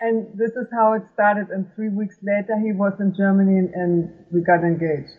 and 0.00 0.26
this 0.34 0.52
is 0.52 0.66
how 0.72 0.94
it 0.94 1.02
started. 1.14 1.48
And 1.50 1.66
three 1.74 1.90
weeks 1.90 2.16
later, 2.22 2.58
he 2.64 2.72
was 2.72 2.92
in 3.00 3.14
Germany 3.14 3.58
and, 3.58 3.74
and 3.74 4.10
we 4.32 4.40
got 4.42 4.64
engaged. 4.64 5.12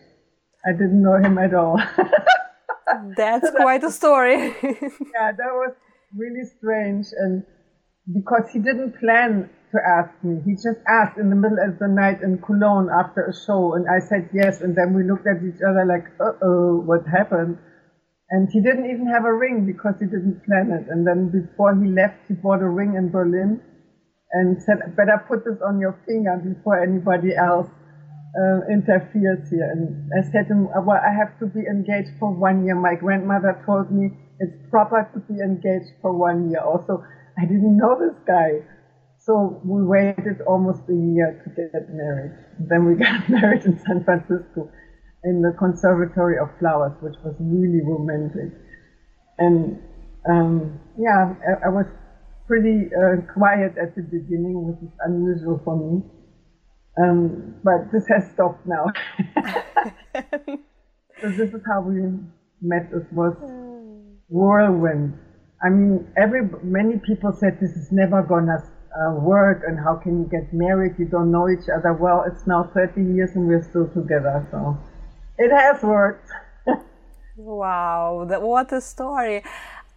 I 0.66 0.72
didn't 0.72 1.02
know 1.02 1.16
him 1.16 1.38
at 1.38 1.54
all. 1.54 1.80
That's 3.16 3.50
quite 3.50 3.84
a 3.84 3.90
story. 3.90 4.36
yeah, 4.62 5.32
that 5.32 5.52
was 5.52 5.74
really 6.16 6.44
strange. 6.58 7.06
And 7.16 7.44
because 8.12 8.50
he 8.52 8.58
didn't 8.58 9.00
plan 9.00 9.48
to 9.72 9.78
ask 9.80 10.12
me, 10.22 10.38
he 10.44 10.54
just 10.54 10.78
asked 10.86 11.18
in 11.18 11.30
the 11.30 11.36
middle 11.36 11.58
of 11.58 11.78
the 11.78 11.88
night 11.88 12.22
in 12.22 12.38
Cologne 12.38 12.88
after 12.92 13.26
a 13.26 13.34
show. 13.34 13.74
And 13.74 13.86
I 13.90 13.98
said 13.98 14.30
yes. 14.32 14.60
And 14.60 14.76
then 14.76 14.94
we 14.94 15.02
looked 15.02 15.26
at 15.26 15.42
each 15.42 15.60
other 15.64 15.82
like, 15.82 16.06
uh 16.20 16.38
oh, 16.44 16.84
what 16.84 17.02
happened? 17.10 17.58
And 18.30 18.48
he 18.52 18.60
didn't 18.60 18.86
even 18.86 19.08
have 19.08 19.24
a 19.24 19.34
ring 19.34 19.66
because 19.66 19.94
he 19.98 20.06
didn't 20.06 20.44
plan 20.44 20.70
it. 20.70 20.86
And 20.88 21.06
then 21.06 21.28
before 21.32 21.74
he 21.74 21.90
left, 21.90 22.28
he 22.28 22.34
bought 22.34 22.62
a 22.62 22.68
ring 22.68 22.94
in 22.94 23.10
Berlin 23.10 23.60
and 24.32 24.62
said, 24.62 24.96
better 24.96 25.22
put 25.28 25.44
this 25.44 25.60
on 25.62 25.78
your 25.80 25.98
finger 26.06 26.38
before 26.42 26.82
anybody 26.82 27.34
else 27.36 27.68
uh, 28.34 28.66
interferes 28.70 29.48
here. 29.50 29.70
And 29.70 30.10
I 30.18 30.22
said 30.30 30.48
to 30.48 30.54
him, 30.54 30.68
well, 30.86 30.98
I 30.98 31.14
have 31.14 31.38
to 31.38 31.46
be 31.46 31.62
engaged 31.66 32.18
for 32.18 32.32
one 32.34 32.64
year. 32.64 32.74
My 32.74 32.94
grandmother 32.94 33.62
told 33.66 33.90
me 33.90 34.10
it's 34.40 34.56
proper 34.70 35.08
to 35.14 35.20
be 35.30 35.38
engaged 35.38 35.94
for 36.02 36.12
one 36.16 36.50
year. 36.50 36.60
Also, 36.60 37.04
I 37.38 37.42
didn't 37.42 37.76
know 37.76 37.98
this 37.98 38.18
guy. 38.26 38.62
So 39.18 39.60
we 39.64 39.82
waited 39.82 40.42
almost 40.46 40.82
a 40.88 40.92
year 40.92 41.40
to 41.42 41.50
get 41.50 41.88
married. 41.88 42.36
Then 42.60 42.84
we 42.84 42.94
got 43.04 43.28
married 43.28 43.64
in 43.64 43.78
San 43.86 44.04
Francisco 44.04 44.70
in 45.24 45.40
the 45.40 45.54
Conservatory 45.58 46.38
of 46.38 46.48
Flowers, 46.58 46.92
which 47.00 47.16
was 47.24 47.34
really 47.40 47.80
romantic. 47.82 48.52
And 49.38 49.80
um, 50.28 50.78
yeah, 50.98 51.34
I, 51.42 51.66
I 51.66 51.68
was 51.70 51.86
pretty 52.46 52.90
uh, 52.92 53.22
quiet 53.32 53.76
at 53.80 53.96
the 53.96 54.02
beginning, 54.02 54.68
which 54.68 54.82
is 54.82 54.94
unusual 55.00 55.60
for 55.64 55.76
me. 55.76 56.02
Um, 57.02 57.56
but 57.64 57.90
this 57.92 58.06
has 58.08 58.30
stopped 58.32 58.66
now. 58.66 58.86
so 61.20 61.30
this 61.30 61.52
is 61.52 61.62
how 61.66 61.80
we 61.80 62.02
met. 62.60 62.90
It 62.92 63.12
was 63.12 63.34
whirlwind. 64.28 65.18
I 65.64 65.70
mean, 65.70 66.06
every 66.14 66.42
many 66.62 66.98
people 66.98 67.32
said 67.32 67.58
this 67.58 67.70
is 67.70 67.90
never 67.90 68.22
gonna 68.22 68.62
uh, 68.94 69.14
work, 69.14 69.62
and 69.66 69.78
how 69.78 69.96
can 69.96 70.18
you 70.20 70.28
get 70.30 70.52
married? 70.52 70.96
You 70.98 71.06
don't 71.06 71.30
know 71.32 71.48
each 71.48 71.68
other 71.74 71.94
well. 71.94 72.22
It's 72.26 72.46
now 72.46 72.70
30 72.74 73.02
years, 73.02 73.30
and 73.34 73.48
we're 73.48 73.62
still 73.62 73.88
together. 73.88 74.46
So 74.50 74.76
it 75.38 75.50
has 75.50 75.82
worked. 75.82 76.28
wow, 77.36 78.26
that, 78.28 78.42
what 78.42 78.72
a 78.72 78.80
story! 78.82 79.42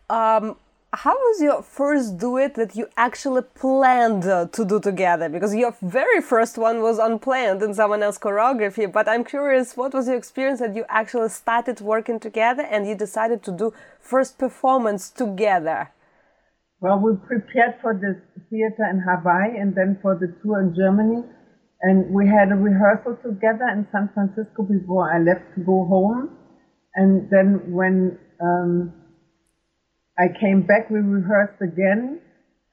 Um, 0.09 0.55
how 0.93 1.13
was 1.13 1.41
your 1.41 1.61
first 1.61 2.17
do 2.17 2.37
it 2.37 2.55
that 2.55 2.75
you 2.75 2.87
actually 2.95 3.41
planned 3.41 4.25
uh, 4.25 4.47
to 4.47 4.63
do 4.63 4.79
together? 4.79 5.27
Because 5.27 5.53
your 5.53 5.75
very 5.81 6.21
first 6.21 6.57
one 6.57 6.81
was 6.81 6.97
unplanned 6.97 7.61
in 7.61 7.73
someone 7.73 8.01
else's 8.01 8.21
choreography. 8.21 8.91
But 8.91 9.07
I'm 9.07 9.25
curious, 9.25 9.75
what 9.75 9.93
was 9.93 10.07
your 10.07 10.15
experience 10.15 10.59
that 10.59 10.75
you 10.75 10.85
actually 10.87 11.29
started 11.29 11.81
working 11.81 12.19
together 12.19 12.63
and 12.63 12.87
you 12.87 12.95
decided 12.95 13.43
to 13.43 13.51
do 13.51 13.73
first 13.99 14.37
performance 14.37 15.09
together? 15.09 15.91
Well, 16.79 16.99
we 16.99 17.17
prepared 17.17 17.75
for 17.81 17.93
this 17.93 18.17
theater 18.49 18.87
in 18.89 18.99
Hawaii 18.99 19.59
and 19.59 19.75
then 19.75 19.99
for 20.01 20.15
the 20.15 20.33
tour 20.41 20.61
in 20.61 20.73
Germany. 20.73 21.23
And 21.81 22.13
we 22.13 22.27
had 22.27 22.51
a 22.51 22.55
rehearsal 22.55 23.17
together 23.21 23.67
in 23.73 23.87
San 23.91 24.09
Francisco 24.13 24.63
before 24.63 25.13
I 25.13 25.19
left 25.19 25.53
to 25.55 25.61
go 25.61 25.85
home. 25.85 26.29
And 26.95 27.29
then 27.29 27.73
when 27.73 28.17
um, 28.41 28.93
I 30.19 30.27
came 30.39 30.65
back, 30.65 30.89
we 30.89 30.99
rehearsed 30.99 31.61
again, 31.61 32.19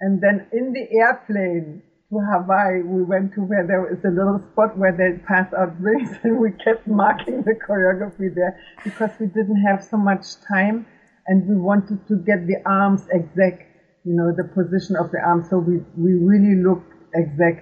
and 0.00 0.20
then 0.20 0.46
in 0.52 0.72
the 0.72 0.88
airplane 0.96 1.82
to 2.08 2.16
Hawaii, 2.16 2.82
we 2.82 3.02
went 3.02 3.34
to 3.34 3.40
where 3.40 3.66
there 3.66 3.84
is 3.92 4.02
a 4.04 4.08
little 4.08 4.40
spot 4.52 4.78
where 4.78 4.96
they 4.96 5.20
pass 5.28 5.52
out 5.52 5.78
drinks, 5.78 6.10
and 6.24 6.40
we 6.40 6.52
kept 6.64 6.86
marking 6.86 7.42
the 7.42 7.52
choreography 7.52 8.34
there 8.34 8.58
because 8.82 9.10
we 9.20 9.26
didn't 9.26 9.60
have 9.60 9.84
so 9.84 9.98
much 9.98 10.24
time, 10.48 10.86
and 11.26 11.46
we 11.46 11.56
wanted 11.56 12.00
to 12.08 12.16
get 12.24 12.46
the 12.46 12.56
arms 12.64 13.02
exact, 13.12 13.60
you 14.04 14.16
know, 14.16 14.32
the 14.32 14.44
position 14.44 14.96
of 14.96 15.10
the 15.12 15.20
arms, 15.20 15.48
so 15.50 15.58
we 15.58 15.84
we 16.00 16.16
really 16.16 16.56
looked 16.64 16.92
exact, 17.14 17.60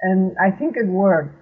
and 0.00 0.32
I 0.40 0.50
think 0.56 0.76
it 0.76 0.86
worked. 0.86 1.36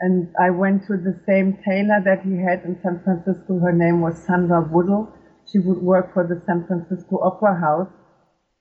And 0.00 0.28
I 0.38 0.50
went 0.50 0.82
to 0.88 0.98
the 0.98 1.16
same 1.24 1.56
tailor 1.64 2.02
that 2.04 2.20
he 2.26 2.36
had 2.36 2.66
in 2.66 2.76
San 2.82 3.00
Francisco. 3.04 3.60
Her 3.60 3.72
name 3.72 4.02
was 4.02 4.18
Sandra 4.26 4.60
Woodle 4.60 5.08
she 5.50 5.58
would 5.58 5.82
work 5.82 6.12
for 6.14 6.26
the 6.26 6.40
San 6.46 6.66
Francisco 6.66 7.20
Opera 7.22 7.58
House. 7.60 7.92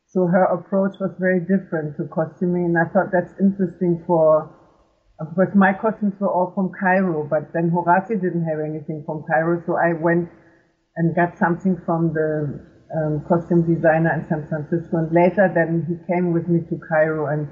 So 0.08 0.28
her 0.28 0.44
approach 0.46 1.00
was 1.00 1.12
very 1.20 1.40
different 1.40 1.98
to 1.98 2.06
costuming, 2.06 2.66
and 2.66 2.78
I 2.78 2.86
thought 2.86 3.10
that's 3.12 3.34
interesting 3.40 4.04
for, 4.06 4.52
because 5.18 5.56
my 5.56 5.74
costumes 5.74 6.14
were 6.20 6.30
all 6.30 6.52
from 6.54 6.72
Cairo, 6.80 7.26
but 7.28 7.52
then 7.54 7.72
Horacio 7.72 8.22
didn't 8.22 8.46
have 8.46 8.60
anything 8.60 9.04
from 9.06 9.24
Cairo, 9.26 9.64
so 9.66 9.76
I 9.76 9.94
went 9.94 10.30
and 10.98 11.16
got 11.16 11.38
something 11.40 11.82
from 11.86 12.14
the 12.14 12.62
um, 12.94 13.26
costume 13.28 13.66
designer 13.66 14.14
in 14.14 14.28
San 14.30 14.46
Francisco, 14.48 14.98
and 14.98 15.12
later 15.12 15.50
then 15.50 15.82
he 15.90 15.98
came 16.06 16.32
with 16.32 16.48
me 16.48 16.60
to 16.70 16.78
Cairo, 16.88 17.26
and 17.34 17.48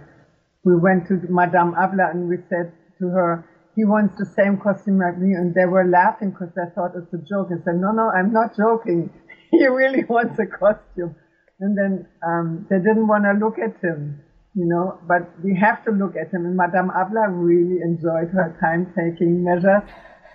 we 0.64 0.78
went 0.78 1.08
to 1.08 1.18
Madame 1.30 1.74
Abla, 1.74 2.12
and 2.14 2.30
we 2.30 2.38
said 2.48 2.72
to 3.00 3.08
her, 3.10 3.44
he 3.76 3.86
wants 3.86 4.18
the 4.18 4.26
same 4.26 4.58
costume 4.58 5.00
like 5.00 5.18
me. 5.18 5.34
And 5.34 5.54
they 5.56 5.66
were 5.66 5.88
laughing 5.88 6.32
because 6.32 6.50
they 6.56 6.68
thought 6.76 6.92
it's 6.96 7.14
a 7.14 7.22
joke. 7.24 7.50
I 7.52 7.64
said, 7.64 7.80
no, 7.80 7.92
no, 7.92 8.12
I'm 8.12 8.34
not 8.34 8.56
joking. 8.56 9.10
he 9.52 9.66
really 9.68 10.04
wants 10.10 10.40
a 10.40 10.46
costume. 10.46 11.16
And 11.60 11.78
then 11.78 12.08
um, 12.26 12.66
they 12.70 12.78
didn't 12.78 13.08
want 13.08 13.24
to 13.26 13.38
look 13.38 13.60
at 13.60 13.78
him, 13.84 14.20
you 14.56 14.66
know, 14.66 15.00
but 15.08 15.30
we 15.44 15.56
have 15.56 15.86
to 15.86 15.92
look 15.92 16.16
at 16.18 16.34
him. 16.34 16.46
And 16.46 16.58
Madame 16.58 16.90
Abla 16.90 17.30
really 17.30 17.82
enjoyed 17.82 18.34
her 18.34 18.58
time 18.60 18.92
taking 18.98 19.44
measures. 19.44 19.84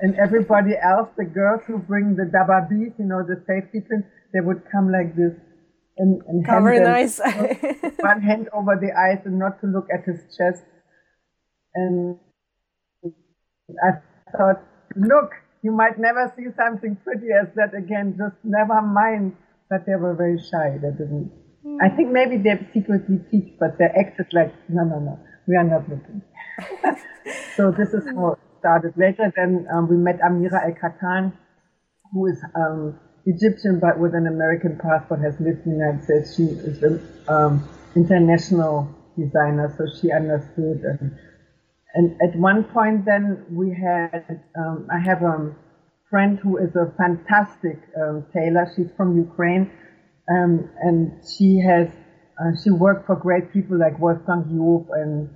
And 0.00 0.14
everybody 0.16 0.76
else, 0.80 1.08
the 1.16 1.24
girls 1.24 1.62
who 1.66 1.78
bring 1.78 2.14
the 2.14 2.30
dababis, 2.30 2.94
you 2.98 3.06
know, 3.06 3.24
the 3.26 3.42
safety 3.48 3.80
pins, 3.80 4.04
they 4.32 4.40
would 4.40 4.62
come 4.70 4.92
like 4.92 5.16
this 5.16 5.32
and, 5.98 6.20
and 6.28 6.46
very 6.46 6.80
nice. 6.80 7.18
one 8.00 8.20
hand 8.20 8.48
over 8.52 8.76
the 8.76 8.92
eyes 8.92 9.24
and 9.24 9.38
not 9.38 9.60
to 9.60 9.66
look 9.66 9.88
at 9.92 10.04
his 10.04 10.20
chest. 10.36 10.64
And 11.74 12.18
I 13.70 13.98
thought, 14.36 14.62
look, 14.94 15.32
you 15.62 15.72
might 15.72 15.98
never 15.98 16.32
see 16.36 16.46
something 16.56 16.96
pretty 17.02 17.26
as 17.34 17.48
that 17.56 17.74
again. 17.74 18.14
Just 18.16 18.36
never 18.44 18.80
mind 18.82 19.34
that 19.70 19.86
they 19.86 19.96
were 19.96 20.14
very 20.14 20.38
shy. 20.38 20.78
They 20.78 20.94
didn't. 20.94 21.32
Mm. 21.66 21.78
I 21.82 21.88
think 21.94 22.12
maybe 22.12 22.36
they 22.38 22.54
secretly 22.72 23.18
peeked, 23.30 23.58
but 23.58 23.78
they 23.78 23.86
acted 23.86 24.26
like, 24.32 24.54
no, 24.68 24.84
no, 24.84 25.00
no, 25.00 25.18
we 25.48 25.56
are 25.56 25.64
not 25.64 25.88
looking. 25.88 26.22
so 27.56 27.72
this 27.72 27.92
is 27.92 28.06
how 28.14 28.32
it 28.32 28.38
started. 28.60 28.94
Later, 28.96 29.32
then 29.34 29.66
um, 29.74 29.88
we 29.88 29.96
met 29.96 30.20
Amira 30.20 30.62
El 30.64 30.74
Katan, 30.78 31.32
who 32.12 32.26
is 32.26 32.38
um, 32.54 32.98
Egyptian 33.26 33.80
but 33.80 33.98
with 33.98 34.14
an 34.14 34.28
American 34.28 34.78
passport, 34.78 35.20
has 35.20 35.34
lived 35.40 35.66
in 35.66 35.72
the 35.72 35.78
United 35.82 36.04
States. 36.04 36.36
She 36.36 36.44
is 36.44 36.82
an 36.84 37.02
um, 37.26 37.68
international 37.96 38.94
designer, 39.18 39.74
so 39.76 39.86
she 40.00 40.12
understood 40.12 40.86
and 40.86 41.18
and 41.96 42.16
at 42.20 42.38
one 42.38 42.64
point, 42.64 43.04
then 43.06 43.44
we 43.50 43.70
had, 43.70 44.42
um, 44.58 44.86
I 44.92 44.98
have 44.98 45.22
a 45.22 45.54
friend 46.10 46.38
who 46.38 46.58
is 46.58 46.76
a 46.76 46.92
fantastic 46.96 47.78
um, 48.00 48.26
tailor. 48.34 48.70
She's 48.76 48.92
from 48.96 49.16
Ukraine, 49.16 49.70
um, 50.30 50.68
and 50.82 51.12
she 51.24 51.58
has, 51.58 51.88
uh, 52.40 52.52
she 52.62 52.70
worked 52.70 53.06
for 53.06 53.16
great 53.16 53.52
people 53.52 53.78
like 53.78 53.98
Wolfgang 53.98 54.44
Joop, 54.44 54.86
and 54.92 55.30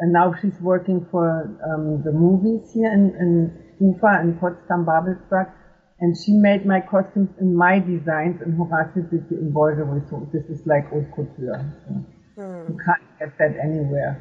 and 0.00 0.12
now 0.12 0.32
she's 0.40 0.58
working 0.60 1.06
for 1.10 1.26
um, 1.68 2.02
the 2.04 2.12
movies 2.12 2.72
here 2.72 2.92
in, 2.92 3.12
in 3.18 3.52
Ufa 3.80 4.20
in 4.22 4.38
Potsdam, 4.38 4.86
Babelsberg. 4.86 5.52
And 6.00 6.16
she 6.16 6.32
made 6.32 6.64
my 6.64 6.80
costumes 6.80 7.30
in 7.40 7.56
my 7.56 7.80
designs, 7.80 8.40
and 8.40 8.56
Horacio 8.56 9.10
did 9.10 9.28
the 9.28 9.36
embroidery. 9.38 10.00
So 10.08 10.28
this 10.32 10.44
is 10.44 10.64
like 10.64 10.88
haute 10.90 11.10
couture. 11.10 11.58
So 11.84 12.40
mm. 12.40 12.68
You 12.68 12.78
can't 12.86 13.02
get 13.18 13.36
that 13.38 13.58
anywhere. 13.58 14.14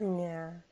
Yeah. 0.00 0.67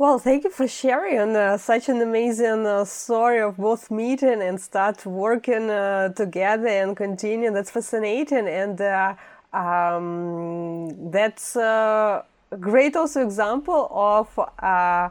Well, 0.00 0.18
thank 0.18 0.44
you 0.44 0.50
for 0.50 0.66
sharing 0.66 1.36
uh, 1.36 1.58
such 1.58 1.90
an 1.90 2.00
amazing 2.00 2.64
uh, 2.64 2.86
story 2.86 3.38
of 3.42 3.58
both 3.58 3.90
meeting 3.90 4.40
and 4.40 4.58
start 4.58 5.04
working 5.04 5.68
uh, 5.68 6.14
together 6.14 6.68
and 6.68 6.96
continue. 6.96 7.50
That's 7.52 7.70
fascinating, 7.70 8.48
and 8.48 8.80
uh, 8.80 9.14
um, 9.52 11.10
that's 11.10 11.54
a 11.54 12.24
great 12.58 12.96
also 12.96 13.22
example 13.22 13.88
of 13.90 14.38
uh, 14.38 15.10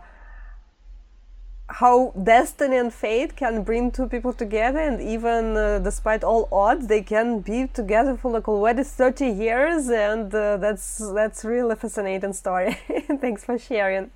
how 1.68 2.12
destiny 2.24 2.78
and 2.78 2.92
fate 2.92 3.36
can 3.36 3.62
bring 3.62 3.92
two 3.92 4.08
people 4.08 4.34
together 4.34 4.80
and 4.80 5.00
even 5.00 5.56
uh, 5.56 5.78
despite 5.78 6.24
all 6.24 6.50
odds 6.52 6.88
they 6.88 7.04
can 7.04 7.42
be 7.42 7.68
together 7.68 8.18
for 8.18 8.32
like 8.32 8.48
already 8.48 8.84
30 8.84 9.28
years 9.28 9.88
and 9.92 10.34
uh, 10.34 10.58
that's 10.58 10.98
that's 11.14 11.46
really 11.46 11.76
fascinating 11.76 12.34
story 12.34 12.74
thanks 13.22 13.46
for 13.46 13.56
sharing 13.56 14.10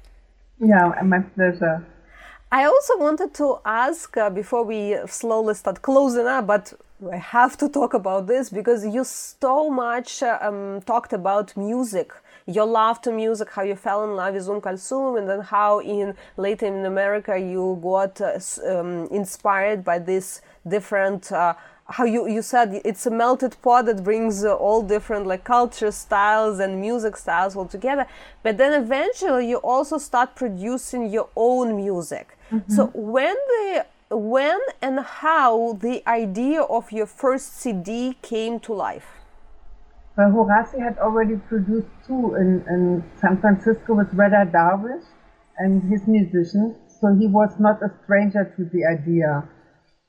yeah 0.64 1.02
my 1.04 1.20
pleasure 1.20 1.86
i 2.52 2.66
also 2.66 2.98
wanted 2.98 3.34
to 3.34 3.60
ask 3.66 4.16
uh, 4.18 4.30
before 4.30 4.64
we 4.64 4.98
slowly 5.08 5.54
start 5.54 5.82
closing 5.82 6.28
up 6.28 6.48
but 6.48 6.74
I 7.12 7.18
have 7.18 7.58
to 7.58 7.68
talk 7.68 7.94
about 7.94 8.28
this 8.28 8.50
because 8.50 8.86
you 8.86 9.04
so 9.04 9.70
much 9.70 10.24
uh, 10.24 10.38
um, 10.40 10.80
talked 10.86 11.12
about 11.12 11.58
music 11.58 12.14
your 12.46 12.66
love 12.66 13.02
to 13.02 13.12
music, 13.12 13.50
how 13.52 13.62
you 13.64 13.76
fell 13.76 14.04
in 14.04 14.16
love 14.16 14.34
with 14.34 14.48
Um 14.48 14.62
Kulthum, 14.62 15.18
and 15.18 15.30
then 15.30 15.42
how 15.42 15.80
in 15.80 16.16
later 16.38 16.66
in 16.66 16.86
America 16.86 17.38
you 17.38 17.80
got 17.82 18.20
uh, 18.20 18.40
um, 18.68 19.08
inspired 19.12 19.84
by 19.84 20.00
this 20.00 20.42
different. 20.68 21.32
Uh, 21.32 21.54
how 21.88 22.06
you, 22.06 22.28
you 22.28 22.42
said 22.42 22.82
it's 22.86 23.06
a 23.06 23.12
melted 23.12 23.56
pot 23.62 23.86
that 23.86 24.04
brings 24.04 24.46
uh, 24.46 24.56
all 24.56 24.82
different 24.82 25.28
like 25.28 25.44
culture 25.44 25.92
styles 25.92 26.60
and 26.60 26.80
music 26.80 27.18
styles 27.18 27.56
all 27.56 27.66
together 27.66 28.08
but 28.42 28.58
then 28.58 28.82
eventually 28.82 29.50
you 29.50 29.58
also 29.58 29.98
start 29.98 30.36
producing 30.36 31.10
your 31.10 31.30
own 31.36 31.76
music 31.76 32.38
mm-hmm. 32.52 32.72
so 32.72 32.88
when 32.94 33.36
the 33.36 33.86
when 34.10 34.60
and 34.82 35.00
how 35.00 35.74
the 35.82 36.08
idea 36.08 36.62
of 36.62 36.92
your 36.92 37.06
first 37.06 37.58
cd 37.58 38.18
came 38.22 38.60
to 38.60 38.74
life 38.74 39.24
well, 40.16 40.30
Horacio 40.30 40.80
had 40.80 41.00
already 41.00 41.38
produced 41.38 41.88
two 42.06 42.36
in, 42.36 42.64
in 42.70 43.04
San 43.20 43.42
Francisco 43.42 43.96
with 43.96 44.14
Reda 44.14 44.52
Darwish 44.54 45.06
and 45.58 45.82
his 45.92 46.08
musicians, 46.08 46.76
so 47.02 47.16
he 47.16 47.26
was 47.26 47.60
not 47.60 47.82
a 47.82 47.92
stranger 48.04 48.54
to 48.56 48.66
the 48.66 48.86
idea. 48.86 49.44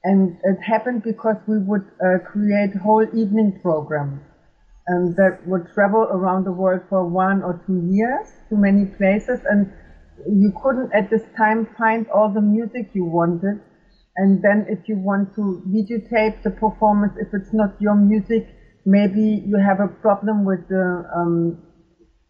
And 0.05 0.37
it 0.45 0.59
happened 0.63 1.03
because 1.03 1.37
we 1.49 1.59
would 1.59 1.85
uh, 2.05 2.19
create 2.25 2.75
whole 2.77 3.07
evening 3.15 3.59
programs 3.63 4.21
and 4.87 5.17
that 5.17 5.39
would 5.47 5.67
travel 5.73 6.03
around 6.11 6.45
the 6.45 6.53
world 6.53 6.83
for 6.89 7.05
one 7.07 7.43
or 7.43 7.61
two 7.67 7.81
years 7.91 8.27
to 8.51 8.57
many 8.57 8.85
places 8.85 9.41
and 9.49 9.67
you 10.29 10.53
couldn't 10.63 10.93
at 10.93 11.11
this 11.11 11.23
time 11.37 11.67
find 11.79 12.07
all 12.09 12.29
the 12.29 12.41
music 12.41 12.89
you 12.93 13.05
wanted. 13.05 13.59
And 14.17 14.41
then 14.43 14.67
if 14.69 14.89
you 14.89 14.97
want 14.97 15.35
to 15.35 15.63
videotape 15.67 16.43
the 16.43 16.51
performance, 16.51 17.15
if 17.17 17.29
it's 17.33 17.53
not 17.53 17.71
your 17.81 17.95
music, 17.97 18.45
maybe 18.87 19.43
you 19.45 19.57
have 19.59 19.81
a 19.81 19.89
problem 19.89 20.45
with 20.45 20.69
the 20.69 21.05
um, 21.15 21.59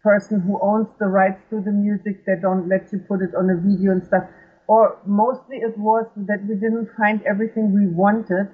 person 0.03 0.39
who 0.39 0.59
owns 0.61 0.87
the 0.99 1.07
rights 1.07 1.41
to 1.49 1.61
the 1.61 1.71
music. 1.71 2.25
They 2.25 2.35
don't 2.41 2.67
let 2.69 2.91
you 2.91 2.99
put 2.99 3.21
it 3.21 3.33
on 3.35 3.49
a 3.49 3.55
video 3.55 3.91
and 3.91 4.03
stuff. 4.03 4.23
Or 4.67 4.97
mostly 5.05 5.57
it 5.57 5.77
was 5.77 6.05
that 6.15 6.45
we 6.47 6.55
didn't 6.55 6.89
find 6.97 7.21
everything 7.23 7.73
we 7.73 7.87
wanted. 7.87 8.49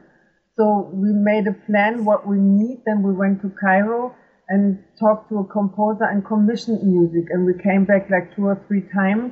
So 0.58 0.92
we 0.94 1.14
made 1.14 1.48
a 1.48 1.54
plan 1.54 2.04
what 2.06 2.28
we 2.28 2.38
need. 2.38 2.84
Then 2.86 3.02
we 3.04 3.14
went 3.14 3.42
to 3.42 3.50
Cairo 3.50 4.16
and 4.50 4.84
talked 5.00 5.30
to 5.30 5.40
a 5.40 5.46
composer 5.46 6.04
and 6.04 6.26
commissioned 6.26 6.84
music. 6.84 7.30
And 7.32 7.46
we 7.46 7.54
came 7.64 7.86
back 7.86 8.10
like 8.10 8.36
two 8.36 8.46
or 8.46 8.62
three 8.68 8.84
times 8.94 9.32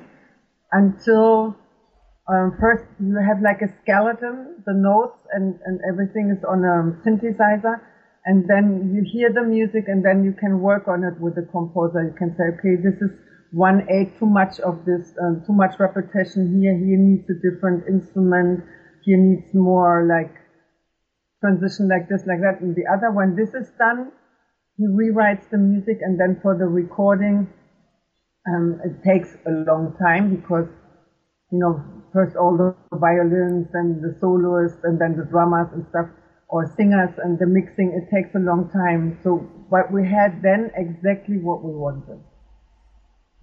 until 0.72 1.56
um, 2.30 2.56
first 2.60 2.86
you 3.00 3.18
have 3.18 3.42
like 3.42 3.62
a 3.62 3.70
skeleton, 3.82 4.64
the 4.66 4.74
notes 4.74 5.18
and, 5.34 5.60
and 5.66 5.80
everything 5.90 6.30
is 6.30 6.44
on 6.46 6.64
a 6.64 6.96
synthesizer 7.04 7.82
and 8.26 8.48
then 8.48 8.94
you 8.94 9.02
hear 9.02 9.32
the 9.34 9.42
music 9.42 9.86
and 9.88 10.04
then 10.04 10.24
you 10.24 10.34
can 10.34 10.60
work 10.60 10.88
on 10.88 11.04
it 11.04 11.20
with 11.20 11.36
the 11.36 11.48
composer. 11.52 12.04
You 12.04 12.16
can 12.18 12.36
say, 12.38 12.54
okay, 12.60 12.76
this 12.76 12.94
is 13.02 13.10
one 13.52 13.88
eight 13.90 14.18
too 14.20 14.26
much 14.26 14.60
of 14.60 14.86
this, 14.86 15.14
um, 15.22 15.44
too 15.46 15.54
much 15.54 15.80
repetition 15.80 16.60
here. 16.60 16.78
Here 16.78 16.98
needs 16.98 17.30
a 17.30 17.38
different 17.42 17.88
instrument. 17.88 18.64
Here 19.04 19.18
needs 19.18 19.54
more 19.54 20.06
like 20.08 20.34
transition 21.42 21.88
like 21.88 22.10
this, 22.10 22.26
like 22.28 22.42
that. 22.42 22.62
And 22.62 22.76
the 22.76 22.86
other, 22.86 23.12
when 23.12 23.36
this 23.36 23.54
is 23.54 23.72
done, 23.78 24.12
he 24.78 24.86
rewrites 24.88 25.50
the 25.50 25.58
music 25.58 26.00
and 26.02 26.20
then 26.20 26.40
for 26.42 26.58
the 26.58 26.66
recording, 26.66 27.48
um, 28.48 28.80
it 28.84 29.04
takes 29.04 29.36
a 29.46 29.52
long 29.52 29.96
time 30.00 30.36
because, 30.36 30.68
you 31.52 31.60
know, 31.60 31.84
first 32.14 32.36
all 32.36 32.56
the 32.56 32.76
violins 32.98 33.68
and 33.74 34.02
the 34.02 34.16
soloists 34.20 34.80
and 34.84 35.00
then 35.00 35.18
the 35.18 35.26
drummers 35.26 35.68
and 35.74 35.86
stuff 35.90 36.08
or 36.50 36.72
singers 36.78 37.14
and 37.24 37.38
the 37.40 37.46
mixing, 37.46 37.94
it 37.94 38.14
takes 38.14 38.34
a 38.36 38.40
long 38.40 38.70
time. 38.72 39.20
So, 39.24 39.48
but 39.70 39.92
we 39.92 40.08
had 40.08 40.42
then 40.42 40.72
exactly 40.76 41.38
what 41.38 41.64
we 41.64 41.72
wanted. 41.72 42.20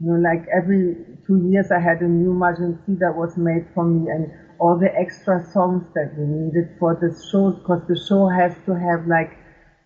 You 0.00 0.12
know, 0.12 0.20
like 0.20 0.44
every 0.52 0.96
two 1.26 1.48
years 1.48 1.70
I 1.70 1.80
had 1.80 2.00
a 2.00 2.08
new 2.08 2.32
Margency 2.32 2.96
that 3.00 3.16
was 3.16 3.36
made 3.36 3.66
for 3.74 3.84
me 3.84 4.10
and 4.10 4.30
all 4.58 4.78
the 4.78 4.92
extra 4.94 5.44
songs 5.52 5.86
that 5.94 6.12
we 6.16 6.24
needed 6.24 6.76
for 6.78 6.94
the 6.94 7.12
show, 7.30 7.52
because 7.52 7.82
the 7.88 7.98
show 8.08 8.28
has 8.28 8.52
to 8.66 8.74
have 8.74 9.06
like 9.06 9.36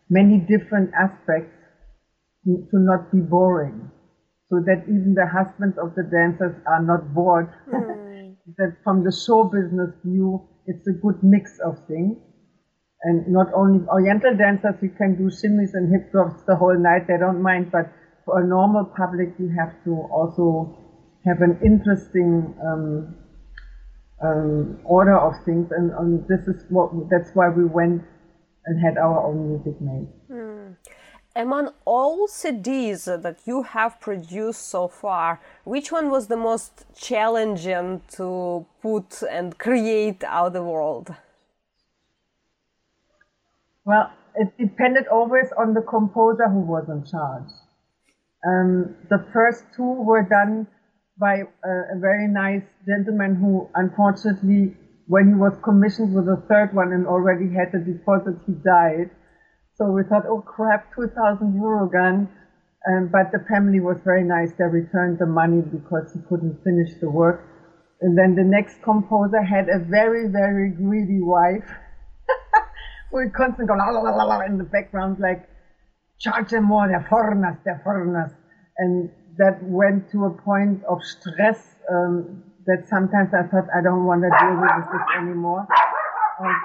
many 0.08 0.38
different 0.38 0.90
aspects 0.94 1.54
to 2.44 2.76
not 2.78 3.12
be 3.12 3.20
boring. 3.20 3.90
So 4.48 4.58
that 4.66 4.82
even 4.90 5.14
the 5.14 5.26
husbands 5.26 5.78
of 5.78 5.94
the 5.94 6.02
dancers 6.02 6.58
are 6.66 6.82
not 6.82 7.14
bored. 7.14 7.48
Mm. 7.72 8.36
that 8.58 8.76
from 8.82 9.04
the 9.04 9.12
show 9.12 9.44
business 9.44 9.94
view, 10.04 10.48
it's 10.66 10.86
a 10.88 10.92
good 10.92 11.22
mix 11.22 11.58
of 11.64 11.78
things 11.86 12.18
and 13.02 13.26
not 13.28 13.46
only 13.54 13.86
Oriental 13.88 14.36
dancers, 14.36 14.74
you 14.82 14.90
can 14.90 15.16
do 15.16 15.30
shimmies 15.32 15.72
and 15.72 15.90
hip 15.90 16.12
drops 16.12 16.42
the 16.46 16.54
whole 16.54 16.76
night, 16.76 17.06
they 17.08 17.16
don't 17.16 17.40
mind, 17.40 17.72
but 17.72 17.90
for 18.24 18.40
a 18.40 18.46
normal 18.46 18.84
public, 18.84 19.34
you 19.38 19.48
have 19.58 19.72
to 19.84 19.92
also 20.10 20.76
have 21.24 21.40
an 21.42 21.58
interesting 21.64 22.54
um, 22.64 23.14
um, 24.22 24.78
order 24.84 25.18
of 25.18 25.34
things, 25.44 25.70
and, 25.70 25.92
and, 25.92 26.26
this 26.28 26.46
is 26.46 26.64
what 26.68 26.90
that's 27.10 27.30
why 27.34 27.48
we 27.48 27.64
went 27.64 28.02
and 28.66 28.80
had 28.84 28.98
our 28.98 29.26
own 29.26 29.48
music 29.48 29.80
made. 29.80 30.08
Mm. 30.30 30.76
Among 31.36 31.70
all 31.84 32.26
CDs 32.26 33.04
that 33.22 33.38
you 33.46 33.62
have 33.62 34.00
produced 34.00 34.68
so 34.68 34.88
far, 34.88 35.40
which 35.64 35.92
one 35.92 36.10
was 36.10 36.26
the 36.26 36.36
most 36.36 36.84
challenging 36.94 38.02
to 38.16 38.66
put 38.82 39.22
and 39.22 39.56
create 39.56 40.24
out 40.24 40.52
the 40.52 40.62
world? 40.62 41.14
Well, 43.84 44.10
it 44.34 44.56
depended 44.58 45.06
always 45.06 45.46
on 45.56 45.74
the 45.74 45.82
composer 45.82 46.48
who 46.48 46.60
was 46.60 46.88
in 46.88 47.04
charge. 47.04 47.48
Um, 48.46 48.96
the 49.10 49.26
first 49.32 49.64
two 49.76 50.02
were 50.02 50.22
done 50.22 50.66
by 51.18 51.44
a, 51.44 51.72
a, 51.92 51.98
very 52.00 52.26
nice 52.26 52.64
gentleman 52.86 53.36
who, 53.36 53.68
unfortunately, 53.74 54.74
when 55.06 55.28
he 55.28 55.34
was 55.34 55.52
commissioned 55.62 56.14
with 56.14 56.24
the 56.24 56.40
third 56.48 56.72
one 56.72 56.92
and 56.92 57.06
already 57.06 57.52
had 57.52 57.68
the 57.72 57.84
deposit, 57.84 58.40
he 58.46 58.54
died. 58.64 59.10
So 59.76 59.92
we 59.92 60.02
thought, 60.04 60.24
oh 60.24 60.40
crap, 60.40 60.94
2,000 60.94 61.54
euro 61.54 61.88
gun. 61.90 62.28
Um, 62.88 63.10
but 63.12 63.28
the 63.30 63.44
family 63.44 63.80
was 63.80 63.98
very 64.04 64.24
nice. 64.24 64.52
They 64.56 64.64
returned 64.64 65.18
the 65.18 65.26
money 65.26 65.60
because 65.60 66.08
he 66.14 66.20
couldn't 66.28 66.64
finish 66.64 66.96
the 67.00 67.10
work. 67.10 67.44
And 68.00 68.16
then 68.16 68.34
the 68.34 68.44
next 68.44 68.80
composer 68.82 69.42
had 69.42 69.68
a 69.68 69.78
very, 69.78 70.28
very 70.32 70.70
greedy 70.70 71.20
wife. 71.20 71.68
we 73.12 73.28
constantly 73.28 73.66
go 73.66 73.74
la 73.74 73.90
la 73.90 74.00
la 74.00 74.24
la 74.24 74.40
in 74.40 74.56
the 74.56 74.64
background, 74.64 75.18
like 75.20 75.49
charge 76.20 76.50
them 76.50 76.64
more, 76.64 76.86
they're 76.88 77.06
foreigners, 77.08 77.56
they're 77.64 77.80
foreigners, 77.82 78.32
and 78.78 79.10
that 79.38 79.58
went 79.62 80.10
to 80.12 80.24
a 80.26 80.30
point 80.30 80.84
of 80.84 81.02
stress 81.02 81.76
um, 81.90 82.42
that 82.66 82.86
sometimes 82.88 83.30
I 83.32 83.42
thought 83.48 83.66
I 83.74 83.82
don't 83.82 84.04
want 84.04 84.22
to 84.22 84.30
deal 84.38 84.60
with 84.60 84.86
this 84.92 85.06
anymore. 85.18 85.66
Um, 86.40 86.60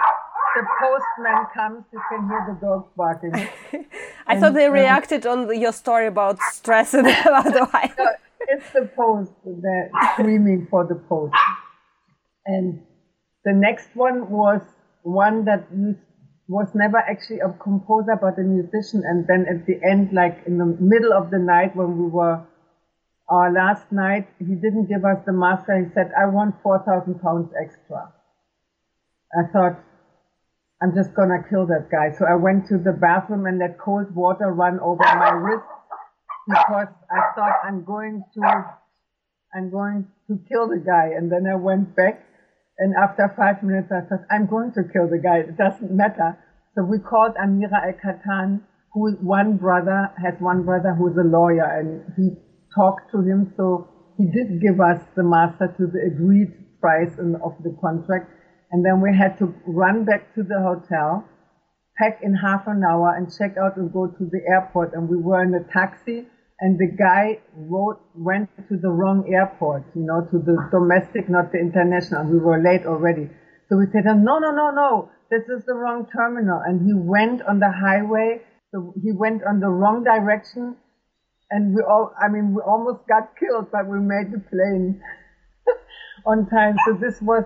the 0.55 0.65
postman 0.79 1.45
comes, 1.53 1.85
you 1.91 2.01
can 2.09 2.27
hear 2.29 2.45
the 2.47 2.65
dogs 2.65 2.89
barking. 2.95 3.33
I 4.27 4.33
and, 4.33 4.41
thought 4.41 4.53
they 4.53 4.65
um, 4.65 4.73
reacted 4.73 5.25
on 5.25 5.59
your 5.59 5.73
story 5.73 6.07
about 6.07 6.39
stress 6.51 6.93
and 6.93 7.07
about 7.25 7.45
the 7.45 7.67
wife. 7.73 7.95
it's 8.47 8.71
the 8.71 8.89
post, 8.95 9.31
they're 9.45 9.89
screaming 10.13 10.67
for 10.69 10.85
the 10.85 10.95
post. 10.95 11.33
And 12.45 12.81
the 13.43 13.53
next 13.53 13.89
one 13.95 14.29
was 14.29 14.61
one 15.03 15.45
that 15.45 15.67
used 15.75 15.99
was 16.47 16.67
never 16.75 16.97
actually 16.97 17.39
a 17.39 17.49
composer 17.61 18.15
but 18.21 18.37
a 18.37 18.43
musician. 18.43 19.03
And 19.05 19.25
then 19.27 19.45
at 19.49 19.65
the 19.65 19.79
end 19.83 20.13
like 20.13 20.43
in 20.45 20.57
the 20.57 20.65
middle 20.79 21.13
of 21.13 21.31
the 21.31 21.39
night 21.39 21.75
when 21.75 21.97
we 21.97 22.07
were 22.07 22.45
our 23.27 23.51
last 23.51 23.91
night 23.91 24.27
he 24.37 24.53
didn't 24.53 24.85
give 24.87 25.03
us 25.03 25.17
the 25.25 25.33
master. 25.33 25.83
He 25.83 25.91
said 25.93 26.11
i 26.17 26.25
want 26.25 26.55
4000 26.61 27.19
pounds 27.19 27.49
extra. 27.59 28.13
I 29.33 29.51
thought 29.51 29.79
i'm 30.81 30.93
just 30.93 31.15
gonna 31.15 31.41
kill 31.49 31.65
that 31.65 31.89
guy. 31.89 32.15
So 32.17 32.25
i 32.25 32.35
went 32.35 32.67
to 32.67 32.77
the 32.77 32.93
bathroom 32.93 33.47
and 33.47 33.57
let 33.57 33.79
cold 33.79 34.13
water 34.13 34.53
run 34.53 34.79
over 34.79 35.01
my 35.03 35.31
wrist 35.31 35.65
because 36.47 36.93
i 37.09 37.19
thought 37.33 37.57
i'm 37.63 37.83
going 37.83 38.23
to 38.35 38.65
i'm 39.55 39.71
going 39.71 40.05
to 40.27 40.39
kill 40.47 40.67
the 40.67 40.77
guy. 40.77 41.09
And 41.17 41.31
then 41.31 41.47
i 41.47 41.55
went 41.55 41.95
back 41.95 42.21
and 42.77 42.93
after 43.01 43.31
five 43.37 43.63
minutes, 43.63 43.91
I 43.91 44.01
thought, 44.01 44.25
I'm 44.29 44.47
going 44.47 44.73
to 44.73 44.83
kill 44.91 45.07
the 45.07 45.19
guy. 45.19 45.39
It 45.39 45.57
doesn't 45.57 45.91
matter. 45.91 46.37
So 46.75 46.83
we 46.83 46.99
called 46.99 47.35
Amira 47.35 47.87
El 47.87 47.93
Katan, 47.93 48.61
who 48.93 49.11
one 49.21 49.57
brother 49.57 50.11
has 50.21 50.35
one 50.39 50.63
brother 50.63 50.93
who's 50.93 51.15
a 51.15 51.23
lawyer, 51.23 51.63
and 51.63 52.03
he 52.17 52.35
talked 52.75 53.11
to 53.11 53.21
him. 53.21 53.53
So 53.55 53.87
he 54.17 54.25
did 54.25 54.61
give 54.61 54.81
us 54.81 54.99
the 55.15 55.23
master 55.23 55.73
to 55.77 55.87
the 55.87 56.11
agreed 56.11 56.51
price 56.81 57.17
in, 57.17 57.35
of 57.43 57.55
the 57.63 57.75
contract. 57.79 58.29
And 58.71 58.83
then 58.83 58.99
we 58.99 59.15
had 59.15 59.37
to 59.39 59.53
run 59.65 60.03
back 60.03 60.35
to 60.35 60.43
the 60.43 60.59
hotel, 60.59 61.23
pack 61.97 62.19
in 62.21 62.35
half 62.35 62.67
an 62.67 62.83
hour 62.83 63.15
and 63.15 63.31
check 63.31 63.55
out 63.55 63.77
and 63.77 63.91
go 63.91 64.07
to 64.07 64.25
the 64.25 64.41
airport. 64.51 64.93
And 64.93 65.07
we 65.07 65.15
were 65.15 65.41
in 65.43 65.55
a 65.55 65.63
taxi 65.71 66.27
and 66.59 66.79
the 66.79 66.87
guy 66.87 67.39
wrote, 67.55 67.99
went 68.15 68.49
to 68.69 68.77
the 68.77 68.89
wrong 68.89 69.27
airport, 69.27 69.83
you 69.93 70.03
know, 70.03 70.21
to 70.31 70.39
the 70.39 70.55
domestic, 70.71 71.27
not 71.27 71.51
the 71.51 71.59
international. 71.59 72.25
We 72.31 72.39
were 72.39 72.61
late 72.61 72.85
already. 72.85 73.29
So 73.67 73.77
we 73.77 73.85
said, 73.91 74.05
no, 74.05 74.39
no, 74.39 74.51
no, 74.51 74.71
no, 74.71 75.09
this 75.29 75.43
is 75.49 75.65
the 75.65 75.73
wrong 75.73 76.07
terminal. 76.15 76.61
And 76.63 76.85
he 76.85 76.93
went 76.93 77.41
on 77.41 77.59
the 77.59 77.71
highway. 77.71 78.41
So 78.71 78.93
he 79.03 79.11
went 79.11 79.43
on 79.43 79.59
the 79.59 79.67
wrong 79.67 80.03
direction. 80.03 80.77
And 81.51 81.75
we 81.75 81.81
all, 81.81 82.13
I 82.21 82.29
mean, 82.29 82.53
we 82.55 82.61
almost 82.61 83.05
got 83.07 83.35
killed, 83.37 83.67
but 83.71 83.87
we 83.87 83.99
made 83.99 84.31
the 84.31 84.39
plane 84.39 85.01
on 86.25 86.47
time. 86.49 86.77
So 86.85 86.93
this 86.93 87.21
was 87.21 87.43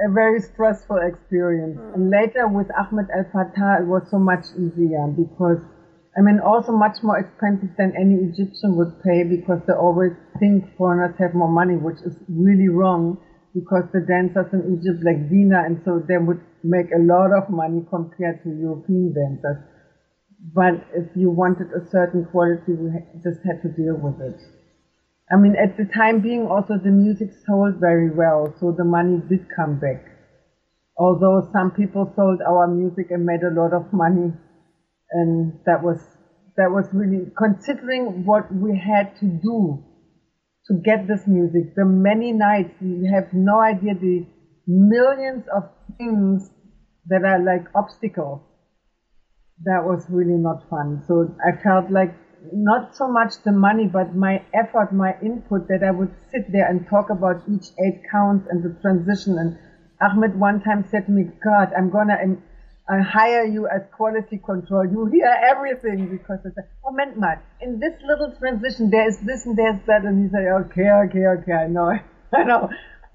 a 0.00 0.10
very 0.10 0.40
stressful 0.40 0.98
experience. 1.06 1.78
Hmm. 1.78 1.94
And 1.94 2.10
later 2.10 2.48
with 2.48 2.66
Ahmed 2.74 3.06
Al 3.14 3.30
Fatah, 3.30 3.82
it 3.82 3.86
was 3.86 4.02
so 4.10 4.18
much 4.18 4.44
easier 4.58 5.06
because 5.06 5.62
I 6.16 6.20
mean, 6.20 6.38
also 6.38 6.70
much 6.70 7.02
more 7.02 7.18
expensive 7.18 7.70
than 7.76 7.92
any 7.98 8.14
Egyptian 8.30 8.76
would 8.76 9.02
pay 9.02 9.24
because 9.24 9.60
they 9.66 9.72
always 9.72 10.12
think 10.38 10.64
foreigners 10.76 11.16
have 11.18 11.34
more 11.34 11.50
money, 11.50 11.74
which 11.76 11.98
is 12.06 12.14
really 12.28 12.68
wrong 12.68 13.18
because 13.52 13.84
the 13.92 14.00
dancers 14.00 14.46
in 14.52 14.78
Egypt 14.78 15.02
like 15.02 15.28
Dina 15.28 15.62
and 15.66 15.80
so 15.84 15.98
they 15.98 16.18
would 16.18 16.40
make 16.62 16.90
a 16.94 17.02
lot 17.02 17.32
of 17.32 17.50
money 17.50 17.82
compared 17.90 18.42
to 18.44 18.50
European 18.50 19.12
dancers. 19.14 19.58
But 20.54 20.86
if 20.94 21.16
you 21.16 21.30
wanted 21.30 21.72
a 21.72 21.88
certain 21.90 22.26
quality, 22.26 22.74
we 22.74 22.90
just 23.22 23.42
had 23.42 23.62
to 23.62 23.68
deal 23.68 23.96
with 23.96 24.20
it. 24.20 24.38
I 25.32 25.36
mean, 25.36 25.56
at 25.56 25.76
the 25.76 25.84
time 25.86 26.20
being 26.20 26.46
also 26.46 26.78
the 26.78 26.90
music 26.90 27.30
sold 27.46 27.80
very 27.80 28.10
well, 28.10 28.54
so 28.60 28.70
the 28.70 28.84
money 28.84 29.22
did 29.28 29.46
come 29.54 29.80
back. 29.80 30.04
Although 30.96 31.48
some 31.52 31.70
people 31.72 32.12
sold 32.14 32.40
our 32.42 32.68
music 32.68 33.10
and 33.10 33.24
made 33.24 33.42
a 33.42 33.50
lot 33.50 33.72
of 33.72 33.92
money 33.92 34.32
and 35.14 35.54
that 35.66 35.82
was 35.82 35.98
that 36.56 36.70
was 36.70 36.86
really 36.92 37.30
considering 37.38 38.24
what 38.26 38.52
we 38.52 38.76
had 38.78 39.16
to 39.20 39.26
do 39.26 39.82
to 40.66 40.74
get 40.84 41.06
this 41.06 41.26
music. 41.26 41.74
The 41.76 41.84
many 41.84 42.32
nights 42.32 42.74
you 42.80 43.10
have 43.14 43.32
no 43.32 43.60
idea 43.60 43.94
the 43.94 44.26
millions 44.66 45.44
of 45.54 45.64
things 45.98 46.50
that 47.06 47.24
are 47.24 47.38
like 47.38 47.66
obstacles. 47.74 48.40
That 49.64 49.84
was 49.84 50.04
really 50.08 50.38
not 50.38 50.68
fun. 50.68 51.02
So 51.06 51.34
I 51.46 51.52
felt 51.62 51.90
like 51.90 52.10
not 52.52 52.94
so 52.94 53.08
much 53.08 53.34
the 53.44 53.52
money, 53.52 53.86
but 53.86 54.14
my 54.14 54.42
effort, 54.54 54.92
my 54.92 55.14
input 55.22 55.68
that 55.68 55.82
I 55.82 55.90
would 55.92 56.10
sit 56.30 56.50
there 56.52 56.68
and 56.68 56.86
talk 56.88 57.10
about 57.10 57.42
each 57.48 57.68
eight 57.84 58.00
counts 58.10 58.46
and 58.50 58.62
the 58.62 58.76
transition. 58.82 59.38
And 59.38 59.56
Ahmed 60.00 60.38
one 60.38 60.60
time 60.60 60.84
said 60.90 61.06
to 61.06 61.12
me, 61.12 61.24
God, 61.44 61.72
I'm 61.76 61.90
gonna 61.90 62.18
I 62.86 63.00
hire 63.00 63.46
you 63.46 63.66
as 63.66 63.82
quality 63.96 64.38
control. 64.44 64.84
You 64.86 65.06
hear 65.06 65.34
everything 65.42 66.08
because 66.10 66.40
I 66.40 66.50
said, 66.54 66.68
oh, 66.84 66.90
Moment 66.90 67.18
mal, 67.18 67.36
in 67.62 67.80
this 67.80 67.94
little 68.06 68.32
transition, 68.38 68.90
there 68.90 69.08
is 69.08 69.18
this 69.20 69.46
and 69.46 69.56
there's 69.56 69.80
that. 69.86 70.04
And 70.04 70.22
he 70.22 70.30
said, 70.30 70.44
okay, 70.66 70.90
okay, 71.06 71.26
okay, 71.40 71.52
I 71.52 71.66
know, 71.66 71.98
I 72.34 72.44
know. 72.44 72.68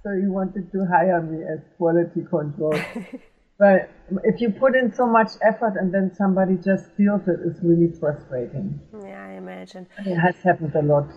So 0.03 0.11
you 0.13 0.31
wanted 0.31 0.71
to 0.71 0.85
hire 0.85 1.21
me 1.21 1.43
as 1.43 1.59
quality 1.77 2.21
control. 2.21 2.73
but 3.59 3.91
if 4.23 4.41
you 4.41 4.49
put 4.49 4.75
in 4.75 4.91
so 4.93 5.05
much 5.05 5.33
effort 5.43 5.75
and 5.79 5.93
then 5.93 6.15
somebody 6.15 6.55
just 6.55 6.85
feels 6.97 7.21
it, 7.27 7.39
it's 7.45 7.59
really 7.61 7.93
frustrating. 7.99 8.79
Yeah, 9.03 9.23
I 9.23 9.33
imagine. 9.33 9.85
It 9.99 10.15
has 10.15 10.35
happened 10.43 10.73
a 10.75 10.81
lot. 10.81 11.09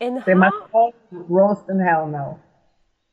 And 0.00 0.22
they 0.24 0.32
how... 0.32 0.38
must 0.38 0.56
all 0.72 0.94
roast 1.10 1.68
in 1.68 1.80
hell 1.80 2.06
now. 2.06 2.38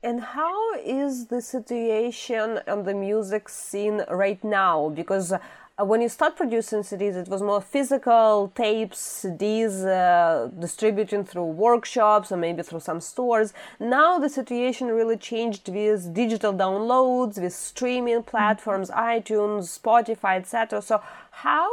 And 0.04 0.20
how 0.20 0.74
is 0.76 1.28
the 1.28 1.41
situation 1.41 2.60
on 2.68 2.84
the 2.84 2.93
music 2.93 3.47
scene 3.47 4.04
right 4.10 4.43
now? 4.43 4.89
Because 4.89 5.32
uh, 5.32 5.39
when 5.86 6.01
you 6.01 6.10
start 6.10 6.36
producing 6.36 6.80
CDs, 6.80 7.16
it 7.16 7.30
was 7.30 7.41
more 7.41 7.62
physical 7.62 8.51
tapes, 8.54 9.24
CDs 9.24 9.86
uh, 9.88 10.47
distributing 10.60 11.24
through 11.24 11.45
workshops 11.45 12.34
or 12.34 12.38
maybe 12.38 12.64
through 12.64 12.82
some 12.82 12.99
stores. 12.99 13.54
Now 13.80 14.20
the 14.20 14.28
situation 14.28 14.89
really 14.89 15.16
changed 15.16 15.70
with 15.70 16.14
digital 16.14 16.54
downloads, 16.54 17.41
with 17.41 17.54
streaming 17.54 18.24
platforms, 18.24 18.89
mm-hmm. 18.89 18.99
iTunes, 18.99 19.80
Spotify, 19.80 20.36
etc. 20.36 20.82
So 20.82 21.01
how 21.32 21.72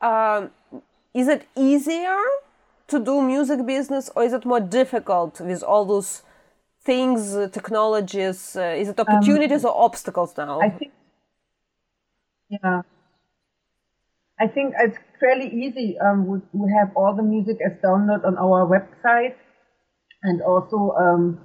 um, 0.00 0.50
is 1.12 1.26
it 1.26 1.48
easier 1.56 2.16
to 2.86 3.00
do 3.00 3.20
music 3.22 3.66
business, 3.66 4.08
or 4.14 4.22
is 4.22 4.32
it 4.32 4.44
more 4.44 4.60
difficult 4.60 5.40
with 5.40 5.64
all 5.64 5.84
those 5.84 6.22
things, 6.86 7.34
uh, 7.34 7.48
technologies? 7.48 8.56
Uh, 8.56 8.80
is 8.80 8.88
it 8.88 8.98
opportunities 8.98 9.64
um, 9.64 9.70
or 9.70 9.84
obstacles 9.84 10.32
now? 10.36 10.60
I 10.60 10.70
think, 10.70 10.92
yeah. 12.48 12.82
I 14.38 14.46
think 14.46 14.74
it's 14.78 14.98
fairly 15.18 15.48
easy. 15.48 15.96
Um, 15.98 16.26
we, 16.26 16.38
we, 16.52 16.72
have 16.78 16.90
all 16.94 17.14
the 17.16 17.22
music 17.22 17.58
as 17.66 17.72
download 17.82 18.24
on 18.24 18.36
our 18.38 18.60
website, 18.74 19.34
and 20.22 20.42
also 20.42 20.94
um, 21.04 21.40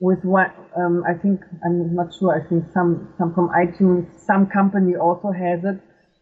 with 0.00 0.24
one. 0.24 0.50
Um, 0.76 1.04
I 1.08 1.14
think 1.14 1.40
I'm 1.64 1.94
not 1.94 2.14
sure. 2.18 2.32
I 2.34 2.48
think 2.48 2.64
some 2.72 3.12
some 3.18 3.34
from 3.34 3.50
iTunes. 3.50 4.08
Some 4.26 4.46
company 4.46 4.96
also 4.96 5.30
has 5.32 5.60
it, 5.64 5.78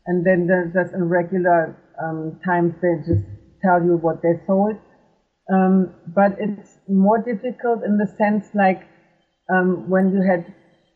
and 0.06 0.26
then 0.26 0.46
there's 0.48 0.74
just 0.74 0.92
in 0.94 1.08
regular 1.08 1.76
um, 2.02 2.40
times 2.44 2.74
they 2.82 2.94
just 3.06 3.24
tell 3.62 3.82
you 3.82 3.96
what 3.96 4.22
they 4.22 4.34
sold. 4.46 4.76
Um, 5.52 5.94
but 6.06 6.36
it's 6.38 6.78
more 6.88 7.18
difficult 7.18 7.82
in 7.84 7.96
the 7.96 8.06
sense 8.18 8.46
like 8.54 8.82
um, 9.48 9.88
when 9.88 10.12
you 10.12 10.20
had, 10.20 10.52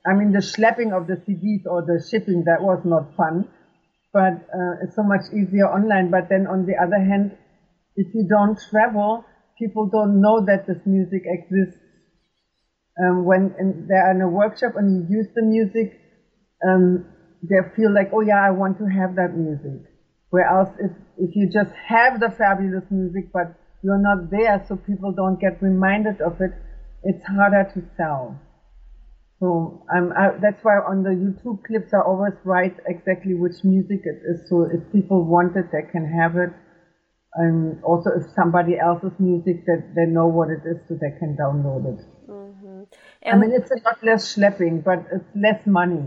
I 0.07 0.15
mean, 0.15 0.33
the 0.33 0.45
schlepping 0.45 0.93
of 0.93 1.07
the 1.07 1.17
CDs 1.25 1.65
or 1.65 1.83
the 1.83 2.05
shipping, 2.11 2.45
that 2.45 2.61
was 2.61 2.83
not 2.85 3.17
fun. 3.17 3.49
But 4.13 4.45
uh, 4.53 4.85
it's 4.85 4.95
so 4.95 5.03
much 5.03 5.33
easier 5.33 5.65
online. 5.65 6.11
But 6.11 6.29
then 6.29 6.47
on 6.47 6.67
the 6.67 6.77
other 6.77 7.01
hand, 7.01 7.33
if 7.97 8.13
you 8.15 8.27
don't 8.29 8.59
travel, 8.71 9.25
people 9.59 9.89
don't 9.89 10.21
know 10.21 10.45
that 10.45 10.67
this 10.67 10.85
music 10.85 11.23
exists. 11.25 11.81
Um, 13.03 13.25
when 13.25 13.87
they're 13.89 14.11
in 14.11 14.21
a 14.21 14.29
workshop 14.29 14.73
and 14.77 15.09
you 15.09 15.17
use 15.17 15.29
the 15.35 15.41
music, 15.41 15.99
um, 16.67 17.07
they 17.43 17.57
feel 17.75 17.93
like, 17.93 18.11
oh 18.13 18.21
yeah, 18.21 18.45
I 18.45 18.51
want 18.51 18.77
to 18.79 18.85
have 18.85 19.17
that 19.17 19.35
music. 19.35 19.89
Whereas 20.29 20.69
if, 20.79 20.93
if 21.17 21.31
you 21.35 21.49
just 21.49 21.73
have 21.89 22.21
the 22.21 22.29
fabulous 22.31 22.85
music, 22.91 23.33
but 23.33 23.57
you're 23.83 23.99
not 23.99 24.31
there 24.31 24.65
so 24.69 24.77
people 24.77 25.13
don't 25.13 25.41
get 25.41 25.61
reminded 25.63 26.21
of 26.21 26.41
it, 26.41 26.53
it's 27.03 27.25
harder 27.27 27.71
to 27.75 27.83
sell. 27.97 28.41
So 29.41 29.85
um, 29.93 30.13
I, 30.17 30.39
that's 30.41 30.63
why 30.63 30.79
on 30.79 31.03
the 31.03 31.11
YouTube 31.11 31.65
clips 31.65 31.93
I 31.93 31.99
always 31.99 32.35
write 32.45 32.77
exactly 32.87 33.35
which 33.35 33.65
music 33.65 34.03
it 34.05 34.23
is. 34.25 34.49
So 34.49 34.69
if 34.73 34.93
people 34.93 35.25
want 35.25 35.57
it, 35.57 35.67
they 35.73 35.83
can 35.91 36.07
have 36.07 36.37
it. 36.37 36.51
And 37.35 37.83
also 37.83 38.11
if 38.11 38.31
somebody 38.37 38.79
else's 38.79 39.19
music 39.19 39.67
that 39.67 39.95
they 39.97 40.07
know 40.07 40.29
what 40.29 40.51
it 40.51 40.63
is, 40.65 40.77
so 40.87 40.95
they 40.95 41.19
can 41.19 41.37
download 41.37 41.99
it. 41.99 42.07
Mm-hmm. 42.31 42.83
I 43.27 43.37
mean, 43.37 43.53
it's 43.53 43.71
a 43.71 43.83
lot 43.85 43.99
less 44.05 44.37
schlepping, 44.37 44.85
but 44.85 45.07
it's 45.11 45.25
less 45.35 45.67
money. 45.67 46.05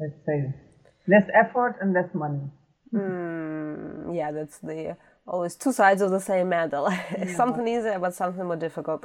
Let's 0.00 0.24
say 0.24 0.54
less 1.06 1.28
effort 1.34 1.76
and 1.82 1.92
less 1.92 2.14
money. 2.14 2.40
Mm, 2.94 4.16
yeah, 4.16 4.32
that's 4.32 4.58
the 4.58 4.96
always 5.26 5.56
two 5.56 5.72
sides 5.72 6.02
of 6.02 6.10
the 6.10 6.20
same 6.20 6.48
medal. 6.48 6.88
Yeah. 7.18 7.36
something 7.36 7.66
easier, 7.66 7.98
but 7.98 8.14
something 8.14 8.44
more 8.44 8.56
difficult. 8.56 9.04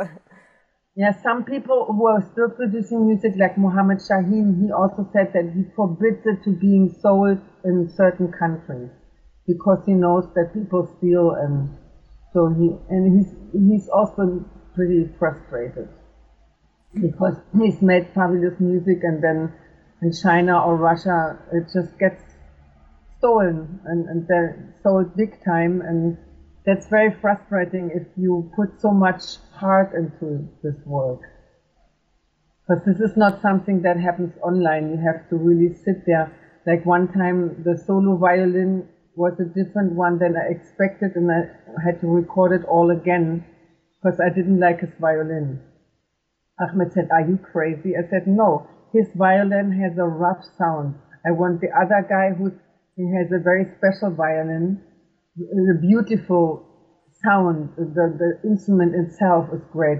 yeah, 0.95 1.13
some 1.21 1.43
people 1.43 1.85
who 1.85 2.07
are 2.07 2.23
still 2.31 2.49
producing 2.49 3.07
music, 3.07 3.33
like 3.37 3.57
Mohammed 3.57 3.99
Shaheen, 3.99 4.61
he 4.61 4.71
also 4.71 5.09
said 5.13 5.31
that 5.33 5.51
he 5.55 5.63
forbids 5.75 6.25
it 6.25 6.43
to 6.43 6.51
being 6.51 6.95
sold 7.01 7.39
in 7.63 7.89
certain 7.95 8.31
countries 8.31 8.89
because 9.45 9.79
he 9.85 9.93
knows 9.93 10.25
that 10.35 10.53
people 10.53 10.89
steal, 10.97 11.31
and 11.31 11.69
so 12.33 12.49
he 12.49 12.75
and 12.89 13.17
he's 13.17 13.31
he's 13.53 13.87
also 13.89 14.43
pretty 14.75 15.09
frustrated 15.17 15.87
because 16.93 17.35
he's 17.57 17.81
made 17.81 18.07
fabulous 18.13 18.59
music, 18.59 18.99
and 19.03 19.23
then 19.23 19.53
in 20.01 20.11
China 20.11 20.63
or 20.63 20.75
Russia, 20.75 21.37
it 21.53 21.65
just 21.73 21.97
gets 21.99 22.26
stolen 23.17 23.79
and, 23.85 24.07
and 24.09 24.27
they're 24.27 24.73
sold 24.83 25.15
big 25.15 25.43
time 25.43 25.81
and 25.81 26.17
that's 26.65 26.87
very 26.87 27.15
frustrating 27.21 27.89
if 27.95 28.05
you 28.17 28.51
put 28.55 28.81
so 28.81 28.91
much 28.91 29.37
heart 29.53 29.93
into 29.93 30.47
this 30.63 30.75
work. 30.85 31.21
Because 32.67 32.83
this 32.85 32.99
is 32.99 33.15
not 33.15 33.41
something 33.41 33.81
that 33.83 33.97
happens 33.97 34.33
online. 34.43 34.89
You 34.91 34.97
have 34.97 35.29
to 35.29 35.37
really 35.37 35.73
sit 35.73 36.05
there. 36.05 36.29
Like 36.65 36.85
one 36.85 37.07
time 37.13 37.63
the 37.63 37.77
solo 37.77 38.17
violin 38.17 38.89
was 39.15 39.39
a 39.39 39.45
different 39.45 39.93
one 39.93 40.19
than 40.19 40.35
I 40.35 40.51
expected 40.51 41.15
and 41.15 41.31
I 41.31 41.47
had 41.83 42.01
to 42.01 42.07
record 42.07 42.51
it 42.51 42.65
all 42.67 42.91
again 42.91 43.45
because 43.95 44.19
I 44.19 44.29
didn't 44.29 44.59
like 44.59 44.81
his 44.81 44.93
violin. 44.99 45.61
Ahmed 46.59 46.91
said, 46.91 47.07
are 47.11 47.21
you 47.21 47.37
crazy? 47.37 47.93
I 47.95 48.07
said, 48.09 48.27
no, 48.27 48.67
his 48.91 49.07
violin 49.15 49.71
has 49.71 49.97
a 49.97 50.03
rough 50.03 50.43
sound. 50.57 50.95
I 51.25 51.31
want 51.31 51.61
the 51.61 51.69
other 51.71 52.05
guy 52.07 52.35
who's 52.35 52.53
he 52.97 53.05
has 53.15 53.31
a 53.31 53.37
very 53.37 53.65
special 53.77 54.09
violin, 54.09 54.81
a 55.37 55.79
beautiful 55.79 56.65
sound, 57.23 57.69
the, 57.77 58.09
the 58.17 58.49
instrument 58.49 58.95
itself 58.95 59.45
is 59.53 59.61
great. 59.71 59.99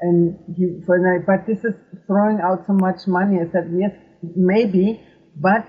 And 0.00 0.38
he, 0.56 0.80
for 0.86 0.96
but 1.26 1.46
this 1.46 1.64
is 1.64 1.74
throwing 2.06 2.38
out 2.40 2.64
so 2.66 2.72
much 2.72 3.06
money. 3.08 3.38
I 3.40 3.50
said, 3.50 3.66
yes, 3.76 3.90
maybe, 4.22 5.02
but 5.34 5.66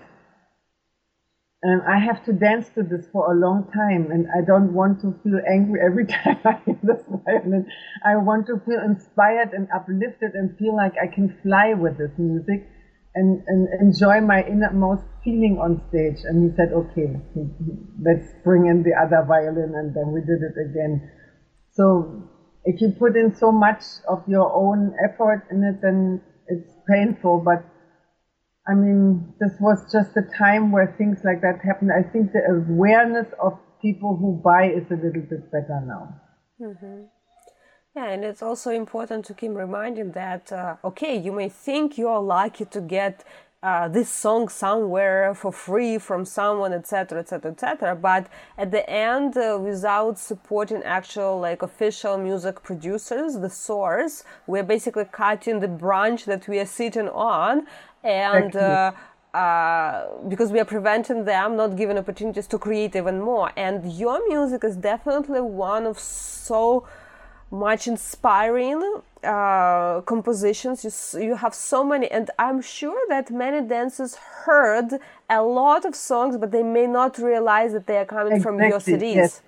um, 1.65 1.81
I 1.89 1.97
have 1.97 2.23
to 2.25 2.33
dance 2.33 2.69
to 2.75 2.83
this 2.83 3.07
for 3.11 3.33
a 3.33 3.35
long 3.35 3.71
time, 3.73 4.11
and 4.11 4.27
I 4.29 4.45
don't 4.45 4.73
want 4.73 5.01
to 5.01 5.15
feel 5.23 5.39
angry 5.49 5.79
every 5.83 6.05
time 6.23 6.37
I 6.45 6.61
hear 6.63 6.77
this 6.83 7.01
violin. 7.25 7.65
I 8.05 8.17
want 8.17 8.45
to 8.47 8.61
feel 8.67 8.81
inspired 8.85 9.53
and 9.53 9.67
uplifted 9.73 10.35
and 10.35 10.55
feel 10.59 10.75
like 10.75 10.93
I 11.01 11.07
can 11.07 11.35
fly 11.41 11.73
with 11.73 11.97
this 11.97 12.11
music 12.19 12.69
and, 13.17 13.41
and 13.47 13.67
enjoy 13.81 14.21
my 14.21 14.43
innermost 14.43 15.03
feeling 15.23 15.57
on 15.57 15.81
stage. 15.89 16.21
And 16.23 16.45
he 16.45 16.55
said, 16.55 16.69
okay, 16.71 17.09
let's 17.99 18.29
bring 18.43 18.67
in 18.67 18.83
the 18.83 18.93
other 18.93 19.25
violin, 19.25 19.73
and 19.75 19.93
then 19.95 20.13
we 20.13 20.21
did 20.21 20.41
it 20.45 20.55
again. 20.69 21.09
So 21.73 22.29
if 22.63 22.79
you 22.79 22.89
put 22.97 23.17
in 23.17 23.33
so 23.35 23.51
much 23.51 23.81
of 24.07 24.21
your 24.27 24.53
own 24.53 24.93
effort 25.03 25.47
in 25.49 25.63
it, 25.63 25.81
then 25.81 26.21
it's 26.47 26.71
painful, 26.87 27.39
but 27.39 27.65
I 28.69 28.73
mean, 28.73 29.33
this 29.39 29.53
was 29.59 29.79
just 29.91 30.15
a 30.17 30.21
time 30.37 30.71
where 30.71 30.93
things 30.97 31.19
like 31.23 31.41
that 31.41 31.63
happened. 31.63 31.91
I 31.91 32.03
think 32.03 32.33
the 32.33 32.43
awareness 32.45 33.27
of 33.41 33.57
people 33.81 34.17
who 34.17 34.41
buy 34.43 34.67
is 34.67 34.83
a 34.91 34.95
little 34.95 35.23
bit 35.23 35.51
better 35.51 35.79
now. 35.85 36.19
Mm-hmm. 36.59 37.03
Yeah, 37.97 38.09
and 38.11 38.23
it's 38.23 38.43
also 38.43 38.69
important 38.69 39.25
to 39.25 39.33
keep 39.33 39.55
reminding 39.55 40.11
that, 40.11 40.51
uh, 40.51 40.75
okay, 40.83 41.17
you 41.17 41.31
may 41.31 41.49
think 41.49 41.97
you're 41.97 42.19
lucky 42.19 42.65
to 42.65 42.79
get 42.79 43.23
uh, 43.63 43.87
this 43.87 44.07
song 44.07 44.49
somewhere 44.49 45.33
for 45.33 45.51
free 45.51 45.97
from 45.97 46.23
someone, 46.23 46.73
etc., 46.73 47.21
etc., 47.21 47.49
etc. 47.53 47.95
But 47.95 48.27
at 48.55 48.69
the 48.69 48.87
end, 48.87 49.35
uh, 49.35 49.57
without 49.59 50.19
supporting 50.19 50.83
actual 50.83 51.39
like 51.39 51.63
official 51.63 52.19
music 52.19 52.61
producers, 52.61 53.39
the 53.39 53.49
source, 53.49 54.23
we're 54.45 54.69
basically 54.75 55.05
cutting 55.05 55.59
the 55.59 55.67
branch 55.67 56.25
that 56.25 56.47
we 56.47 56.59
are 56.59 56.71
sitting 56.81 57.09
on, 57.09 57.65
and. 58.03 58.55
Uh, 58.55 58.91
uh, 59.33 60.07
because 60.29 60.51
we 60.51 60.59
are 60.59 60.65
preventing 60.65 61.25
them 61.25 61.55
not 61.57 61.75
giving 61.75 61.97
opportunities 61.97 62.47
to 62.47 62.57
create 62.57 62.95
even 62.95 63.19
more 63.21 63.51
and 63.55 63.85
your 63.91 64.25
music 64.29 64.63
is 64.63 64.75
definitely 64.77 65.41
one 65.41 65.85
of 65.85 65.99
so 65.99 66.87
much 67.51 67.87
inspiring 67.87 69.01
uh, 69.23 70.01
compositions. 70.01 70.83
You, 70.83 71.21
you 71.21 71.35
have 71.35 71.53
so 71.53 71.83
many, 71.83 72.09
and 72.11 72.29
I'm 72.37 72.61
sure 72.61 72.99
that 73.09 73.31
many 73.31 73.67
dancers 73.67 74.15
heard 74.15 74.99
a 75.29 75.41
lot 75.41 75.85
of 75.85 75.95
songs, 75.95 76.37
but 76.37 76.51
they 76.51 76.63
may 76.63 76.87
not 76.87 77.17
realize 77.17 77.73
that 77.73 77.87
they 77.87 77.97
are 77.97 78.05
coming 78.05 78.33
exactly. 78.33 78.59
from 78.59 78.69
your 78.69 78.79
CDs. 78.79 79.15
Yes, 79.15 79.41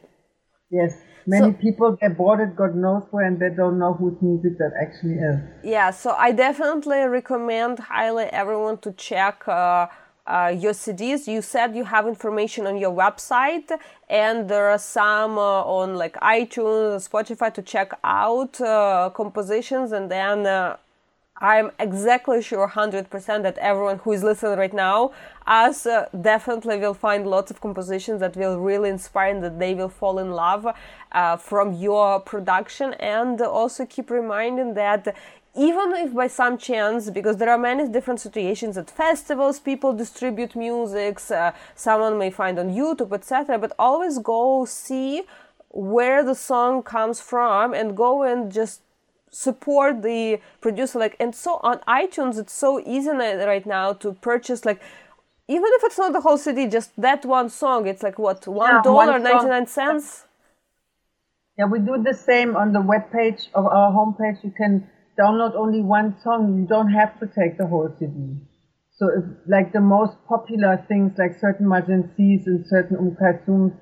yes. 0.72 0.94
Many 1.28 1.52
so, 1.52 1.58
people 1.60 1.98
get 2.02 2.18
bought 2.18 2.40
it, 2.40 2.56
God 2.56 2.76
knows 2.76 3.04
where, 3.12 3.26
and 3.26 3.40
they 3.40 3.50
don't 3.56 3.78
know 3.78 3.94
whose 3.94 4.16
music 4.22 4.58
that 4.58 4.72
actually 4.82 5.16
is. 5.16 5.38
Yeah, 5.64 5.92
so 5.92 6.12
I 6.12 6.32
definitely 6.32 7.02
recommend 7.02 7.78
highly 7.80 8.26
everyone 8.26 8.80
to 8.80 8.92
check. 8.94 9.48
Uh, 9.48 9.88
uh, 10.30 10.56
your 10.56 10.74
CDs. 10.74 11.28
You 11.28 11.42
said 11.42 11.76
you 11.76 11.86
have 11.86 12.08
information 12.08 12.68
on 12.68 12.78
your 12.78 12.96
website, 12.96 13.70
and 14.10 14.48
there 14.48 14.70
are 14.70 14.78
some 14.78 15.38
uh, 15.38 15.64
on 15.64 15.96
like 15.96 16.16
iTunes, 16.16 17.10
Spotify 17.10 17.54
to 17.54 17.62
check 17.62 17.92
out 18.04 18.62
uh, 18.62 19.10
compositions, 19.14 19.92
and 19.92 20.10
then. 20.10 20.46
Uh, 20.46 20.78
I'm 21.42 21.72
exactly 21.80 22.42
sure 22.42 22.68
100% 22.68 23.44
that 23.44 23.58
everyone 23.60 24.00
who 24.00 24.12
is 24.12 24.24
listening 24.24 24.60
right 24.60 24.74
now, 24.74 25.14
us 25.48 25.86
uh, 25.86 26.10
definitely 26.22 26.78
will 26.80 26.94
find 26.94 27.26
lots 27.26 27.50
of 27.50 27.62
compositions 27.62 28.20
that 28.20 28.36
will 28.36 28.60
really 28.60 28.90
inspire 28.90 29.32
and 29.32 29.42
that 29.44 29.58
they 29.58 29.74
will 29.74 29.88
fall 29.88 30.20
in 30.20 30.32
love 30.32 30.68
uh, 31.14 31.38
from 31.38 31.72
your 31.74 32.20
production. 32.20 32.94
And 32.96 33.42
also 33.42 33.86
keep 33.86 34.12
reminding 34.12 34.74
that 34.74 35.16
even 35.60 35.92
if 35.96 36.14
by 36.14 36.28
some 36.28 36.58
chance, 36.58 37.10
because 37.10 37.36
there 37.38 37.50
are 37.50 37.58
many 37.58 37.88
different 37.90 38.22
situations 38.22 38.78
at 38.78 38.90
festivals, 38.90 39.60
people 39.60 39.92
distribute 39.92 40.56
musics, 40.56 41.30
uh, 41.32 41.52
someone 41.76 42.18
may 42.18 42.32
find 42.32 42.58
on 42.58 42.70
YouTube, 42.70 43.12
etc. 43.12 43.60
But 43.60 43.74
always 43.78 44.20
go 44.20 44.64
see 44.64 45.24
where 45.70 46.24
the 46.24 46.34
song 46.34 46.82
comes 46.82 47.20
from 47.20 47.74
and 47.74 47.98
go 47.98 48.24
and 48.24 48.52
just 48.52 48.82
support 49.32 50.02
the 50.02 50.40
producer 50.62 50.98
like 50.98 51.16
and 51.20 51.36
so 51.36 51.60
on. 51.62 51.78
itunes 51.88 52.40
it's 52.40 52.52
so 52.52 52.82
easy 52.84 53.12
right 53.12 53.68
now 53.68 53.94
to 53.94 54.14
purchase 54.14 54.66
like 54.66 54.82
even 55.48 55.70
if 55.78 55.84
it's 55.84 56.00
not 56.00 56.12
the 56.14 56.22
whole 56.22 56.36
cd 56.36 56.66
just 56.66 56.90
that 57.00 57.24
one 57.24 57.48
song 57.48 57.86
it's 57.86 58.02
like 58.02 58.18
what 58.18 58.48
one 58.48 58.82
dollar 58.82 59.20
yeah, 59.20 59.34
99 59.36 59.68
cents? 59.68 60.26
Yeah 61.60 61.66
we 61.66 61.78
do 61.78 62.02
the 62.02 62.16
same 62.16 62.56
on 62.56 62.74
the 62.74 62.82
web 62.82 63.12
page 63.12 63.50
of 63.54 63.68
our 63.68 63.92
homepage. 63.92 64.44
You 64.44 64.52
can 64.62 64.90
download 65.20 65.56
only 65.56 65.82
one 65.82 66.16
song, 66.24 66.58
you 66.58 66.66
don't 66.68 66.92
have 66.92 67.20
to 67.20 67.28
take 67.28 67.58
the 67.58 67.68
whole 67.68 67.94
CD. 68.00 68.38
So 69.00 69.08
if, 69.08 69.24
like 69.48 69.72
the 69.74 69.82
most 69.82 70.18
popular 70.28 70.84
things 70.88 71.14
like 71.18 71.40
certain 71.40 71.68
Magencies 71.68 72.48
and 72.48 72.66
certain 72.68 72.98
Um 72.98 73.74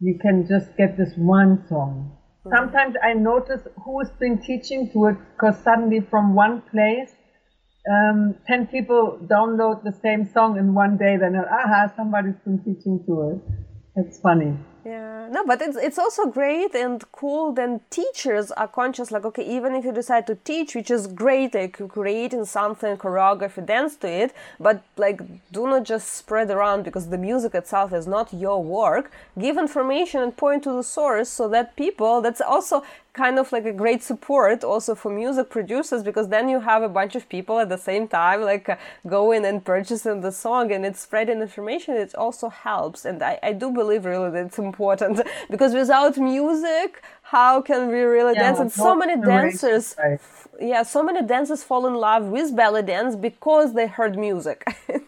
you 0.00 0.18
can 0.20 0.46
just 0.48 0.76
get 0.76 0.96
this 0.96 1.12
one 1.16 1.64
song. 1.68 2.16
Mm-hmm. 2.44 2.56
Sometimes 2.56 2.94
I 3.02 3.14
notice 3.14 3.62
who's 3.84 4.10
been 4.20 4.42
teaching 4.42 4.90
to 4.92 5.06
it 5.06 5.16
because 5.34 5.56
suddenly 5.62 6.00
from 6.00 6.34
one 6.34 6.62
place, 6.70 7.14
um, 7.88 8.34
10 8.46 8.66
people 8.66 9.18
download 9.30 9.84
the 9.84 9.92
same 10.02 10.28
song 10.32 10.58
in 10.58 10.74
one 10.74 10.96
day, 10.96 11.16
then, 11.16 11.36
aha, 11.36 11.92
somebody's 11.96 12.38
been 12.44 12.58
teaching 12.58 13.04
to 13.06 13.30
it. 13.30 13.38
It's 13.96 14.18
funny. 14.20 14.58
Yeah, 14.86 15.26
no, 15.32 15.44
but 15.44 15.60
it's 15.62 15.76
it's 15.76 15.98
also 15.98 16.26
great 16.26 16.72
and 16.76 17.02
cool. 17.10 17.50
Then 17.50 17.80
teachers 17.90 18.52
are 18.52 18.68
conscious, 18.68 19.10
like 19.10 19.24
okay, 19.24 19.44
even 19.44 19.74
if 19.74 19.84
you 19.84 19.90
decide 19.90 20.28
to 20.28 20.36
teach, 20.36 20.76
which 20.76 20.92
is 20.92 21.08
great, 21.08 21.54
like 21.56 21.76
creating 21.88 22.44
something, 22.44 22.96
choreography, 22.96 23.66
dance 23.66 23.96
to 23.96 24.08
it, 24.08 24.32
but 24.60 24.84
like 24.96 25.20
do 25.50 25.66
not 25.66 25.82
just 25.82 26.12
spread 26.12 26.52
around 26.52 26.84
because 26.84 27.08
the 27.08 27.18
music 27.18 27.56
itself 27.56 27.92
is 27.92 28.06
not 28.06 28.32
your 28.32 28.62
work. 28.62 29.10
Give 29.36 29.58
information 29.58 30.22
and 30.22 30.36
point 30.36 30.62
to 30.62 30.72
the 30.72 30.84
source 30.84 31.30
so 31.30 31.48
that 31.48 31.74
people. 31.74 32.20
That's 32.20 32.40
also 32.40 32.84
kind 33.16 33.38
of 33.38 33.50
like 33.50 33.64
a 33.64 33.72
great 33.72 34.02
support 34.02 34.62
also 34.62 34.94
for 34.94 35.10
music 35.10 35.48
producers 35.48 36.02
because 36.02 36.28
then 36.28 36.48
you 36.48 36.60
have 36.60 36.82
a 36.82 36.88
bunch 36.88 37.14
of 37.16 37.28
people 37.28 37.58
at 37.58 37.68
the 37.70 37.78
same 37.78 38.06
time 38.06 38.42
like 38.42 38.68
uh, 38.68 38.76
going 39.16 39.42
and 39.46 39.64
purchasing 39.64 40.20
the 40.20 40.30
song 40.30 40.70
and 40.70 40.84
it's 40.84 41.00
spreading 41.00 41.40
information 41.40 41.94
it 41.96 42.14
also 42.14 42.48
helps. 42.48 43.04
And 43.06 43.22
I, 43.22 43.38
I 43.42 43.52
do 43.52 43.70
believe 43.80 44.04
really 44.04 44.30
that 44.30 44.46
it's 44.48 44.58
important 44.58 45.22
because 45.50 45.72
without 45.74 46.16
music 46.18 47.02
how 47.22 47.62
can 47.62 47.88
we 47.88 48.00
really 48.16 48.34
yeah, 48.34 48.44
dance? 48.44 48.58
And 48.60 48.70
so 48.70 48.94
many 48.94 49.16
dancers 49.20 49.96
right. 49.98 50.20
yeah 50.60 50.82
so 50.82 51.02
many 51.02 51.22
dancers 51.34 51.62
fall 51.62 51.86
in 51.86 51.94
love 51.94 52.24
with 52.26 52.54
belly 52.54 52.82
dance 52.82 53.16
because 53.16 53.74
they 53.74 53.86
heard 53.86 54.14
music. 54.28 54.60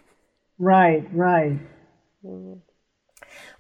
Right 0.61 1.07
right. 1.13 1.57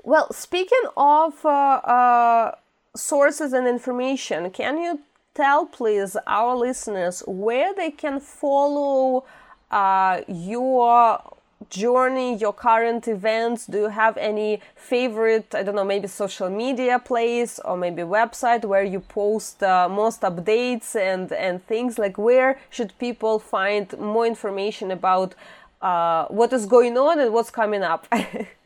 Well 0.03 0.33
speaking 0.33 0.87
of 0.97 1.33
uh, 1.45 1.81
uh, 1.99 2.55
sources 2.99 3.53
and 3.53 3.67
information, 3.67 4.51
can 4.51 4.79
you 4.79 5.01
tell, 5.35 5.67
please, 5.67 6.17
our 6.27 6.57
listeners 6.57 7.23
where 7.27 7.75
they 7.75 7.91
can 7.91 8.21
follow 8.21 9.25
uh, 9.71 10.21
your 10.27 11.23
journey, 11.71 12.37
your 12.37 12.53
current 12.53 13.07
events? 13.09 13.67
Do 13.67 13.79
you 13.79 13.89
have 13.89 14.17
any 14.17 14.61
favorite, 14.75 15.55
I 15.55 15.63
don't 15.63 15.75
know, 15.75 15.85
maybe 15.85 16.09
social 16.09 16.51
media 16.51 16.99
place 16.99 17.59
or 17.65 17.77
maybe 17.77 18.03
website 18.03 18.65
where 18.65 18.85
you 18.85 19.01
post 19.01 19.63
uh, 19.63 19.89
most 19.89 20.23
updates 20.23 20.97
and, 20.97 21.33
and 21.33 21.65
things? 21.67 21.99
Like, 21.99 22.19
where 22.19 22.59
should 22.71 22.93
people 22.99 23.39
find 23.39 23.97
more 23.99 24.27
information 24.27 24.91
about 24.91 25.35
uh, 25.81 26.27
what 26.27 26.53
is 26.53 26.67
going 26.67 26.97
on 26.99 27.21
and 27.21 27.33
what's 27.33 27.51
coming 27.51 27.83
up? 27.83 28.07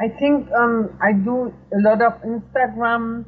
I 0.00 0.08
think 0.08 0.48
um, 0.52 0.96
I 1.02 1.12
do 1.12 1.52
a 1.74 1.80
lot 1.80 2.02
of 2.02 2.22
Instagram 2.22 3.24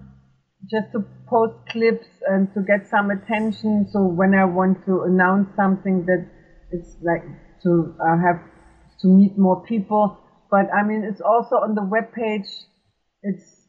just 0.71 0.93
to 0.93 1.05
post 1.29 1.55
clips 1.69 2.07
and 2.29 2.53
to 2.55 2.61
get 2.61 2.89
some 2.89 3.11
attention. 3.11 3.89
So 3.91 4.05
when 4.05 4.35
I 4.35 4.45
want 4.45 4.85
to 4.87 5.03
announce 5.03 5.49
something 5.57 6.07
that 6.07 6.29
it's 6.71 6.97
like 7.03 7.25
to 7.65 7.95
uh, 8.01 8.17
have 8.19 8.41
to 9.01 9.09
meet 9.09 9.37
more 9.37 9.65
people. 9.65 10.19
But 10.51 10.73
I 10.73 10.85
mean, 10.85 11.03
it's 11.03 11.21
also 11.21 11.57
on 11.57 11.75
the 11.75 11.83
web 11.83 12.13
page. 12.13 12.49
It's 13.23 13.61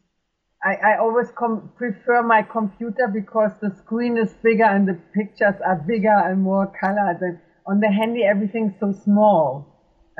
I, 0.63 0.93
I 0.93 0.97
always 0.99 1.31
com- 1.31 1.71
prefer 1.75 2.21
my 2.21 2.43
computer 2.43 3.07
because 3.11 3.51
the 3.61 3.75
screen 3.79 4.17
is 4.17 4.31
bigger 4.43 4.65
and 4.65 4.87
the 4.87 4.99
pictures 5.15 5.55
are 5.65 5.83
bigger 5.87 6.13
and 6.13 6.41
more 6.41 6.71
colored. 6.79 7.17
And 7.21 7.39
on 7.65 7.79
the 7.79 7.91
handy, 7.91 8.23
everything's 8.23 8.73
so 8.79 8.91
small. 8.91 9.65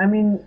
I 0.02 0.08
mean, 0.08 0.44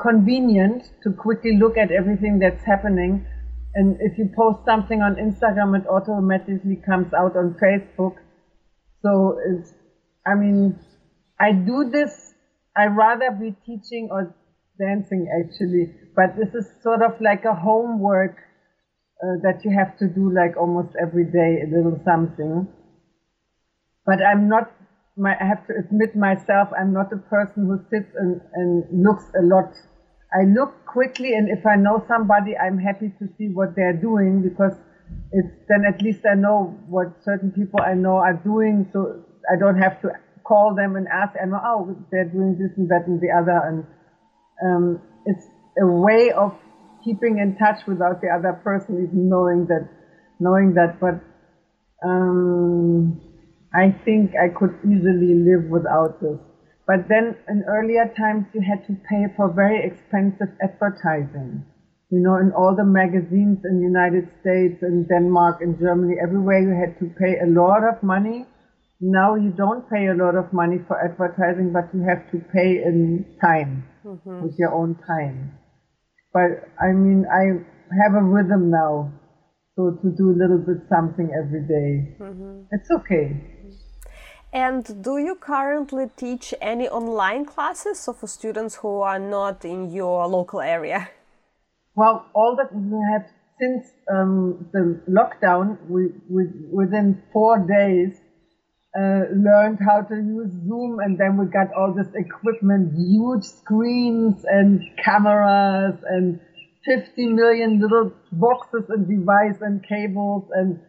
convenient 0.00 0.90
to 1.02 1.10
quickly 1.10 1.58
look 1.58 1.76
at 1.76 1.90
everything 1.90 2.38
that's 2.38 2.64
happening. 2.64 3.26
And 3.74 3.96
if 4.00 4.18
you 4.18 4.30
post 4.36 4.64
something 4.64 5.00
on 5.00 5.16
Instagram, 5.16 5.78
it 5.78 5.86
automatically 5.88 6.76
comes 6.84 7.12
out 7.14 7.36
on 7.36 7.56
Facebook. 7.62 8.16
So 9.02 9.38
it's, 9.50 9.72
I 10.26 10.34
mean, 10.34 10.78
I 11.40 11.52
do 11.52 11.90
this, 11.90 12.34
I 12.76 12.86
rather 12.86 13.30
be 13.32 13.56
teaching 13.66 14.08
or 14.10 14.34
dancing 14.78 15.26
actually, 15.40 15.92
but 16.14 16.36
this 16.36 16.54
is 16.54 16.70
sort 16.82 17.02
of 17.02 17.20
like 17.20 17.44
a 17.44 17.54
homework 17.54 18.36
uh, 19.22 19.38
that 19.42 19.64
you 19.64 19.76
have 19.76 19.98
to 19.98 20.08
do 20.08 20.32
like 20.32 20.56
almost 20.56 20.94
every 21.00 21.24
day 21.24 21.62
a 21.64 21.68
little 21.74 22.00
something. 22.04 22.68
But 24.06 24.22
I'm 24.22 24.48
not, 24.48 24.72
my, 25.16 25.34
I 25.38 25.44
have 25.44 25.66
to 25.66 25.74
admit 25.78 26.16
myself, 26.16 26.68
I'm 26.78 26.92
not 26.92 27.12
a 27.12 27.18
person 27.18 27.66
who 27.66 27.78
sits 27.90 28.10
and, 28.16 28.40
and 28.54 28.84
looks 29.04 29.24
a 29.38 29.42
lot. 29.42 29.72
I 30.32 30.44
look 30.44 30.72
quickly 30.86 31.34
and 31.34 31.48
if 31.48 31.66
I 31.66 31.76
know 31.76 32.02
somebody, 32.08 32.56
I'm 32.56 32.78
happy 32.78 33.12
to 33.18 33.28
see 33.36 33.48
what 33.48 33.76
they're 33.76 33.92
doing 33.92 34.42
because 34.42 34.72
it's 35.32 35.48
then 35.68 35.84
at 35.86 36.00
least 36.00 36.20
I 36.24 36.34
know 36.34 36.74
what 36.88 37.12
certain 37.22 37.50
people 37.50 37.80
I 37.84 37.94
know 37.94 38.16
are 38.16 38.32
doing 38.32 38.88
so 38.92 39.22
I 39.52 39.58
don't 39.58 39.78
have 39.78 40.00
to 40.02 40.10
call 40.44 40.74
them 40.74 40.96
and 40.96 41.06
ask, 41.08 41.34
I 41.40 41.46
know, 41.46 41.60
oh, 41.62 41.96
they're 42.10 42.24
doing 42.24 42.56
this 42.58 42.76
and 42.76 42.88
that 42.88 43.06
and 43.06 43.20
the 43.20 43.30
other. 43.30 43.60
And 43.68 43.84
um, 44.64 45.00
it's 45.26 45.44
a 45.80 45.86
way 45.86 46.32
of 46.32 46.52
keeping 47.04 47.38
in 47.38 47.56
touch 47.56 47.86
without 47.86 48.20
the 48.20 48.28
other 48.28 48.52
person 48.52 49.06
even 49.06 49.28
knowing 49.28 49.66
that, 49.66 49.88
knowing 50.40 50.74
that. 50.74 50.98
But 51.00 51.20
um, 52.06 53.20
I 53.74 53.90
think 54.04 54.32
I 54.36 54.48
could 54.48 54.78
easily 54.84 55.34
live 55.34 55.70
without 55.70 56.20
this. 56.20 56.38
But 56.86 57.08
then 57.08 57.36
in 57.48 57.64
earlier 57.68 58.12
times, 58.16 58.46
you 58.52 58.60
had 58.60 58.86
to 58.86 58.94
pay 59.08 59.32
for 59.36 59.52
very 59.52 59.80
expensive 59.86 60.52
advertising. 60.60 61.64
You 62.10 62.20
know, 62.20 62.36
in 62.36 62.52
all 62.52 62.76
the 62.76 62.84
magazines 62.84 63.64
in 63.64 63.80
the 63.80 63.88
United 63.88 64.28
States, 64.40 64.82
in 64.82 65.06
Denmark, 65.08 65.62
in 65.62 65.78
Germany, 65.78 66.16
everywhere 66.22 66.60
you 66.60 66.76
had 66.76 66.98
to 67.00 67.08
pay 67.16 67.40
a 67.40 67.48
lot 67.48 67.80
of 67.84 68.02
money 68.02 68.44
now 69.02 69.34
you 69.34 69.50
don't 69.50 69.82
pay 69.90 70.06
a 70.06 70.14
lot 70.14 70.36
of 70.36 70.52
money 70.52 70.78
for 70.86 70.94
advertising, 70.94 71.72
but 71.74 71.90
you 71.92 72.06
have 72.06 72.30
to 72.30 72.38
pay 72.54 72.78
in 72.86 73.26
time 73.42 73.84
mm-hmm. 74.06 74.44
with 74.44 74.54
your 74.58 74.72
own 74.72 74.94
time. 75.04 75.58
But 76.32 76.70
I 76.80 76.94
mean, 76.94 77.26
I 77.26 77.66
have 77.98 78.14
a 78.14 78.22
rhythm 78.22 78.70
now, 78.70 79.12
so 79.74 79.90
to 79.90 80.08
do 80.16 80.30
a 80.30 80.38
little 80.38 80.62
bit 80.62 80.86
something 80.88 81.34
every 81.34 81.66
day. 81.66 82.14
Mm-hmm. 82.22 82.70
it's 82.70 82.90
okay. 83.02 83.51
And 84.52 85.02
do 85.02 85.16
you 85.16 85.34
currently 85.34 86.10
teach 86.16 86.52
any 86.60 86.86
online 86.86 87.46
classes 87.46 88.04
for 88.04 88.26
students 88.26 88.76
who 88.76 89.00
are 89.00 89.18
not 89.18 89.64
in 89.64 89.90
your 89.90 90.26
local 90.26 90.60
area? 90.60 91.08
Well, 91.94 92.26
all 92.34 92.56
that 92.56 92.74
we 92.74 92.98
have 93.12 93.30
since 93.58 93.86
um, 94.12 94.68
the 94.72 95.00
lockdown, 95.08 95.78
we, 95.88 96.08
we, 96.28 96.44
within 96.70 97.22
four 97.32 97.66
days, 97.66 98.20
uh, 98.94 99.24
learned 99.34 99.78
how 99.88 100.02
to 100.02 100.14
use 100.14 100.52
Zoom 100.66 100.98
and 101.00 101.18
then 101.18 101.38
we 101.38 101.46
got 101.46 101.72
all 101.72 101.94
this 101.96 102.12
equipment, 102.14 102.92
huge 102.94 103.44
screens 103.44 104.44
and 104.44 104.82
cameras 105.02 105.98
and 106.06 106.38
50 106.84 107.26
million 107.28 107.80
little 107.80 108.12
boxes 108.32 108.84
and 108.90 109.08
devices 109.08 109.62
and 109.62 109.82
cables 109.88 110.44
and 110.52 110.80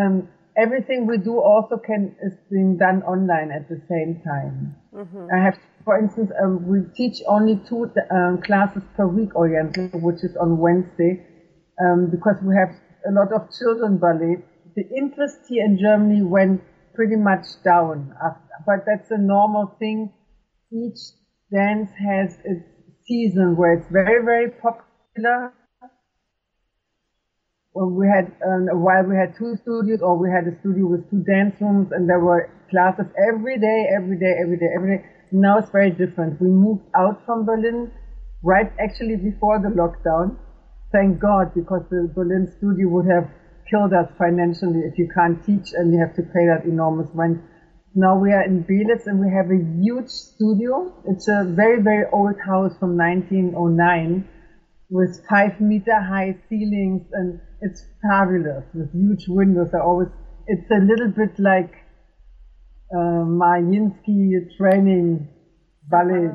um, 0.00 0.28
everything 0.58 1.06
we 1.06 1.18
do 1.18 1.38
also 1.38 1.78
can 1.78 2.16
is 2.22 2.34
being 2.50 2.76
done 2.76 3.02
online 3.02 3.50
at 3.50 3.68
the 3.68 3.80
same 3.88 4.20
time. 4.26 4.74
Mm-hmm. 4.94 5.28
I 5.32 5.44
have, 5.44 5.58
for 5.84 5.98
instance, 5.98 6.30
um, 6.42 6.66
we 6.66 6.82
teach 6.94 7.22
only 7.26 7.60
two 7.68 7.90
um, 8.10 8.42
classes 8.42 8.82
per 8.96 9.06
week 9.06 9.34
Oriental, 9.36 9.88
which 10.00 10.24
is 10.24 10.36
on 10.36 10.58
Wednesday, 10.58 11.24
um, 11.80 12.10
because 12.10 12.36
we 12.42 12.54
have 12.54 12.74
a 13.08 13.12
lot 13.12 13.32
of 13.32 13.48
children 13.56 13.98
ballet. 13.98 14.42
The 14.74 14.84
interest 14.96 15.38
here 15.48 15.64
in 15.64 15.78
Germany 15.78 16.22
went 16.22 16.62
pretty 16.94 17.16
much 17.16 17.46
down. 17.64 18.12
But 18.66 18.84
that's 18.84 19.10
a 19.10 19.18
normal 19.18 19.76
thing. 19.78 20.12
Each 20.72 20.98
dance 21.52 21.90
has 21.96 22.36
its 22.44 22.66
season 23.06 23.56
where 23.56 23.74
it's 23.74 23.88
very, 23.90 24.24
very 24.24 24.50
popular. 24.50 25.54
We 27.86 28.08
had 28.08 28.34
um, 28.42 28.66
a 28.72 28.76
while 28.76 29.04
we 29.04 29.14
had 29.14 29.38
two 29.38 29.54
studios, 29.62 30.00
or 30.02 30.18
we 30.18 30.28
had 30.30 30.50
a 30.50 30.58
studio 30.60 30.86
with 30.86 31.08
two 31.10 31.22
dance 31.22 31.54
rooms, 31.60 31.92
and 31.92 32.08
there 32.08 32.18
were 32.18 32.50
classes 32.70 33.06
every 33.30 33.58
day, 33.58 33.86
every 33.94 34.18
day, 34.18 34.34
every 34.42 34.58
day, 34.58 34.70
every 34.74 34.98
day. 34.98 35.04
Now 35.30 35.58
it's 35.58 35.70
very 35.70 35.90
different. 35.90 36.40
We 36.40 36.48
moved 36.48 36.82
out 36.96 37.22
from 37.24 37.44
Berlin 37.46 37.92
right 38.42 38.70
actually 38.80 39.16
before 39.16 39.58
the 39.60 39.68
lockdown. 39.68 40.36
Thank 40.90 41.20
God, 41.20 41.54
because 41.54 41.82
the 41.90 42.10
Berlin 42.14 42.50
studio 42.58 42.88
would 42.88 43.06
have 43.06 43.30
killed 43.70 43.92
us 43.92 44.08
financially 44.16 44.80
if 44.80 44.96
you 44.96 45.08
can't 45.14 45.44
teach 45.44 45.70
and 45.74 45.92
you 45.92 46.00
have 46.00 46.16
to 46.16 46.22
pay 46.22 46.48
that 46.48 46.64
enormous 46.64 47.08
rent. 47.14 47.38
Now 47.94 48.16
we 48.18 48.32
are 48.32 48.42
in 48.42 48.64
Beelitz 48.64 49.06
and 49.06 49.20
we 49.20 49.30
have 49.30 49.50
a 49.50 49.60
huge 49.80 50.08
studio. 50.08 50.92
It's 51.06 51.28
a 51.28 51.44
very, 51.44 51.82
very 51.82 52.06
old 52.12 52.36
house 52.40 52.72
from 52.78 52.96
1909 52.96 54.26
with 54.90 55.20
five 55.28 55.60
meter 55.60 56.00
high 56.00 56.36
ceilings 56.48 57.02
and 57.12 57.40
it's 57.60 57.84
fabulous 58.02 58.64
with 58.74 58.92
huge 58.92 59.26
windows. 59.28 59.68
I 59.74 59.80
always, 59.80 60.08
it's 60.46 60.70
a 60.70 60.80
little 60.80 61.08
bit 61.08 61.38
like 61.38 61.72
uh, 62.94 63.24
Mariinsky 63.26 64.32
training 64.56 65.28
ballet 65.90 66.30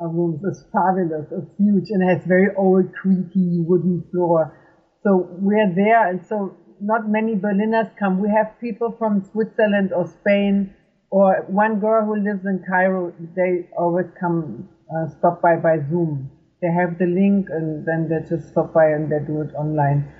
rooms. 0.00 0.40
It's 0.44 0.64
fabulous. 0.72 1.26
It's 1.32 1.50
huge 1.58 1.90
and 1.90 2.08
has 2.08 2.24
very 2.26 2.48
old, 2.56 2.92
creaky 2.94 3.64
wooden 3.66 4.04
floor. 4.10 4.56
So 5.02 5.28
we're 5.38 5.72
there 5.74 6.08
and 6.08 6.24
so 6.26 6.56
not 6.80 7.08
many 7.08 7.34
Berliners 7.34 7.88
come. 7.98 8.20
We 8.20 8.28
have 8.30 8.60
people 8.60 8.94
from 8.98 9.24
Switzerland 9.32 9.92
or 9.92 10.06
Spain, 10.06 10.74
or 11.10 11.44
one 11.48 11.80
girl 11.80 12.04
who 12.04 12.16
lives 12.16 12.44
in 12.44 12.62
Cairo. 12.68 13.14
They 13.34 13.68
always 13.78 14.06
come 14.20 14.68
uh, 14.90 15.08
stop 15.18 15.40
by 15.40 15.56
by 15.56 15.78
Zoom. 15.88 16.30
They 16.60 16.68
have 16.68 16.98
the 16.98 17.06
link, 17.06 17.48
and 17.50 17.86
then 17.86 18.08
they 18.08 18.28
just 18.28 18.48
stop 18.48 18.74
by 18.74 18.86
and 18.86 19.10
they 19.10 19.24
do 19.26 19.40
it 19.42 19.54
online. 19.54 20.12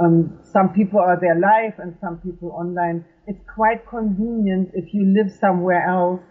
Um, 0.00 0.38
some 0.44 0.72
people 0.74 1.00
are 1.00 1.18
there 1.20 1.38
live, 1.38 1.78
and 1.78 1.96
some 2.00 2.18
people 2.18 2.50
online. 2.52 3.04
It's 3.26 3.42
quite 3.54 3.88
convenient 3.88 4.70
if 4.74 4.94
you 4.94 5.04
live 5.04 5.32
somewhere 5.40 5.84
else. 5.88 6.22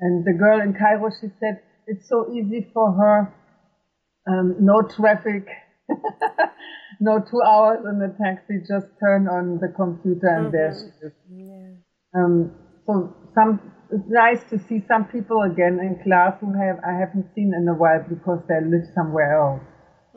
And 0.00 0.24
the 0.24 0.32
girl 0.32 0.60
in 0.60 0.72
Cairo, 0.72 1.10
she 1.10 1.28
said 1.40 1.60
it's 1.86 2.08
so 2.08 2.32
easy 2.32 2.70
for 2.72 2.92
her. 2.92 3.34
Um, 4.26 4.56
no 4.60 4.82
traffic. 4.82 5.46
no 7.00 7.18
two 7.18 7.40
hours 7.42 7.80
in 7.84 7.98
the 7.98 8.14
taxi, 8.22 8.60
just 8.60 8.86
turn 9.00 9.26
on 9.26 9.58
the 9.60 9.72
computer 9.74 10.28
and 10.28 10.46
mm-hmm. 10.46 10.56
there 10.56 10.72
she 10.72 11.06
is. 11.06 11.12
Yeah. 11.32 12.20
Um, 12.20 12.52
so 12.86 13.16
some 13.34 13.60
it's 13.90 14.06
nice 14.06 14.42
to 14.50 14.58
see 14.68 14.84
some 14.86 15.06
people 15.06 15.42
again 15.42 15.80
in 15.80 15.98
class 16.04 16.38
who 16.40 16.52
have 16.54 16.78
I 16.86 16.94
haven't 17.00 17.34
seen 17.34 17.52
in 17.56 17.66
a 17.66 17.74
while 17.74 18.04
because 18.08 18.40
they 18.48 18.60
live 18.62 18.86
somewhere 18.94 19.34
else. 19.34 19.62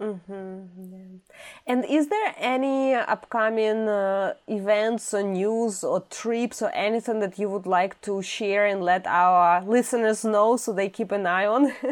Mm-hmm. 0.03 0.93
Yeah. 0.93 1.35
And 1.65 1.85
is 1.85 2.09
there 2.09 2.35
any 2.37 2.93
upcoming 2.93 3.87
uh, 3.87 4.33
events 4.47 5.13
or 5.13 5.23
news 5.23 5.83
or 5.83 6.01
trips 6.09 6.61
or 6.61 6.69
anything 6.71 7.19
that 7.21 7.39
you 7.39 7.49
would 7.49 7.65
like 7.65 8.01
to 8.01 8.21
share 8.21 8.65
and 8.65 8.83
let 8.83 9.07
our 9.07 9.63
listeners 9.63 10.25
know 10.25 10.57
so 10.57 10.73
they 10.73 10.89
keep 10.89 11.11
an 11.11 11.25
eye 11.25 11.45
on? 11.45 11.71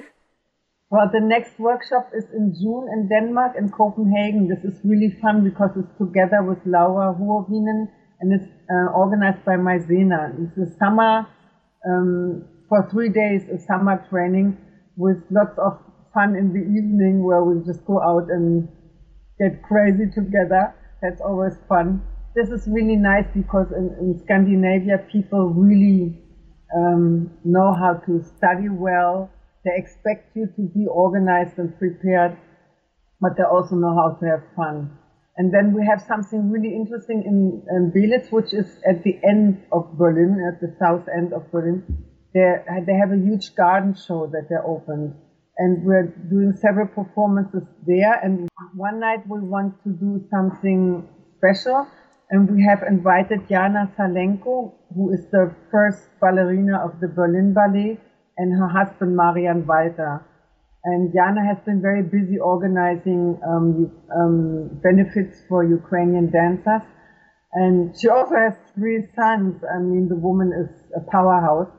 Well, 0.91 1.09
the 1.09 1.21
next 1.21 1.57
workshop 1.57 2.11
is 2.13 2.25
in 2.35 2.53
June 2.53 2.89
in 2.91 3.07
Denmark, 3.07 3.55
in 3.57 3.69
Copenhagen. 3.69 4.49
This 4.49 4.59
is 4.65 4.77
really 4.83 5.15
fun 5.21 5.41
because 5.41 5.71
it's 5.77 5.97
together 5.97 6.43
with 6.43 6.59
Laura 6.65 7.15
Huovinen 7.15 7.87
and 8.19 8.33
it's 8.33 8.51
uh, 8.69 8.91
organized 8.91 9.45
by 9.45 9.55
Maizena. 9.55 10.35
It's 10.35 10.57
a 10.57 10.77
summer, 10.77 11.25
um, 11.87 12.43
for 12.67 12.89
three 12.91 13.07
days, 13.07 13.43
a 13.47 13.57
summer 13.57 14.05
training 14.09 14.57
with 14.97 15.23
lots 15.31 15.57
of 15.57 15.79
fun 16.13 16.35
in 16.35 16.53
the 16.53 16.59
evening 16.59 17.23
where 17.23 17.43
we 17.43 17.63
just 17.65 17.85
go 17.85 18.01
out 18.01 18.29
and 18.29 18.67
get 19.39 19.61
crazy 19.63 20.05
together. 20.13 20.73
That's 21.01 21.21
always 21.21 21.53
fun. 21.67 22.01
This 22.35 22.49
is 22.49 22.67
really 22.67 22.95
nice 22.95 23.25
because 23.33 23.71
in, 23.71 23.95
in 23.99 24.19
Scandinavia, 24.23 24.99
people 25.11 25.49
really 25.49 26.21
um, 26.75 27.31
know 27.43 27.73
how 27.73 27.95
to 28.05 28.23
study 28.37 28.69
well 28.69 29.29
they 29.63 29.71
expect 29.75 30.35
you 30.35 30.47
to 30.55 30.61
be 30.73 30.87
organized 30.87 31.57
and 31.59 31.77
prepared, 31.77 32.37
but 33.19 33.37
they 33.37 33.43
also 33.43 33.75
know 33.75 33.93
how 33.95 34.17
to 34.19 34.25
have 34.25 34.43
fun. 34.55 34.97
And 35.37 35.53
then 35.53 35.73
we 35.73 35.85
have 35.85 36.01
something 36.01 36.49
really 36.49 36.75
interesting 36.75 37.23
in, 37.25 37.63
in 37.69 37.91
Beelitz, 37.91 38.31
which 38.31 38.53
is 38.53 38.67
at 38.87 39.03
the 39.03 39.19
end 39.23 39.63
of 39.71 39.97
Berlin, 39.97 40.41
at 40.51 40.59
the 40.59 40.75
south 40.79 41.07
end 41.15 41.33
of 41.33 41.49
Berlin. 41.51 41.83
They 42.33 42.55
they 42.85 42.93
have 42.93 43.11
a 43.11 43.17
huge 43.17 43.55
garden 43.55 43.93
show 43.93 44.27
that 44.27 44.47
they 44.49 44.55
opened, 44.55 45.15
and 45.61 45.85
we're 45.85 46.09
doing 46.33 46.53
several 46.57 46.87
performances 46.87 47.61
there. 47.85 48.15
And 48.23 48.49
one 48.73 48.99
night 48.99 49.21
we 49.29 49.39
want 49.39 49.77
to 49.83 49.89
do 49.93 50.25
something 50.33 51.07
special, 51.37 51.85
and 52.31 52.49
we 52.49 52.65
have 52.65 52.81
invited 52.81 53.47
Jana 53.47 53.91
Salenko, 53.95 54.73
who 54.95 55.13
is 55.13 55.23
the 55.31 55.53
first 55.69 56.09
ballerina 56.19 56.81
of 56.83 56.99
the 56.99 57.07
Berlin 57.07 57.53
Ballet 57.53 57.99
and 58.37 58.57
her 58.57 58.67
husband 58.67 59.15
Marian 59.15 59.67
Walter. 59.67 60.25
And 60.83 61.13
Jana 61.13 61.45
has 61.45 61.59
been 61.63 61.79
very 61.79 62.01
busy 62.01 62.39
organizing 62.39 63.37
um, 63.45 63.91
um, 64.17 64.81
benefits 64.81 65.43
for 65.47 65.63
Ukrainian 65.63 66.31
dancers. 66.31 66.81
And 67.53 67.93
she 67.99 68.07
also 68.07 68.33
has 68.33 68.55
three 68.73 69.05
sons. 69.15 69.61
I 69.61 69.77
mean, 69.77 70.09
the 70.09 70.15
woman 70.15 70.49
is 70.61 70.71
a 70.97 71.01
powerhouse. 71.11 71.69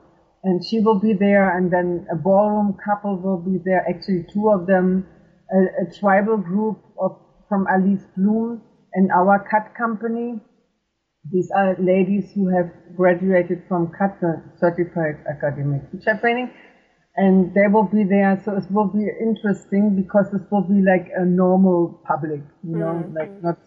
And 0.44 0.64
she 0.64 0.80
will 0.80 0.98
be 0.98 1.12
there, 1.12 1.56
and 1.56 1.72
then 1.72 2.06
a 2.12 2.16
ballroom 2.16 2.76
couple 2.84 3.16
will 3.16 3.38
be 3.38 3.58
there, 3.64 3.86
actually 3.88 4.26
two 4.32 4.50
of 4.50 4.66
them, 4.66 5.06
a, 5.50 5.86
a 5.86 6.00
tribal 6.00 6.36
group 6.36 6.82
of, 7.00 7.18
from 7.48 7.66
Alice 7.70 8.02
Bloom, 8.16 8.62
and 8.94 9.10
our 9.12 9.38
cut 9.48 9.74
company, 9.78 10.40
these 11.30 11.50
are 11.54 11.76
ladies 11.78 12.32
who 12.34 12.48
have 12.48 12.70
graduated 12.96 13.62
from 13.68 13.92
cut 13.96 14.18
Certified 14.58 15.22
Academic 15.30 15.90
Teacher 15.92 16.18
Training, 16.20 16.50
and 17.14 17.54
they 17.54 17.68
will 17.70 17.84
be 17.84 18.02
there. 18.02 18.42
So 18.44 18.56
it 18.56 18.64
will 18.70 18.88
be 18.88 19.06
interesting 19.06 19.94
because 19.94 20.26
this 20.32 20.42
will 20.50 20.66
be 20.66 20.82
like 20.82 21.12
a 21.16 21.24
normal 21.24 22.02
public, 22.06 22.40
you 22.64 22.76
know, 22.76 23.04
mm-hmm. 23.04 23.14
like 23.14 23.42
not 23.42 23.58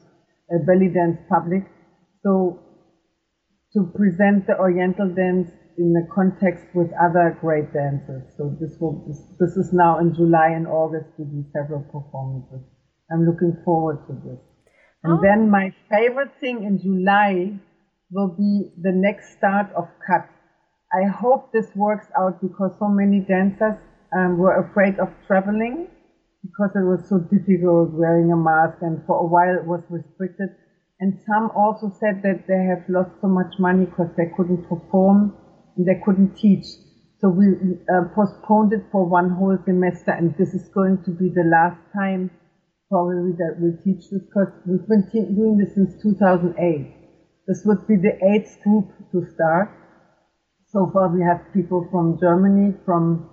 a 0.52 0.60
belly 0.66 0.90
dance 0.90 1.18
public. 1.30 1.64
So 2.24 2.60
to 3.74 3.92
present 3.96 4.48
the 4.48 4.60
Oriental 4.60 5.14
dance 5.14 5.50
in 5.78 5.94
the 5.94 6.08
context 6.14 6.66
with 6.74 6.88
other 6.96 7.38
great 7.42 7.74
dancers. 7.74 8.24
So 8.38 8.56
this 8.60 8.78
will 8.80 9.06
this, 9.08 9.20
this 9.40 9.58
is 9.58 9.74
now 9.74 10.00
in 10.00 10.14
July 10.16 10.50
and 10.56 10.68
August 10.68 11.16
to 11.18 11.24
be 11.26 11.44
several 11.52 11.84
performances. 11.92 12.64
I'm 13.12 13.26
looking 13.26 13.56
forward 13.64 14.00
to 14.08 14.14
this. 14.14 14.40
And 15.04 15.20
oh. 15.20 15.22
then 15.22 15.50
my 15.50 15.74
favorite 15.90 16.32
thing 16.40 16.64
in 16.64 16.80
July 16.82 17.60
will 18.12 18.34
be 18.34 18.72
the 18.82 18.92
next 18.92 19.38
start 19.38 19.68
of 19.76 19.86
cut. 20.06 20.28
I 20.94 21.08
hope 21.10 21.52
this 21.52 21.68
works 21.76 22.08
out 22.18 22.42
because 22.42 22.72
so 22.80 22.88
many 22.88 23.20
dancers 23.20 23.76
um, 24.16 24.38
were 24.38 24.56
afraid 24.66 24.98
of 25.00 25.10
traveling 25.28 25.88
because 26.42 26.72
it 26.76 26.86
was 26.86 27.04
so 27.10 27.20
difficult 27.20 27.92
wearing 27.94 28.32
a 28.32 28.38
mask 28.38 28.78
and 28.82 29.02
for 29.06 29.18
a 29.18 29.28
while 29.28 29.54
it 29.54 29.66
was 29.66 29.82
restricted. 29.90 30.50
And 31.00 31.20
some 31.28 31.52
also 31.52 31.92
said 32.00 32.24
that 32.24 32.48
they 32.48 32.64
have 32.70 32.88
lost 32.88 33.12
so 33.20 33.28
much 33.28 33.60
money 33.60 33.86
because 33.86 34.10
they 34.16 34.32
couldn't 34.38 34.70
perform 34.70 35.36
they 35.78 36.00
couldn't 36.04 36.36
teach. 36.36 36.66
So 37.20 37.30
we 37.30 37.48
uh, 37.90 38.12
postponed 38.14 38.74
it 38.74 38.84
for 38.92 39.06
one 39.06 39.30
whole 39.32 39.58
semester 39.66 40.12
and 40.12 40.36
this 40.38 40.54
is 40.54 40.70
going 40.70 41.04
to 41.06 41.12
be 41.12 41.30
the 41.30 41.48
last 41.48 41.80
time 41.94 42.32
probably 42.90 43.34
that 43.34 43.58
we 43.60 43.74
teach 43.84 44.10
this 44.12 44.22
because 44.22 44.52
we've 44.66 44.88
been 44.88 45.04
doing 45.12 45.58
this 45.58 45.74
since 45.76 46.02
2008. 46.04 46.56
This 47.48 47.62
would 47.66 47.88
be 47.88 47.96
the 47.96 48.14
eighth 48.32 48.62
group 48.64 48.90
to 49.12 49.26
start. 49.34 49.70
So 50.70 50.90
far 50.94 51.10
we 51.10 51.22
have 51.24 51.54
people 51.54 51.88
from 51.92 52.20
Germany, 52.20 52.74
from 52.86 53.30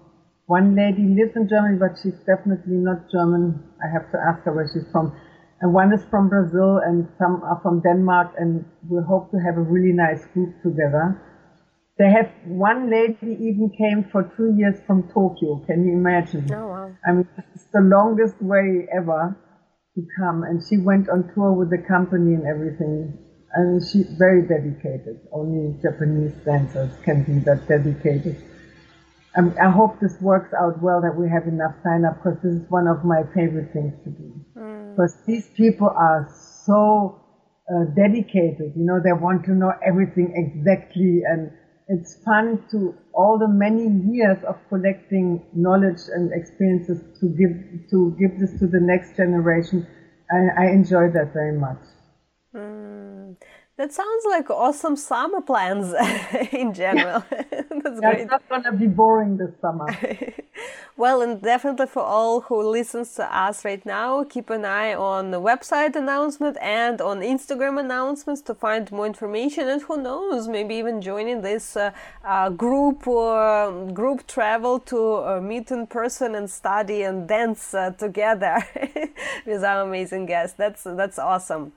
one 0.47 0.75
lady 0.75 1.07
lives 1.07 1.37
in 1.37 1.49
Germany, 1.49 1.79
but 1.79 1.99
she's 2.03 2.19
definitely 2.27 2.77
not 2.77 3.11
German. 3.11 3.63
I 3.83 3.89
have 3.93 4.11
to 4.13 4.19
ask 4.19 4.45
her 4.45 4.55
where 4.55 4.69
she's 4.73 4.91
from. 4.93 5.13
And 5.61 5.73
one 5.73 5.93
is 5.93 6.05
from 6.11 6.29
Brazil 6.29 6.81
and 6.85 7.09
some 7.19 7.43
are 7.45 7.61
from 7.63 7.81
Denmark 7.81 8.35
and 8.39 8.65
we 8.89 8.99
hope 9.07 9.31
to 9.31 9.39
have 9.39 9.57
a 9.57 9.63
really 9.63 9.93
nice 9.93 10.25
group 10.35 10.55
together. 10.63 11.21
They 12.03 12.11
have 12.11 12.33
one 12.47 12.91
lady 12.91 13.31
even 13.47 13.71
came 13.79 14.03
for 14.11 14.25
two 14.37 14.57
years 14.57 14.75
from 14.89 15.05
Tokyo. 15.15 15.63
Can 15.69 15.87
you 15.87 15.93
imagine? 15.93 16.53
Oh 16.53 16.67
wow! 16.67 16.97
I 17.07 17.13
mean, 17.13 17.29
it's 17.55 17.67
the 17.73 17.81
longest 17.81 18.43
way 18.43 18.89
ever 18.93 19.39
to 19.95 20.07
come, 20.19 20.43
and 20.43 20.61
she 20.69 20.79
went 20.79 21.09
on 21.09 21.31
tour 21.33 21.53
with 21.53 21.71
the 21.71 21.79
company 21.79 22.35
and 22.35 22.45
everything. 22.45 23.17
And 23.55 23.81
she's 23.81 24.11
very 24.19 24.43
dedicated. 24.43 25.21
Only 25.31 25.81
Japanese 25.81 26.33
dancers 26.45 26.91
can 27.05 27.23
be 27.23 27.39
that 27.47 27.69
dedicated. 27.69 28.35
Um, 29.37 29.55
I 29.63 29.71
hope 29.71 30.01
this 30.01 30.21
works 30.21 30.53
out 30.55 30.83
well 30.83 31.01
that 31.03 31.15
we 31.15 31.29
have 31.29 31.47
enough 31.47 31.77
sign 31.85 32.05
up 32.05 32.17
because 32.17 32.43
this 32.43 32.55
is 32.55 32.69
one 32.69 32.89
of 32.89 33.05
my 33.05 33.23
favorite 33.33 33.73
things 33.73 33.95
to 34.03 34.11
do. 34.11 34.45
Mm. 34.57 34.97
Because 34.97 35.15
these 35.25 35.47
people 35.51 35.93
are 35.95 36.29
so 36.67 37.21
uh, 37.71 37.85
dedicated. 37.95 38.73
You 38.75 38.87
know, 38.91 38.99
they 38.99 39.13
want 39.13 39.45
to 39.45 39.53
know 39.53 39.73
everything 39.87 40.35
exactly 40.35 41.23
and 41.25 41.53
it's 41.89 42.17
fun 42.25 42.65
to 42.71 42.95
all 43.13 43.39
the 43.39 43.49
many 43.49 43.89
years 44.13 44.43
of 44.45 44.57
collecting 44.69 45.45
knowledge 45.53 46.01
and 46.15 46.33
experiences 46.33 47.03
to 47.21 47.29
give 47.29 47.91
to 47.91 48.17
give 48.19 48.39
this 48.39 48.59
to 48.61 48.67
the 48.67 48.81
next 48.81 49.17
generation. 49.17 49.87
I, 50.31 50.65
I 50.65 50.67
enjoy 50.71 51.11
that 51.11 51.33
very 51.33 51.59
much. 51.59 51.83
Mm. 52.55 53.37
That 53.79 53.91
sounds 53.91 54.25
like 54.29 54.51
awesome 54.51 54.97
summer 54.97 55.41
plans 55.41 55.95
in 56.53 56.75
general. 56.75 57.25
That's 57.31 58.01
yeah, 58.03 58.13
great. 58.13 58.21
It's 58.21 58.31
not 58.31 58.47
going 58.47 58.65
to 58.65 58.73
be 58.73 58.87
boring 58.87 59.39
this 59.39 59.51
summer. 59.63 59.87
well, 60.99 61.23
and 61.23 61.41
definitely 61.41 61.87
for 61.87 62.03
all 62.03 62.43
who 62.43 62.63
listens 62.69 63.15
to 63.15 63.25
us 63.35 63.65
right 63.65 63.85
now, 63.87 64.25
keep 64.25 64.51
an 64.51 64.67
eye 64.67 64.93
on 64.93 65.31
the 65.31 65.41
website 65.41 65.97
announcement 65.97 66.59
and 66.61 67.01
on 67.01 67.21
Instagram 67.21 67.81
announcements 67.81 68.43
to 68.43 68.55
find 68.55 68.93
more 68.93 69.07
information. 69.07 69.69
And 69.69 69.81
who 69.81 70.03
knows, 70.03 70.49
maybe 70.49 70.75
even 70.75 71.01
joining 71.01 71.41
this 71.41 71.75
uh, 71.75 71.93
uh, 72.27 72.51
group 72.51 73.09
uh, 73.09 73.71
group 73.95 74.27
travel 74.27 74.81
to 74.81 75.01
uh, 75.15 75.41
meet 75.41 75.71
in 75.71 75.87
person 75.87 76.35
and 76.35 76.51
study 76.51 77.05
and 77.05 77.27
dance 77.27 77.73
uh, 77.73 77.91
together 77.93 78.59
with 79.47 79.65
our 79.65 79.81
amazing 79.81 80.27
guests. 80.27 80.57
That's 80.59 80.83
that's 80.85 81.19
awesome. 81.19 81.73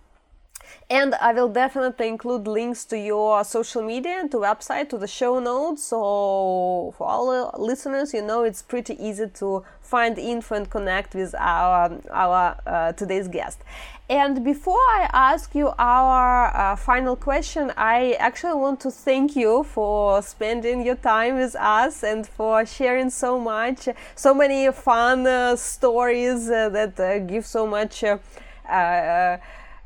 And 0.88 1.16
I 1.16 1.34
will 1.34 1.50
definitely 1.50 2.08
include 2.08 2.48
links 2.48 2.86
to 2.86 2.98
your 2.98 3.44
social 3.44 3.82
media 3.82 4.20
and 4.20 4.30
to 4.30 4.38
website, 4.38 4.90
to 4.90 5.00
the 5.00 5.08
show 5.08 5.40
notes. 5.40 5.84
So 5.84 6.94
for 6.96 7.08
all 7.08 7.56
listeners, 7.58 8.14
you 8.14 8.22
know 8.22 8.44
it's 8.44 8.62
pretty 8.62 8.96
easy 9.04 9.28
to 9.28 9.64
find 9.82 10.16
info 10.20 10.56
and 10.56 10.70
connect 10.70 11.16
with 11.16 11.34
our 11.40 12.00
our 12.12 12.58
uh, 12.68 12.92
today's 12.94 13.28
guest. 13.28 13.62
And 14.08 14.44
before 14.44 14.78
I 14.78 15.10
ask 15.12 15.56
you 15.56 15.74
our 15.80 16.56
uh, 16.56 16.76
final 16.76 17.16
question, 17.16 17.72
I 17.76 18.16
actually 18.20 18.54
want 18.54 18.80
to 18.82 18.92
thank 18.92 19.36
you 19.36 19.64
for 19.64 20.22
spending 20.22 20.86
your 20.86 20.98
time 20.98 21.38
with 21.38 21.56
us 21.56 22.04
and 22.04 22.28
for 22.28 22.64
sharing 22.68 23.10
so 23.10 23.40
much, 23.40 23.90
so 24.14 24.36
many 24.36 24.72
fun 24.72 25.26
uh, 25.26 25.56
stories 25.56 26.48
uh, 26.52 26.70
that 26.70 27.00
uh, 27.00 27.18
give 27.18 27.48
so 27.48 27.66
much 27.66 28.04
uh, 28.04 29.38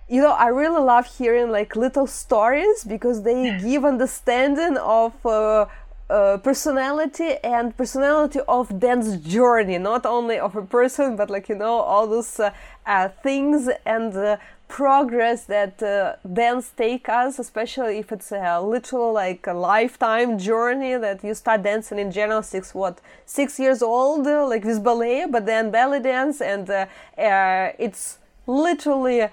you 0.09 0.21
know, 0.21 0.31
I 0.31 0.47
really 0.47 0.81
love 0.81 1.05
hearing 1.17 1.51
like 1.51 1.75
little 1.75 2.07
stories 2.07 2.83
because 2.83 3.21
they 3.21 3.59
give 3.59 3.85
understanding 3.85 4.75
of 4.77 5.13
uh, 5.23 5.67
uh, 6.09 6.37
personality 6.37 7.35
and 7.43 7.77
personality 7.77 8.39
of 8.47 8.79
dance 8.79 9.17
journey, 9.17 9.77
not 9.77 10.07
only 10.07 10.39
of 10.39 10.55
a 10.55 10.63
person, 10.63 11.15
but 11.15 11.29
like 11.29 11.47
you 11.47 11.55
know 11.55 11.75
all 11.81 12.07
those 12.07 12.39
uh, 12.39 12.51
uh 12.87 13.09
things 13.21 13.69
and 13.85 14.15
uh, 14.15 14.37
progress 14.67 15.45
that 15.45 15.83
uh, 15.83 16.15
dance 16.33 16.71
take 16.75 17.07
us, 17.07 17.37
especially 17.37 17.99
if 17.99 18.11
it's 18.11 18.31
a 18.31 18.59
literal 18.59 19.13
like 19.13 19.45
a 19.45 19.53
lifetime 19.53 20.39
journey 20.39 20.95
that 20.97 21.23
you 21.23 21.35
start 21.35 21.61
dancing 21.61 21.99
in 21.99 22.11
general 22.11 22.41
six 22.41 22.73
what 22.73 22.99
six 23.27 23.59
years 23.59 23.83
old, 23.83 24.25
like 24.25 24.63
with 24.63 24.83
ballet, 24.83 25.27
but 25.29 25.45
then 25.45 25.69
belly 25.69 25.99
dance, 25.99 26.41
and 26.41 26.67
it's 27.15 28.17
literally 28.47 29.29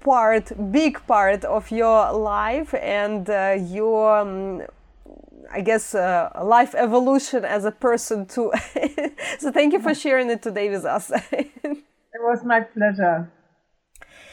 part, 0.00 0.52
big 0.72 1.06
part 1.06 1.44
of 1.44 1.70
your 1.70 2.12
life 2.12 2.74
and 2.74 3.28
uh, 3.28 3.56
your, 3.58 4.18
um, 4.18 4.62
I 5.52 5.60
guess, 5.60 5.94
uh, 5.94 6.30
life 6.42 6.74
evolution 6.74 7.44
as 7.44 7.64
a 7.64 7.70
person 7.70 8.26
too. 8.26 8.52
so 9.38 9.52
thank 9.52 9.72
you 9.72 9.80
for 9.80 9.94
sharing 9.94 10.30
it 10.30 10.42
today 10.42 10.70
with 10.70 10.84
us. 10.84 11.10
it 11.32 12.20
was 12.20 12.44
my 12.44 12.60
pleasure. 12.60 13.30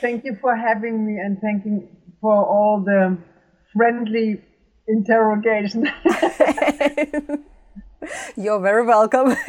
Thank 0.01 0.25
you 0.25 0.37
for 0.39 0.55
having 0.55 1.05
me 1.05 1.19
and 1.19 1.39
thanking 1.39 1.87
for 2.21 2.35
all 2.35 2.83
the 2.85 3.17
friendly 3.73 4.41
interrogation. 4.87 5.89
You're 8.35 8.59
very 8.59 8.85
welcome. 8.85 9.35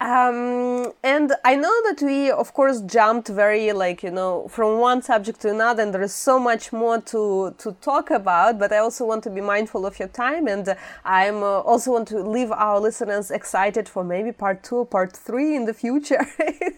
Um, 0.00 0.92
and 1.02 1.32
I 1.44 1.56
know 1.56 1.74
that 1.88 2.00
we, 2.00 2.30
of 2.30 2.54
course, 2.54 2.80
jumped 2.82 3.26
very 3.26 3.72
like 3.72 4.04
you 4.04 4.12
know 4.12 4.46
from 4.46 4.78
one 4.78 5.02
subject 5.02 5.40
to 5.40 5.50
another, 5.50 5.82
and 5.82 5.92
there 5.92 6.02
is 6.02 6.14
so 6.14 6.38
much 6.38 6.72
more 6.72 7.00
to 7.00 7.52
to 7.58 7.72
talk 7.80 8.12
about. 8.12 8.60
But 8.60 8.72
I 8.72 8.78
also 8.78 9.04
want 9.04 9.24
to 9.24 9.30
be 9.30 9.40
mindful 9.40 9.84
of 9.84 9.98
your 9.98 10.06
time, 10.06 10.46
and 10.46 10.76
I'm 11.04 11.42
uh, 11.42 11.62
also 11.70 11.90
want 11.90 12.06
to 12.08 12.22
leave 12.22 12.52
our 12.52 12.78
listeners 12.78 13.32
excited 13.32 13.88
for 13.88 14.04
maybe 14.04 14.30
part 14.30 14.62
two, 14.62 14.84
part 14.84 15.16
three 15.16 15.56
in 15.56 15.64
the 15.64 15.74
future 15.74 16.24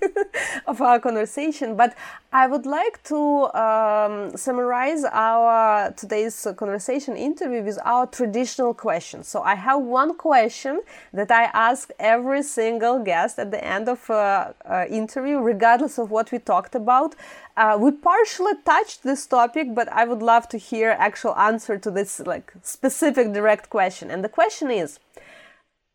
of 0.66 0.80
our 0.80 0.98
conversation. 0.98 1.76
But 1.76 1.94
I 2.32 2.46
would 2.46 2.64
like 2.64 3.02
to 3.04 3.52
um, 3.54 4.34
summarize 4.34 5.04
our 5.04 5.92
today's 5.92 6.46
conversation 6.56 7.16
interview 7.16 7.62
with 7.62 7.78
our 7.84 8.06
traditional 8.06 8.72
questions. 8.72 9.28
So 9.28 9.42
I 9.42 9.56
have 9.56 9.82
one 9.82 10.09
question 10.14 10.82
that 11.12 11.30
I 11.30 11.44
ask 11.52 11.90
every 11.98 12.42
single 12.42 12.98
guest 12.98 13.38
at 13.38 13.50
the 13.50 13.62
end 13.64 13.88
of 13.88 14.08
uh, 14.10 14.52
uh, 14.64 14.86
interview, 14.88 15.38
regardless 15.38 15.98
of 15.98 16.10
what 16.10 16.32
we 16.32 16.38
talked 16.38 16.74
about. 16.74 17.14
Uh, 17.56 17.76
we 17.80 17.90
partially 17.90 18.54
touched 18.64 19.02
this 19.02 19.26
topic, 19.26 19.74
but 19.74 19.88
I 19.92 20.04
would 20.04 20.22
love 20.22 20.48
to 20.48 20.58
hear 20.58 20.90
actual 20.98 21.36
answer 21.36 21.78
to 21.78 21.90
this 21.90 22.20
like 22.20 22.52
specific 22.62 23.32
direct 23.32 23.70
question. 23.70 24.10
And 24.10 24.24
the 24.24 24.28
question 24.28 24.70
is, 24.70 24.98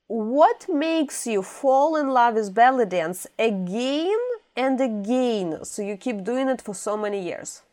what 0.08 0.68
makes 0.70 1.26
you 1.26 1.42
fall 1.42 1.96
in 1.96 2.10
love 2.10 2.36
with 2.36 2.54
belly 2.54 2.86
dance 2.86 3.26
again 3.40 4.20
and 4.56 4.80
again 4.80 5.66
so 5.66 5.82
you 5.82 5.98
keep 5.98 6.24
doing 6.24 6.48
it 6.48 6.62
for 6.62 6.76
so 6.76 6.96
many 6.96 7.24
years? 7.24 7.64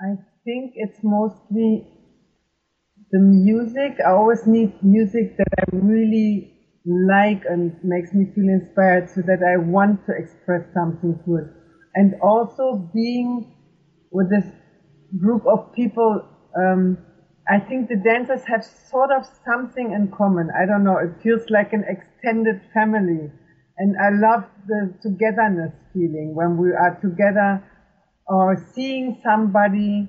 I 0.00 0.16
think 0.44 0.72
it's 0.74 0.98
mostly 1.04 1.86
the 3.12 3.20
music. 3.20 3.98
I 4.06 4.10
always 4.12 4.46
need 4.46 4.72
music 4.82 5.36
that 5.38 5.48
I 5.60 5.64
really 5.76 6.52
like 6.86 7.44
and 7.48 7.72
makes 7.84 8.12
me 8.12 8.26
feel 8.34 8.48
inspired 8.48 9.10
so 9.10 9.22
that 9.22 9.42
I 9.42 9.56
want 9.58 10.04
to 10.06 10.12
express 10.16 10.62
something 10.74 11.18
to 11.26 11.36
it. 11.36 11.48
and 11.94 12.14
also 12.22 12.90
being 12.94 13.54
with 14.10 14.30
this 14.30 14.46
group 15.18 15.46
of 15.46 15.72
people. 15.74 16.22
Um, 16.56 16.98
I 17.48 17.58
think 17.58 17.88
the 17.88 17.96
dancers 17.96 18.44
have 18.46 18.64
sort 18.64 19.10
of 19.10 19.26
something 19.44 19.92
in 19.92 20.10
common. 20.16 20.50
I 20.56 20.64
don't 20.66 20.84
know. 20.84 20.96
It 20.98 21.20
feels 21.22 21.50
like 21.50 21.72
an 21.72 21.84
extended 21.88 22.60
family. 22.72 23.30
And 23.78 23.96
I 23.98 24.10
love 24.10 24.44
the 24.66 24.94
togetherness 25.02 25.72
feeling 25.92 26.34
when 26.34 26.56
we 26.56 26.70
are 26.72 26.98
together 27.02 27.62
or 28.26 28.56
seeing 28.74 29.20
somebody 29.24 30.08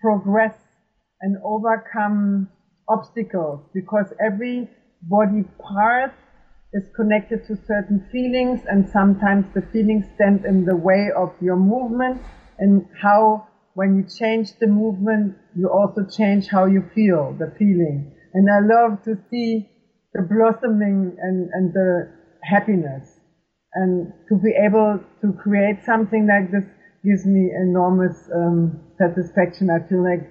progress 0.00 0.54
and 1.20 1.36
overcome 1.44 2.48
obstacles 2.88 3.60
because 3.74 4.12
every 4.24 4.68
body 5.02 5.44
part 5.58 6.12
is 6.72 6.84
connected 6.94 7.46
to 7.46 7.56
certain 7.66 8.06
feelings 8.12 8.60
and 8.68 8.88
sometimes 8.88 9.46
the 9.54 9.62
feelings 9.72 10.04
stand 10.14 10.44
in 10.44 10.64
the 10.64 10.76
way 10.76 11.10
of 11.16 11.32
your 11.40 11.56
movement 11.56 12.20
and 12.58 12.86
how 13.00 13.46
when 13.74 13.96
you 13.96 14.04
change 14.04 14.52
the 14.60 14.66
movement 14.66 15.34
you 15.56 15.68
also 15.68 16.04
change 16.04 16.48
how 16.48 16.66
you 16.66 16.82
feel 16.94 17.34
the 17.38 17.52
feeling. 17.58 18.12
And 18.34 18.48
i 18.50 18.60
love 18.60 19.02
to 19.04 19.16
see 19.30 19.68
the 20.12 20.22
blossoming 20.22 21.16
and, 21.20 21.50
and 21.52 21.72
the 21.72 22.10
happiness 22.42 23.18
and 23.74 24.12
to 24.28 24.36
be 24.36 24.52
able 24.58 25.00
to 25.20 25.32
create 25.32 25.84
something 25.84 26.26
like 26.26 26.50
this 26.50 26.64
gives 27.04 27.24
me 27.26 27.50
enormous 27.54 28.28
um, 28.34 28.80
satisfaction. 28.98 29.70
I 29.70 29.86
feel 29.88 30.02
like 30.02 30.28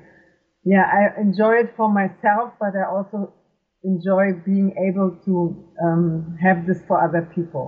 yeah 0.72 0.86
i 1.00 1.22
enjoy 1.26 1.54
it 1.64 1.70
for 1.78 1.88
myself 2.02 2.48
but 2.60 2.74
i 2.82 2.86
also 2.96 3.34
enjoy 3.84 4.34
being 4.46 4.76
able 4.88 5.12
to 5.26 5.56
um, 5.84 6.38
have 6.42 6.68
this 6.68 6.80
for 6.88 7.02
other 7.02 7.30
people. 7.34 7.68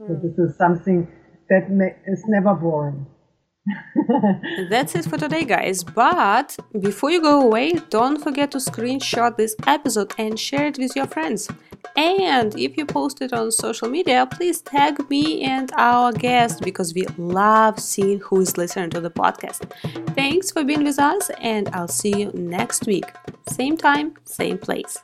Mm. 0.00 0.08
So 0.08 0.14
hmm. 0.14 0.26
this 0.26 0.38
is 0.38 0.56
something 0.56 1.08
that 1.50 1.70
may, 1.70 1.96
is 2.06 2.24
never 2.28 2.54
boring. 2.54 3.06
That's 4.70 4.94
it 4.94 5.06
for 5.06 5.18
today, 5.18 5.44
guys. 5.44 5.82
But 5.82 6.56
before 6.80 7.10
you 7.10 7.20
go 7.20 7.40
away, 7.40 7.72
don't 7.90 8.22
forget 8.22 8.52
to 8.52 8.58
screenshot 8.58 9.36
this 9.36 9.56
episode 9.66 10.14
and 10.18 10.38
share 10.38 10.66
it 10.66 10.78
with 10.78 10.94
your 10.94 11.06
friends. 11.06 11.48
And 11.94 12.58
if 12.58 12.76
you 12.76 12.86
post 12.86 13.20
it 13.22 13.32
on 13.32 13.52
social 13.52 13.88
media, 13.88 14.26
please 14.30 14.60
tag 14.60 15.08
me 15.08 15.42
and 15.42 15.70
our 15.76 16.12
guest 16.12 16.62
because 16.62 16.94
we 16.94 17.06
love 17.18 17.78
seeing 17.78 18.20
who 18.20 18.40
is 18.40 18.56
listening 18.56 18.90
to 18.90 19.00
the 19.00 19.10
podcast. 19.10 19.70
Thanks 20.14 20.50
for 20.50 20.64
being 20.64 20.84
with 20.84 20.98
us, 20.98 21.30
and 21.40 21.68
I'll 21.70 21.88
see 21.88 22.18
you 22.18 22.32
next 22.34 22.86
week. 22.86 23.06
Same 23.48 23.76
time, 23.76 24.14
same 24.24 24.58
place. 24.58 24.98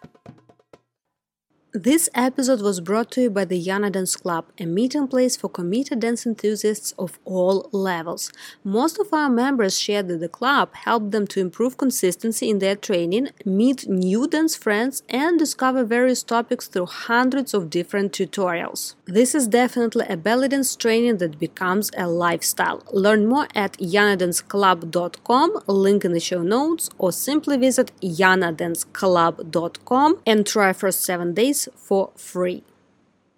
This 1.74 2.10
episode 2.14 2.60
was 2.60 2.82
brought 2.82 3.10
to 3.12 3.22
you 3.22 3.30
by 3.30 3.46
the 3.46 3.58
Yana 3.58 3.90
Dance 3.90 4.14
Club, 4.14 4.44
a 4.58 4.66
meeting 4.66 5.08
place 5.08 5.38
for 5.38 5.48
committed 5.48 6.00
dance 6.00 6.26
enthusiasts 6.26 6.92
of 6.98 7.18
all 7.24 7.70
levels. 7.72 8.30
Most 8.62 8.98
of 8.98 9.10
our 9.10 9.30
members 9.30 9.80
shared 9.80 10.08
that 10.08 10.20
the 10.20 10.28
club 10.28 10.74
helped 10.74 11.12
them 11.12 11.26
to 11.28 11.40
improve 11.40 11.78
consistency 11.78 12.50
in 12.50 12.58
their 12.58 12.76
training, 12.76 13.30
meet 13.46 13.88
new 13.88 14.28
dance 14.28 14.54
friends, 14.54 15.02
and 15.08 15.38
discover 15.38 15.82
various 15.82 16.22
topics 16.22 16.68
through 16.68 16.84
hundreds 16.84 17.54
of 17.54 17.70
different 17.70 18.12
tutorials. 18.12 18.94
This 19.06 19.34
is 19.34 19.48
definitely 19.48 20.04
a 20.10 20.18
belly 20.18 20.48
dance 20.48 20.76
training 20.76 21.16
that 21.18 21.38
becomes 21.38 21.90
a 21.96 22.06
lifestyle. 22.06 22.82
Learn 22.92 23.26
more 23.26 23.48
at 23.54 23.78
yanadanceclub.com, 23.78 25.62
link 25.66 26.04
in 26.04 26.12
the 26.12 26.20
show 26.20 26.42
notes, 26.42 26.90
or 26.98 27.12
simply 27.12 27.56
visit 27.56 27.92
yanadanceclub.com 28.02 30.20
and 30.26 30.46
try 30.46 30.74
for 30.74 30.92
seven 30.92 31.32
days 31.32 31.61
for 31.76 32.10
free. 32.16 32.64